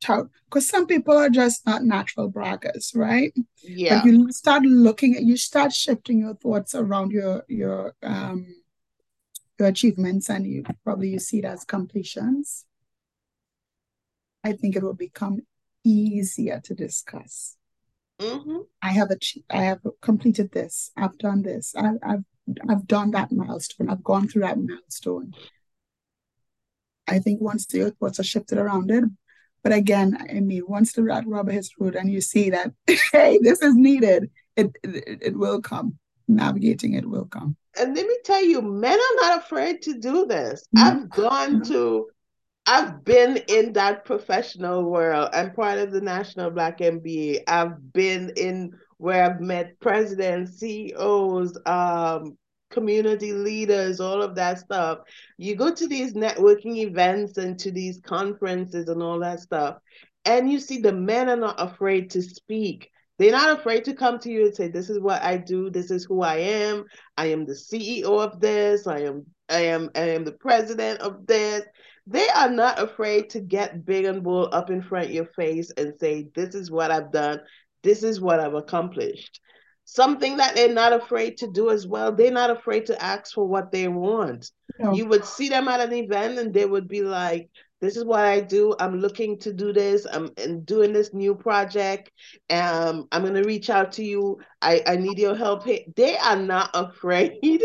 tout, 0.00 0.28
because 0.46 0.68
some 0.68 0.86
people 0.86 1.16
are 1.16 1.30
just 1.30 1.66
not 1.66 1.84
natural 1.84 2.30
braggers, 2.30 2.94
right? 2.94 3.32
Yeah. 3.62 4.02
But 4.02 4.10
you 4.10 4.32
start 4.32 4.62
looking 4.62 5.16
at, 5.16 5.24
you 5.24 5.36
start 5.36 5.72
shifting 5.72 6.20
your 6.20 6.34
thoughts 6.34 6.74
around 6.74 7.12
your 7.12 7.44
your 7.48 7.94
um 8.02 8.46
your 9.58 9.68
achievements, 9.68 10.28
and 10.30 10.46
you 10.46 10.64
probably 10.84 11.10
you 11.10 11.18
see 11.18 11.38
it 11.38 11.44
as 11.44 11.64
completions. 11.64 12.64
I 14.44 14.52
think 14.52 14.76
it 14.76 14.82
will 14.82 14.94
become 14.94 15.40
easier 15.84 16.60
to 16.64 16.74
discuss. 16.74 17.56
Mm-hmm. 18.20 18.58
I 18.82 18.90
have 18.90 19.10
achieved, 19.10 19.46
I 19.50 19.62
have 19.62 19.80
completed 20.00 20.52
this. 20.52 20.90
I've 20.96 21.18
done 21.18 21.42
this. 21.42 21.74
I, 21.76 21.92
I've 22.02 22.24
I've 22.68 22.86
done 22.86 23.10
that 23.12 23.30
milestone. 23.30 23.90
I've 23.90 24.02
gone 24.02 24.28
through 24.28 24.42
that 24.42 24.58
milestone. 24.58 25.34
I 27.06 27.18
think 27.18 27.40
once 27.40 27.66
the 27.66 27.90
thoughts 27.90 28.20
are 28.20 28.24
shifted 28.24 28.58
around 28.58 28.90
it, 28.90 29.04
but 29.62 29.72
again, 29.72 30.16
I 30.30 30.40
mean, 30.40 30.62
once 30.66 30.92
the 30.92 31.02
rat 31.02 31.24
rubber 31.26 31.52
hits 31.52 31.70
road 31.78 31.96
and 31.96 32.10
you 32.10 32.20
see 32.20 32.50
that, 32.50 32.72
hey, 33.12 33.38
this 33.42 33.60
is 33.62 33.74
needed, 33.74 34.30
it, 34.56 34.70
it, 34.82 35.18
it 35.22 35.36
will 35.36 35.60
come. 35.60 35.98
navigating 36.28 36.94
it 36.94 37.08
will 37.08 37.24
come. 37.24 37.56
And 37.78 37.94
let 37.94 38.06
me 38.06 38.16
tell 38.24 38.44
you, 38.44 38.62
men 38.62 38.98
are 38.98 39.16
not 39.16 39.38
afraid 39.38 39.82
to 39.82 39.98
do 39.98 40.26
this. 40.26 40.66
Mm-hmm. 40.76 40.84
I've 40.84 41.10
gone 41.10 41.62
to 41.64 42.08
I've 42.68 43.02
been 43.02 43.38
in 43.48 43.72
that 43.72 44.04
professional 44.04 44.84
world. 44.84 45.30
I'm 45.32 45.54
part 45.54 45.78
of 45.78 45.90
the 45.90 46.02
National 46.02 46.50
Black 46.50 46.80
MBA. 46.80 47.44
I've 47.48 47.94
been 47.94 48.30
in 48.36 48.74
where 48.98 49.24
I've 49.24 49.40
met 49.40 49.80
presidents, 49.80 50.58
CEOs, 50.58 51.56
um, 51.64 52.36
community 52.70 53.32
leaders, 53.32 54.00
all 54.00 54.20
of 54.20 54.34
that 54.34 54.58
stuff. 54.58 54.98
You 55.38 55.54
go 55.54 55.74
to 55.74 55.86
these 55.86 56.12
networking 56.12 56.76
events 56.76 57.38
and 57.38 57.58
to 57.60 57.70
these 57.70 58.00
conferences 58.00 58.90
and 58.90 59.02
all 59.02 59.18
that 59.20 59.40
stuff, 59.40 59.78
and 60.26 60.52
you 60.52 60.60
see 60.60 60.78
the 60.78 60.92
men 60.92 61.30
are 61.30 61.36
not 61.36 61.58
afraid 61.58 62.10
to 62.10 62.22
speak. 62.22 62.90
They're 63.18 63.32
not 63.32 63.58
afraid 63.58 63.84
to 63.86 63.94
come 63.94 64.18
to 64.20 64.30
you 64.30 64.46
and 64.46 64.54
say, 64.54 64.68
"This 64.68 64.90
is 64.90 65.00
what 65.00 65.22
I 65.22 65.36
do. 65.36 65.70
This 65.70 65.90
is 65.90 66.04
who 66.04 66.22
I 66.22 66.36
am. 66.36 66.84
I 67.16 67.26
am 67.26 67.44
the 67.44 67.54
CEO 67.54 68.18
of 68.20 68.40
this. 68.40 68.86
I 68.86 69.00
am, 69.00 69.26
I 69.48 69.60
am, 69.62 69.90
I 69.94 70.10
am 70.10 70.24
the 70.24 70.32
president 70.32 71.00
of 71.00 71.26
this." 71.26 71.62
They 72.06 72.28
are 72.28 72.50
not 72.50 72.80
afraid 72.80 73.28
to 73.30 73.40
get 73.40 73.84
big 73.84 74.06
and 74.06 74.22
bold 74.22 74.54
up 74.54 74.70
in 74.70 74.82
front 74.82 75.06
of 75.06 75.12
your 75.12 75.26
face 75.26 75.70
and 75.76 75.94
say, 76.00 76.28
"This 76.34 76.54
is 76.54 76.70
what 76.70 76.90
I've 76.90 77.12
done. 77.12 77.40
This 77.82 78.02
is 78.02 78.20
what 78.20 78.40
I've 78.40 78.54
accomplished." 78.54 79.40
something 79.90 80.36
that 80.36 80.54
they're 80.54 80.72
not 80.72 80.92
afraid 80.92 81.38
to 81.38 81.50
do 81.50 81.70
as 81.70 81.86
well. 81.86 82.12
They're 82.12 82.30
not 82.30 82.50
afraid 82.50 82.84
to 82.86 83.02
ask 83.02 83.32
for 83.32 83.48
what 83.48 83.72
they 83.72 83.88
want. 83.88 84.50
No. 84.78 84.92
You 84.92 85.06
would 85.06 85.24
see 85.24 85.48
them 85.48 85.66
at 85.66 85.80
an 85.80 85.94
event 85.94 86.38
and 86.38 86.52
they 86.52 86.66
would 86.66 86.88
be 86.88 87.00
like, 87.00 87.48
this 87.80 87.96
is 87.96 88.04
what 88.04 88.20
I 88.20 88.40
do. 88.40 88.74
I'm 88.80 88.98
looking 88.98 89.38
to 89.40 89.52
do 89.52 89.72
this. 89.72 90.06
I'm 90.10 90.30
doing 90.64 90.92
this 90.92 91.14
new 91.14 91.34
project. 91.34 92.10
Um, 92.50 93.06
I'm 93.12 93.24
gonna 93.24 93.44
reach 93.44 93.70
out 93.70 93.92
to 93.92 94.04
you. 94.04 94.38
I, 94.60 94.82
I 94.86 94.96
need 94.96 95.18
your 95.18 95.36
help. 95.36 95.64
They 95.94 96.16
are 96.18 96.36
not 96.36 96.70
afraid. 96.74 97.62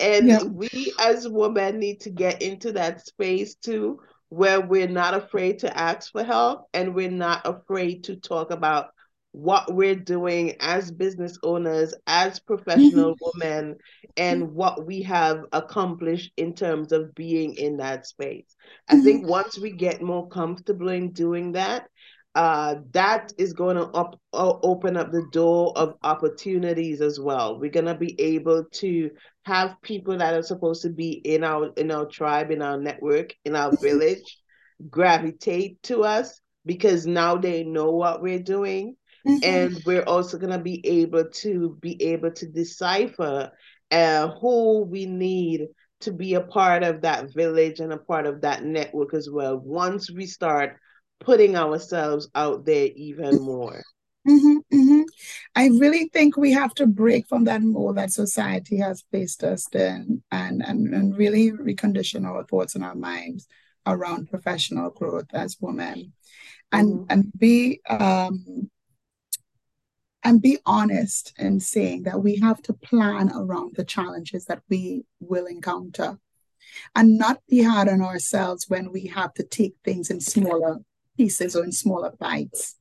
And 0.00 0.28
yeah. 0.28 0.42
we 0.42 0.92
as 1.00 1.28
women 1.28 1.78
need 1.78 2.00
to 2.00 2.10
get 2.10 2.42
into 2.42 2.72
that 2.72 3.06
space 3.06 3.54
too, 3.54 4.00
where 4.28 4.60
we're 4.60 4.88
not 4.88 5.14
afraid 5.14 5.60
to 5.60 5.76
ask 5.76 6.12
for 6.12 6.24
help 6.24 6.66
and 6.74 6.94
we're 6.94 7.10
not 7.10 7.42
afraid 7.44 8.04
to 8.04 8.16
talk 8.16 8.50
about 8.50 8.88
what 9.34 9.74
we're 9.74 9.96
doing 9.96 10.54
as 10.60 10.92
business 10.92 11.36
owners, 11.42 11.92
as 12.06 12.38
professional 12.38 13.16
women, 13.34 13.76
and 14.16 14.52
what 14.52 14.86
we 14.86 15.02
have 15.02 15.44
accomplished 15.52 16.32
in 16.36 16.54
terms 16.54 16.92
of 16.92 17.12
being 17.16 17.54
in 17.54 17.78
that 17.78 18.06
space. 18.06 18.54
I 18.88 19.00
think 19.00 19.26
once 19.28 19.58
we 19.58 19.72
get 19.72 20.00
more 20.00 20.28
comfortable 20.28 20.88
in 20.88 21.10
doing 21.10 21.50
that, 21.52 21.88
uh, 22.36 22.76
that 22.92 23.32
is 23.36 23.52
going 23.52 23.74
to 23.74 23.86
up, 23.88 24.20
uh, 24.32 24.52
open 24.62 24.96
up 24.96 25.10
the 25.10 25.26
door 25.32 25.72
of 25.74 25.96
opportunities 26.04 27.00
as 27.00 27.18
well. 27.18 27.58
We're 27.58 27.72
going 27.72 27.86
to 27.86 27.96
be 27.96 28.14
able 28.20 28.64
to 28.74 29.10
have 29.46 29.82
people 29.82 30.16
that 30.16 30.34
are 30.34 30.42
supposed 30.44 30.82
to 30.82 30.90
be 30.90 31.10
in 31.10 31.42
our 31.42 31.72
in 31.76 31.90
our 31.90 32.06
tribe, 32.06 32.52
in 32.52 32.62
our 32.62 32.76
network, 32.76 33.34
in 33.44 33.56
our 33.56 33.76
village, 33.82 34.38
gravitate 34.88 35.82
to 35.84 36.04
us 36.04 36.40
because 36.64 37.04
now 37.04 37.36
they 37.36 37.64
know 37.64 37.90
what 37.90 38.22
we're 38.22 38.38
doing 38.38 38.94
Mm-hmm. 39.26 39.38
And 39.42 39.82
we're 39.86 40.02
also 40.02 40.38
going 40.38 40.52
to 40.52 40.58
be 40.58 40.86
able 40.86 41.24
to 41.24 41.78
be 41.80 42.02
able 42.02 42.30
to 42.32 42.46
decipher 42.46 43.50
uh, 43.90 44.28
who 44.28 44.84
we 44.84 45.06
need 45.06 45.68
to 46.00 46.12
be 46.12 46.34
a 46.34 46.40
part 46.40 46.82
of 46.82 47.00
that 47.02 47.32
village 47.32 47.80
and 47.80 47.92
a 47.92 47.98
part 47.98 48.26
of 48.26 48.42
that 48.42 48.64
network 48.64 49.14
as 49.14 49.30
well. 49.30 49.58
Once 49.58 50.10
we 50.10 50.26
start 50.26 50.76
putting 51.20 51.56
ourselves 51.56 52.28
out 52.34 52.64
there 52.66 52.88
even 52.94 53.40
more. 53.40 53.82
Mm-hmm, 54.28 54.56
mm-hmm. 54.72 55.02
I 55.54 55.66
really 55.68 56.08
think 56.12 56.36
we 56.36 56.52
have 56.52 56.74
to 56.74 56.86
break 56.86 57.26
from 57.28 57.44
that 57.44 57.62
mold 57.62 57.96
that 57.96 58.12
society 58.12 58.78
has 58.78 59.02
placed 59.02 59.44
us 59.44 59.66
in 59.74 60.22
and, 60.30 60.62
and, 60.62 60.94
and 60.94 61.16
really 61.16 61.52
recondition 61.52 62.26
our 62.26 62.44
thoughts 62.44 62.74
and 62.74 62.84
our 62.84 62.94
minds 62.94 63.46
around 63.86 64.30
professional 64.30 64.90
growth 64.90 65.26
as 65.34 65.58
women 65.60 66.12
and, 66.72 66.92
mm-hmm. 66.92 67.04
and 67.10 67.32
be 67.36 67.80
um, 67.88 68.70
and 70.24 70.40
be 70.40 70.58
honest 70.64 71.34
in 71.38 71.60
saying 71.60 72.04
that 72.04 72.22
we 72.22 72.36
have 72.36 72.62
to 72.62 72.72
plan 72.72 73.30
around 73.34 73.76
the 73.76 73.84
challenges 73.84 74.46
that 74.46 74.62
we 74.70 75.04
will 75.20 75.44
encounter 75.44 76.18
and 76.94 77.18
not 77.18 77.40
be 77.48 77.62
hard 77.62 77.88
on 77.88 78.00
ourselves 78.00 78.64
when 78.68 78.90
we 78.90 79.06
have 79.06 79.34
to 79.34 79.44
take 79.44 79.74
things 79.84 80.10
in 80.10 80.20
smaller 80.20 80.78
pieces 81.16 81.54
or 81.54 81.62
in 81.62 81.72
smaller 81.72 82.12
bites. 82.18 82.76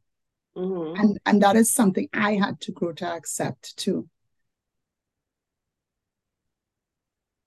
Mm-hmm. 0.55 0.99
And, 0.99 1.19
and 1.25 1.41
that 1.43 1.57
is 1.57 1.73
something 1.73 2.07
I 2.13 2.35
had 2.35 2.61
to 2.61 2.71
grow 2.71 2.93
to 2.93 3.05
accept 3.05 3.75
too. 3.75 4.07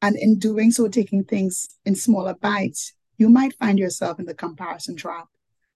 And 0.02 0.14
in 0.16 0.38
doing 0.38 0.72
so, 0.72 0.88
taking 0.88 1.24
things 1.24 1.68
in 1.86 1.94
smaller 1.94 2.34
bites, 2.34 2.92
you 3.16 3.30
might 3.30 3.56
find 3.56 3.78
yourself 3.78 4.20
in 4.20 4.26
the 4.26 4.34
comparison 4.34 4.94
trap, 4.94 5.28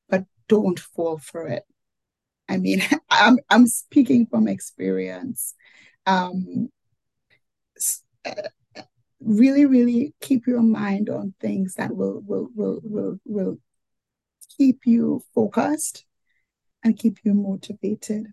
but 0.09 0.25
don't 0.47 0.79
fall 0.79 1.17
for 1.19 1.49
it. 1.49 1.65
I 2.51 2.57
mean, 2.57 2.83
I'm 3.11 3.39
I'm 3.49 3.67
speaking 3.67 4.27
from 4.27 4.49
experience. 4.49 5.55
Um, 6.05 6.69
uh, 8.25 8.33
really, 9.21 9.65
really 9.67 10.15
keep 10.21 10.47
your 10.47 10.61
mind 10.61 11.09
on 11.09 11.35
things 11.41 11.75
that 11.77 11.95
will 11.95 12.23
will 12.27 12.49
will 12.55 12.81
will 12.83 13.21
will 13.25 13.59
keep 14.59 14.81
you 14.85 15.23
focused 15.35 16.05
and 16.83 16.99
keep 16.99 17.19
you 17.25 17.35
motivated, 17.35 18.27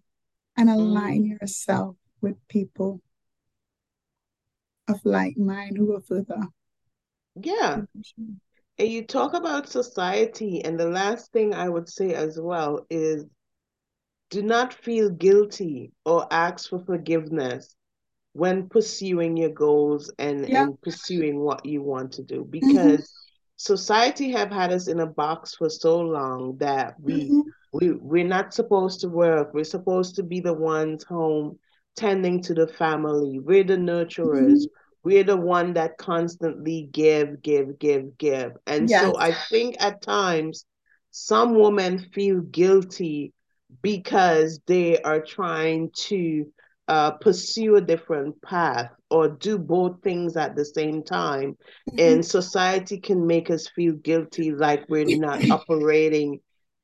and 0.58 0.70
align 0.70 1.24
mm. 1.24 1.40
yourself 1.40 1.96
with 2.20 2.36
people 2.48 3.02
of 4.88 5.00
like 5.04 5.38
mind 5.38 5.78
who 5.78 5.96
are 5.96 6.02
further. 6.02 6.48
Yeah. 7.36 7.82
And 8.80 8.90
you 8.90 9.06
talk 9.06 9.34
about 9.34 9.70
society, 9.70 10.64
and 10.64 10.80
the 10.80 10.88
last 10.88 11.32
thing 11.32 11.54
I 11.54 11.70
would 11.70 11.90
say 11.90 12.14
as 12.14 12.40
well 12.40 12.86
is 12.90 13.26
do 14.30 14.42
not 14.42 14.74
feel 14.74 15.10
guilty 15.10 15.92
or 16.06 16.28
ask 16.32 16.70
for 16.70 16.80
forgiveness 16.80 17.76
when 18.34 18.70
pursuing 18.70 19.36
your 19.36 19.50
goals 19.50 20.12
and, 20.20 20.48
yeah. 20.48 20.64
and 20.64 20.82
pursuing 20.82 21.40
what 21.40 21.66
you 21.66 21.82
want 21.82 22.12
to 22.14 22.24
do 22.24 22.42
mm-hmm. 22.42 22.52
because 22.52 23.02
mm-hmm. 23.02 23.56
society 23.56 24.32
have 24.32 24.52
had 24.52 24.72
us 24.72 24.88
in 24.88 25.00
a 25.00 25.08
box 25.08 25.56
for 25.56 25.70
so 25.70 26.00
long 26.00 26.56
that 26.58 26.96
we 27.00 27.26
mm-hmm. 27.26 27.42
we 27.74 27.92
we're 27.94 28.24
not 28.24 28.54
supposed 28.54 29.02
to 29.02 29.10
work 29.10 29.54
we're 29.54 29.64
supposed 29.64 30.16
to 30.16 30.24
be 30.24 30.40
the 30.40 30.54
ones 30.54 31.04
home 31.04 31.58
tending 31.96 32.42
to 32.42 32.54
the 32.54 32.68
family 32.68 33.40
we're 33.40 33.64
the 33.64 33.76
nurturers 33.76 34.52
mm-hmm. 34.52 35.04
we're 35.04 35.24
the 35.24 35.36
one 35.36 35.74
that 35.74 35.98
constantly 35.98 36.88
give 36.92 37.42
give 37.42 37.80
give 37.80 38.16
give 38.20 38.52
and 38.68 38.88
yes. 38.88 39.02
so 39.02 39.18
i 39.18 39.34
think 39.50 39.76
at 39.80 40.00
times 40.02 40.66
some 41.10 41.56
women 41.56 41.98
feel 42.14 42.42
guilty 42.42 43.34
because 43.82 44.60
they 44.68 45.02
are 45.02 45.22
trying 45.22 45.92
to 45.94 46.52
uh, 46.88 47.12
pursue 47.12 47.76
a 47.76 47.82
different 47.82 48.42
path 48.42 48.92
or 49.10 49.28
do 49.28 49.58
both 49.58 50.02
things 50.02 50.38
at 50.38 50.56
the 50.56 50.66
same 50.66 51.04
time. 51.04 51.58
Mm-hmm. 51.90 52.00
And 52.00 52.26
society 52.26 53.00
can 53.00 53.28
make 53.28 53.50
us 53.50 53.68
feel 53.68 53.94
guilty 53.94 54.52
like 54.52 54.86
we're 54.90 55.18
not 55.18 55.50
operating 55.50 56.40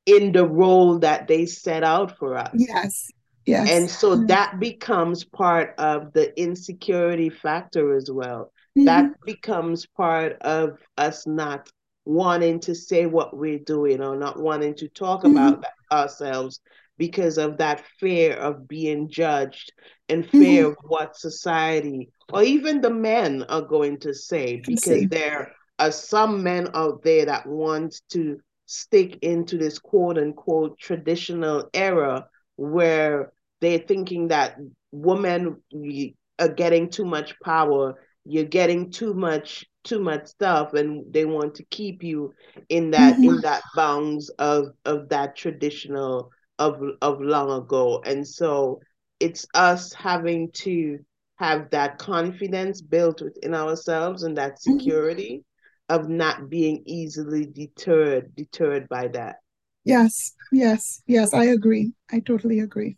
in 0.06 0.32
the 0.32 0.46
role 0.46 1.00
that 1.00 1.28
they 1.28 1.46
set 1.46 1.84
out 1.84 2.18
for 2.18 2.38
us. 2.38 2.52
Yes. 2.54 3.10
Yes. 3.46 3.70
And 3.70 3.90
so 3.90 4.16
mm-hmm. 4.16 4.28
that 4.28 4.60
becomes 4.60 5.24
part 5.24 5.76
of 5.78 6.14
the 6.14 6.38
insecurity 6.40 7.30
factor 7.30 7.96
as 7.96 8.10
well. 8.10 8.52
Mm-hmm. 8.78 8.86
That 8.86 9.12
becomes 9.26 9.86
part 9.86 10.42
of 10.42 10.78
us 10.98 11.28
not 11.28 11.70
wanting 12.06 12.60
to 12.60 12.76
say 12.76 13.06
what 13.06 13.36
we're 13.36 13.60
doing 13.60 14.02
or 14.02 14.16
not 14.16 14.40
wanting 14.40 14.76
to 14.76 14.88
talk 14.88 15.24
mm-hmm. 15.24 15.38
about 15.38 15.66
ourselves 15.92 16.60
because 16.98 17.38
of 17.38 17.58
that 17.58 17.84
fear 18.00 18.34
of 18.34 18.68
being 18.68 19.10
judged 19.10 19.72
and 20.10 20.30
fear 20.30 20.66
mm-hmm. 20.66 20.72
of 20.72 20.78
what 20.84 21.18
society 21.18 22.10
or 22.32 22.44
even 22.44 22.82
the 22.82 22.90
men 22.90 23.44
are 23.50 23.62
going 23.62 23.98
to 24.00 24.14
say 24.14 24.62
because 24.66 25.08
there 25.10 25.54
are 25.80 25.92
some 25.92 26.44
men 26.44 26.68
out 26.74 27.04
there 27.04 27.26
that 27.26 27.46
want 27.48 28.00
to 28.10 28.40
stick 28.66 29.20
into 29.22 29.58
this 29.58 29.80
quote 29.80 30.18
unquote 30.18 30.78
traditional 30.80 31.70
era 31.74 32.28
where 32.56 33.32
they're 33.60 33.80
thinking 33.80 34.28
that 34.28 34.58
women 34.92 35.58
are 36.40 36.50
getting 36.50 36.90
too 36.90 37.06
much 37.06 37.34
power 37.44 37.96
you're 38.26 38.44
getting 38.46 38.90
too 38.90 39.14
much 39.14 39.66
too 39.84 40.00
much 40.00 40.28
stuff 40.28 40.74
and 40.74 41.12
they 41.12 41.26
want 41.26 41.56
to 41.56 41.64
keep 41.66 42.04
you 42.04 42.34
in 42.70 42.92
that 42.92 43.16
mm-hmm. 43.16 43.36
in 43.36 43.42
that 43.42 43.62
bounds 43.76 44.30
of 44.40 44.68
of 44.86 45.10
that 45.10 45.36
traditional 45.36 46.32
of 46.60 46.82
of 47.02 47.22
long 47.22 47.52
ago 47.52 48.02
and 48.06 48.28
so 48.28 48.80
it's 49.20 49.46
us 49.54 49.94
having 49.94 50.52
to 50.52 51.00
have 51.36 51.70
that 51.72 51.98
confidence 51.98 52.82
built 52.82 53.22
within 53.22 53.54
ourselves 53.54 54.24
and 54.24 54.38
that 54.38 54.54
mm-hmm. 54.54 54.78
security 54.78 55.44
mm-hmm. 55.90 56.02
of 56.02 56.10
not 56.10 56.50
being 56.50 56.84
easily 56.86 57.46
deterred 57.46 58.34
deterred 58.36 58.88
by 58.88 59.08
that 59.08 59.38
yes 59.84 60.34
yes 60.52 61.02
yes 61.08 61.34
i 61.34 61.46
agree 61.46 61.92
i 62.12 62.20
totally 62.20 62.60
agree 62.60 62.98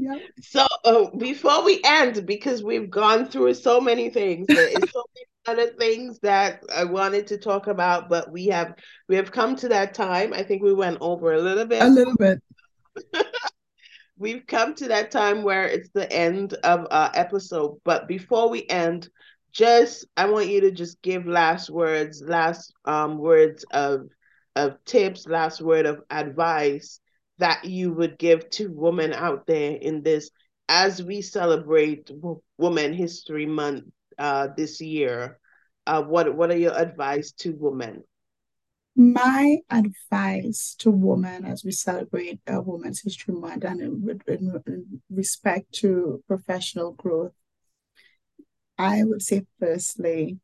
Yeah. 0.00 0.16
So 0.40 0.66
uh, 0.86 1.10
before 1.18 1.62
we 1.62 1.78
end, 1.84 2.24
because 2.24 2.62
we've 2.62 2.88
gone 2.88 3.26
through 3.26 3.52
so 3.52 3.82
many 3.82 4.08
things, 4.08 4.46
there 4.46 4.68
is 4.68 4.90
so 4.90 5.04
many 5.14 5.26
other 5.46 5.70
things 5.70 6.18
that 6.20 6.62
I 6.74 6.84
wanted 6.84 7.26
to 7.28 7.38
talk 7.38 7.66
about, 7.66 8.08
but 8.08 8.30
we 8.30 8.46
have 8.46 8.74
we 9.08 9.16
have 9.16 9.32
come 9.32 9.56
to 9.56 9.68
that 9.68 9.94
time. 9.94 10.32
I 10.32 10.42
think 10.42 10.62
we 10.62 10.74
went 10.74 10.98
over 11.00 11.32
a 11.32 11.40
little 11.40 11.66
bit. 11.66 11.82
A 11.82 11.88
little 11.88 12.16
bit. 12.16 12.40
We've 14.18 14.46
come 14.46 14.74
to 14.74 14.88
that 14.88 15.10
time 15.10 15.42
where 15.42 15.66
it's 15.66 15.88
the 15.94 16.10
end 16.12 16.52
of 16.52 16.86
our 16.90 17.10
episode. 17.14 17.80
But 17.84 18.06
before 18.06 18.50
we 18.50 18.66
end, 18.68 19.08
just 19.50 20.06
I 20.16 20.26
want 20.26 20.48
you 20.48 20.60
to 20.62 20.70
just 20.70 21.00
give 21.00 21.26
last 21.26 21.70
words, 21.70 22.22
last 22.24 22.72
um 22.84 23.18
words 23.18 23.64
of 23.72 24.08
of 24.56 24.76
tips, 24.84 25.26
last 25.26 25.60
word 25.60 25.86
of 25.86 26.02
advice 26.10 27.00
that 27.38 27.64
you 27.64 27.92
would 27.94 28.18
give 28.18 28.48
to 28.50 28.70
women 28.70 29.14
out 29.14 29.46
there 29.46 29.72
in 29.72 30.02
this 30.02 30.30
as 30.68 31.02
we 31.02 31.22
celebrate 31.22 32.10
Women 32.58 32.92
History 32.92 33.46
Month 33.46 33.84
uh, 34.20 34.48
this 34.56 34.80
year? 34.80 35.40
Uh, 35.86 36.02
what 36.02 36.36
what 36.36 36.50
are 36.50 36.56
your 36.56 36.78
advice 36.78 37.32
to 37.32 37.56
women? 37.58 38.04
My 38.94 39.58
advice 39.70 40.76
to 40.80 40.90
women 40.90 41.44
as 41.44 41.64
we 41.64 41.72
celebrate 41.72 42.40
uh, 42.46 42.60
Women's 42.60 43.00
History 43.00 43.34
Month 43.34 43.64
and 43.64 43.80
in, 43.80 44.20
in 44.26 45.02
respect 45.08 45.72
to 45.76 46.22
professional 46.28 46.92
growth, 46.92 47.32
I 48.76 49.04
would 49.04 49.22
say 49.22 49.46
firstly, 49.58 50.38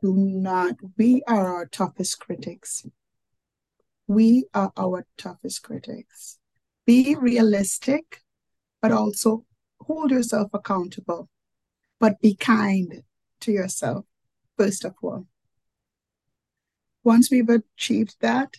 do 0.00 0.14
not, 0.14 0.76
we 0.96 1.22
are 1.26 1.56
our 1.56 1.66
toughest 1.66 2.20
critics. 2.20 2.84
We 4.06 4.44
are 4.52 4.72
our 4.76 5.06
toughest 5.16 5.62
critics. 5.62 6.38
Be 6.86 7.14
realistic, 7.14 8.20
but 8.80 8.92
also 8.92 9.44
hold 9.80 10.10
yourself 10.10 10.50
accountable, 10.52 11.28
but 12.02 12.20
be 12.20 12.34
kind 12.34 13.04
to 13.38 13.52
yourself, 13.52 14.04
first 14.58 14.84
of 14.84 14.92
all. 15.04 15.28
Once 17.04 17.30
we've 17.30 17.48
achieved 17.48 18.16
that, 18.18 18.56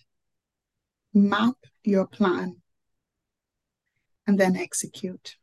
map 1.13 1.55
your 1.83 2.07
plan 2.07 2.55
and 4.25 4.39
then 4.39 4.55
execute. 4.55 5.35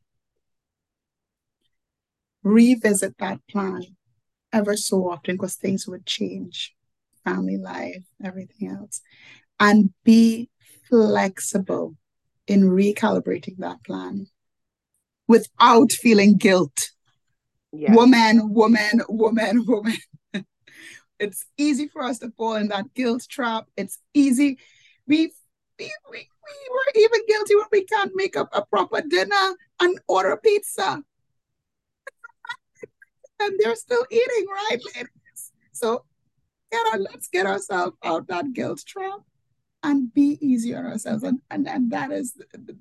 Revisit 2.43 3.19
that 3.19 3.47
plan 3.51 3.83
ever 4.51 4.79
so 4.79 5.11
often 5.11 5.35
because 5.35 5.57
things 5.57 5.87
would 5.87 6.07
change 6.07 6.75
family 7.23 7.59
life, 7.59 8.05
everything 8.25 8.67
else 8.67 9.03
and 9.61 9.93
be 10.05 10.49
flexible 10.89 11.97
in 12.47 12.63
recalibrating 12.63 13.59
that 13.59 13.85
plan 13.85 14.27
without 15.29 15.93
feeling 15.93 16.39
guilt. 16.39 16.93
Yes. 17.73 17.95
Woman, 17.95 18.53
woman, 18.53 19.03
woman, 19.09 19.65
woman. 19.69 19.97
it's 21.19 21.47
easy 21.57 21.89
for 21.89 22.03
us 22.03 22.19
to 22.19 22.31
fall 22.37 22.57
in 22.57 22.69
that 22.69 22.93
guilt 22.95 23.27
trap. 23.29 23.67
It's 23.77 23.99
easy. 24.13 24.59
We, 25.07 25.33
we, 25.79 25.93
we, 26.11 26.19
we 26.19 26.69
were 26.71 26.93
even 26.97 27.21
guilty 27.29 27.57
when 27.57 27.67
we 27.73 27.85
can't 27.85 28.13
make 28.15 28.37
up 28.37 28.49
a 28.53 28.65
proper 28.65 29.03
dinner 29.03 29.55
and 29.81 29.99
order 30.09 30.37
pizza. 30.37 31.03
and 33.41 33.55
they're 33.59 33.77
still 33.77 34.05
eating, 34.11 34.47
right, 34.49 34.81
ladies? 34.97 35.53
So 35.73 36.05
get 36.73 36.87
our, 36.93 36.99
let's 36.99 37.29
get 37.29 37.47
ourselves 37.47 37.97
out 38.03 38.23
of 38.23 38.27
that 38.29 38.53
guilt 38.53 38.83
trap 38.87 39.21
and 39.83 40.13
be 40.13 40.39
easy 40.41 40.75
on 40.75 40.87
ourselves. 40.87 41.23
And, 41.23 41.41
and, 41.51 41.69
and 41.69 41.91
that 41.91 42.11
is 42.11 42.35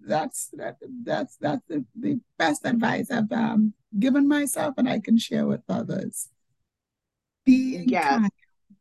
that's 0.05 0.49
that, 0.53 0.77
that's 1.03 1.37
that's 1.37 1.65
the, 1.67 1.85
the 1.95 2.19
best 2.37 2.65
advice 2.65 3.09
I've 3.11 3.31
um, 3.31 3.73
given 3.97 4.27
myself 4.27 4.75
and 4.77 4.89
I 4.89 4.99
can 4.99 5.17
share 5.17 5.47
with 5.47 5.61
others. 5.69 6.29
Be 7.45 7.83
yes. 7.87 8.05
kind. 8.05 8.31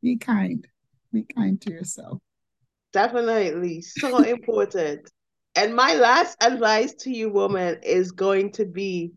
Be 0.02 0.16
kind. 0.16 0.66
Be 1.12 1.22
kind 1.22 1.60
to 1.62 1.70
yourself. 1.70 2.18
Definitely. 2.92 3.82
So 3.82 4.18
important. 4.22 5.10
And 5.54 5.74
my 5.74 5.94
last 5.94 6.36
advice 6.42 6.94
to 7.00 7.10
you, 7.10 7.30
woman, 7.30 7.78
is 7.82 8.12
going 8.12 8.52
to 8.52 8.64
be 8.64 9.12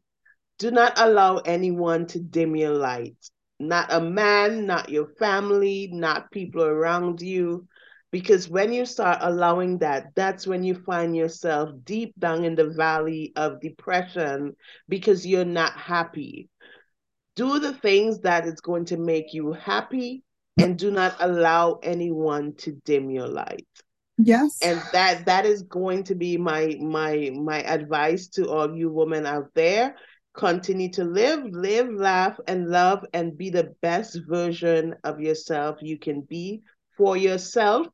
do 0.60 0.70
not 0.70 0.94
allow 0.98 1.38
anyone 1.38 2.06
to 2.08 2.20
dim 2.20 2.56
your 2.56 2.74
light. 2.74 3.16
Not 3.60 3.92
a 3.92 4.00
man, 4.00 4.68
not 4.68 4.90
your 4.90 5.08
family, 5.20 5.90
not 5.92 6.32
people 6.32 6.64
around 6.64 7.22
you 7.22 7.68
because 8.12 8.50
when 8.50 8.74
you 8.74 8.86
start 8.86 9.20
allowing 9.22 9.78
that 9.80 10.14
that's 10.16 10.46
when 10.46 10.64
you 10.64 10.76
find 10.76 11.16
yourself 11.16 11.70
deep 11.84 12.14
down 12.20 12.44
in 12.44 12.56
the 12.56 12.70
valley 12.70 13.32
of 13.36 13.62
depression 13.62 14.56
because 14.90 15.26
you're 15.26 15.46
not 15.46 15.74
happy. 15.74 16.50
Do 17.36 17.60
the 17.60 17.74
things 17.74 18.20
that 18.22 18.46
is 18.46 18.60
going 18.60 18.86
to 18.86 18.98
make 18.98 19.34
you 19.34 19.54
happy 19.54 20.24
and 20.62 20.78
do 20.78 20.92
not 20.92 21.16
allow 21.20 21.80
anyone 21.82 22.54
to 22.58 22.74
dim 22.84 23.10
your 23.10 23.28
light. 23.28 23.66
Yes. 24.18 24.60
And 24.62 24.82
that 24.92 25.26
that 25.26 25.46
is 25.46 25.64
going 25.64 26.04
to 26.06 26.16
be 26.16 26.38
my 26.38 26.78
my 26.80 27.32
my 27.34 27.64
advice 27.64 28.28
to 28.30 28.50
all 28.50 28.76
you 28.76 28.92
women 28.92 29.26
out 29.26 29.50
there. 29.56 29.96
Continue 30.34 30.92
to 30.92 31.04
live 31.04 31.44
live 31.52 31.90
laugh 31.90 32.40
and 32.48 32.70
love 32.70 33.06
and 33.14 33.38
be 33.38 33.50
the 33.50 33.74
best 33.82 34.20
version 34.28 34.96
of 35.04 35.20
yourself 35.20 35.78
you 35.82 35.98
can 35.98 36.22
be 36.22 36.62
for 36.98 37.18
yourself 37.18 37.88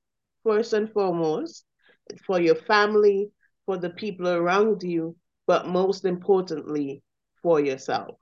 first 0.48 0.72
and 0.74 0.90
foremost, 0.92 1.66
for 2.26 2.40
your 2.40 2.56
family, 2.56 3.30
for 3.66 3.78
the 3.78 3.90
people 3.90 4.30
around 4.30 4.82
you, 4.82 5.16
but 5.46 5.68
most 5.68 6.06
importantly, 6.06 7.04
for 7.44 7.60
yourself. 7.60 8.16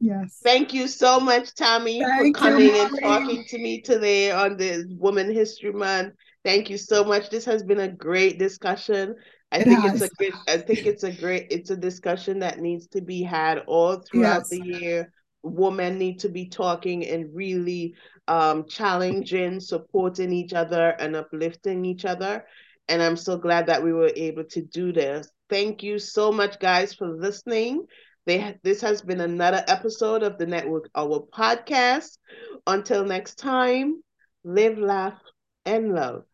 Yes. 0.00 0.40
Thank 0.42 0.74
you 0.74 0.88
so 0.88 1.20
much, 1.20 1.54
Tammy, 1.54 2.00
Thank 2.00 2.36
for 2.36 2.44
coming 2.44 2.74
you, 2.74 2.82
and 2.82 2.98
talking 3.00 3.44
to 3.48 3.58
me 3.58 3.80
today 3.80 4.30
on 4.30 4.56
this 4.56 4.84
Woman 4.90 5.32
History 5.32 5.72
Month. 5.72 6.14
Thank 6.44 6.68
you 6.68 6.78
so 6.78 7.04
much. 7.04 7.30
This 7.30 7.44
has 7.44 7.62
been 7.62 7.80
a 7.80 7.88
great 7.88 8.38
discussion. 8.38 9.14
I 9.52 9.58
it 9.58 9.64
think 9.64 9.80
has. 9.80 10.02
it's 10.02 10.12
a 10.12 10.16
great 10.16 10.34
I 10.48 10.56
think 10.58 10.86
it's 10.86 11.04
a 11.04 11.12
great 11.12 11.46
it's 11.50 11.70
a 11.70 11.76
discussion 11.76 12.40
that 12.40 12.58
needs 12.58 12.88
to 12.88 13.00
be 13.00 13.22
had 13.22 13.60
all 13.66 14.00
throughout 14.00 14.44
yes. 14.44 14.48
the 14.50 14.60
year. 14.64 15.12
Women 15.46 15.98
need 15.98 16.20
to 16.20 16.28
be 16.28 16.48
talking 16.48 17.06
and 17.06 17.34
really 17.34 17.94
um, 18.28 18.66
challenging, 18.66 19.60
supporting 19.60 20.32
each 20.32 20.52
other, 20.52 20.90
and 20.98 21.16
uplifting 21.16 21.84
each 21.84 22.04
other. 22.04 22.44
And 22.88 23.02
I'm 23.02 23.16
so 23.16 23.36
glad 23.36 23.66
that 23.66 23.82
we 23.82 23.92
were 23.92 24.12
able 24.14 24.44
to 24.44 24.62
do 24.62 24.92
this. 24.92 25.30
Thank 25.48 25.82
you 25.82 25.98
so 25.98 26.32
much, 26.32 26.58
guys, 26.58 26.94
for 26.94 27.08
listening. 27.08 27.86
They, 28.26 28.58
this 28.62 28.80
has 28.80 29.02
been 29.02 29.20
another 29.20 29.64
episode 29.68 30.22
of 30.22 30.38
the 30.38 30.46
Network 30.46 30.88
Our 30.94 31.26
podcast. 31.32 32.18
Until 32.66 33.04
next 33.04 33.36
time, 33.36 34.02
live, 34.44 34.78
laugh, 34.78 35.18
and 35.64 35.94
love. 35.94 36.24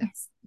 Yes. 0.00 0.28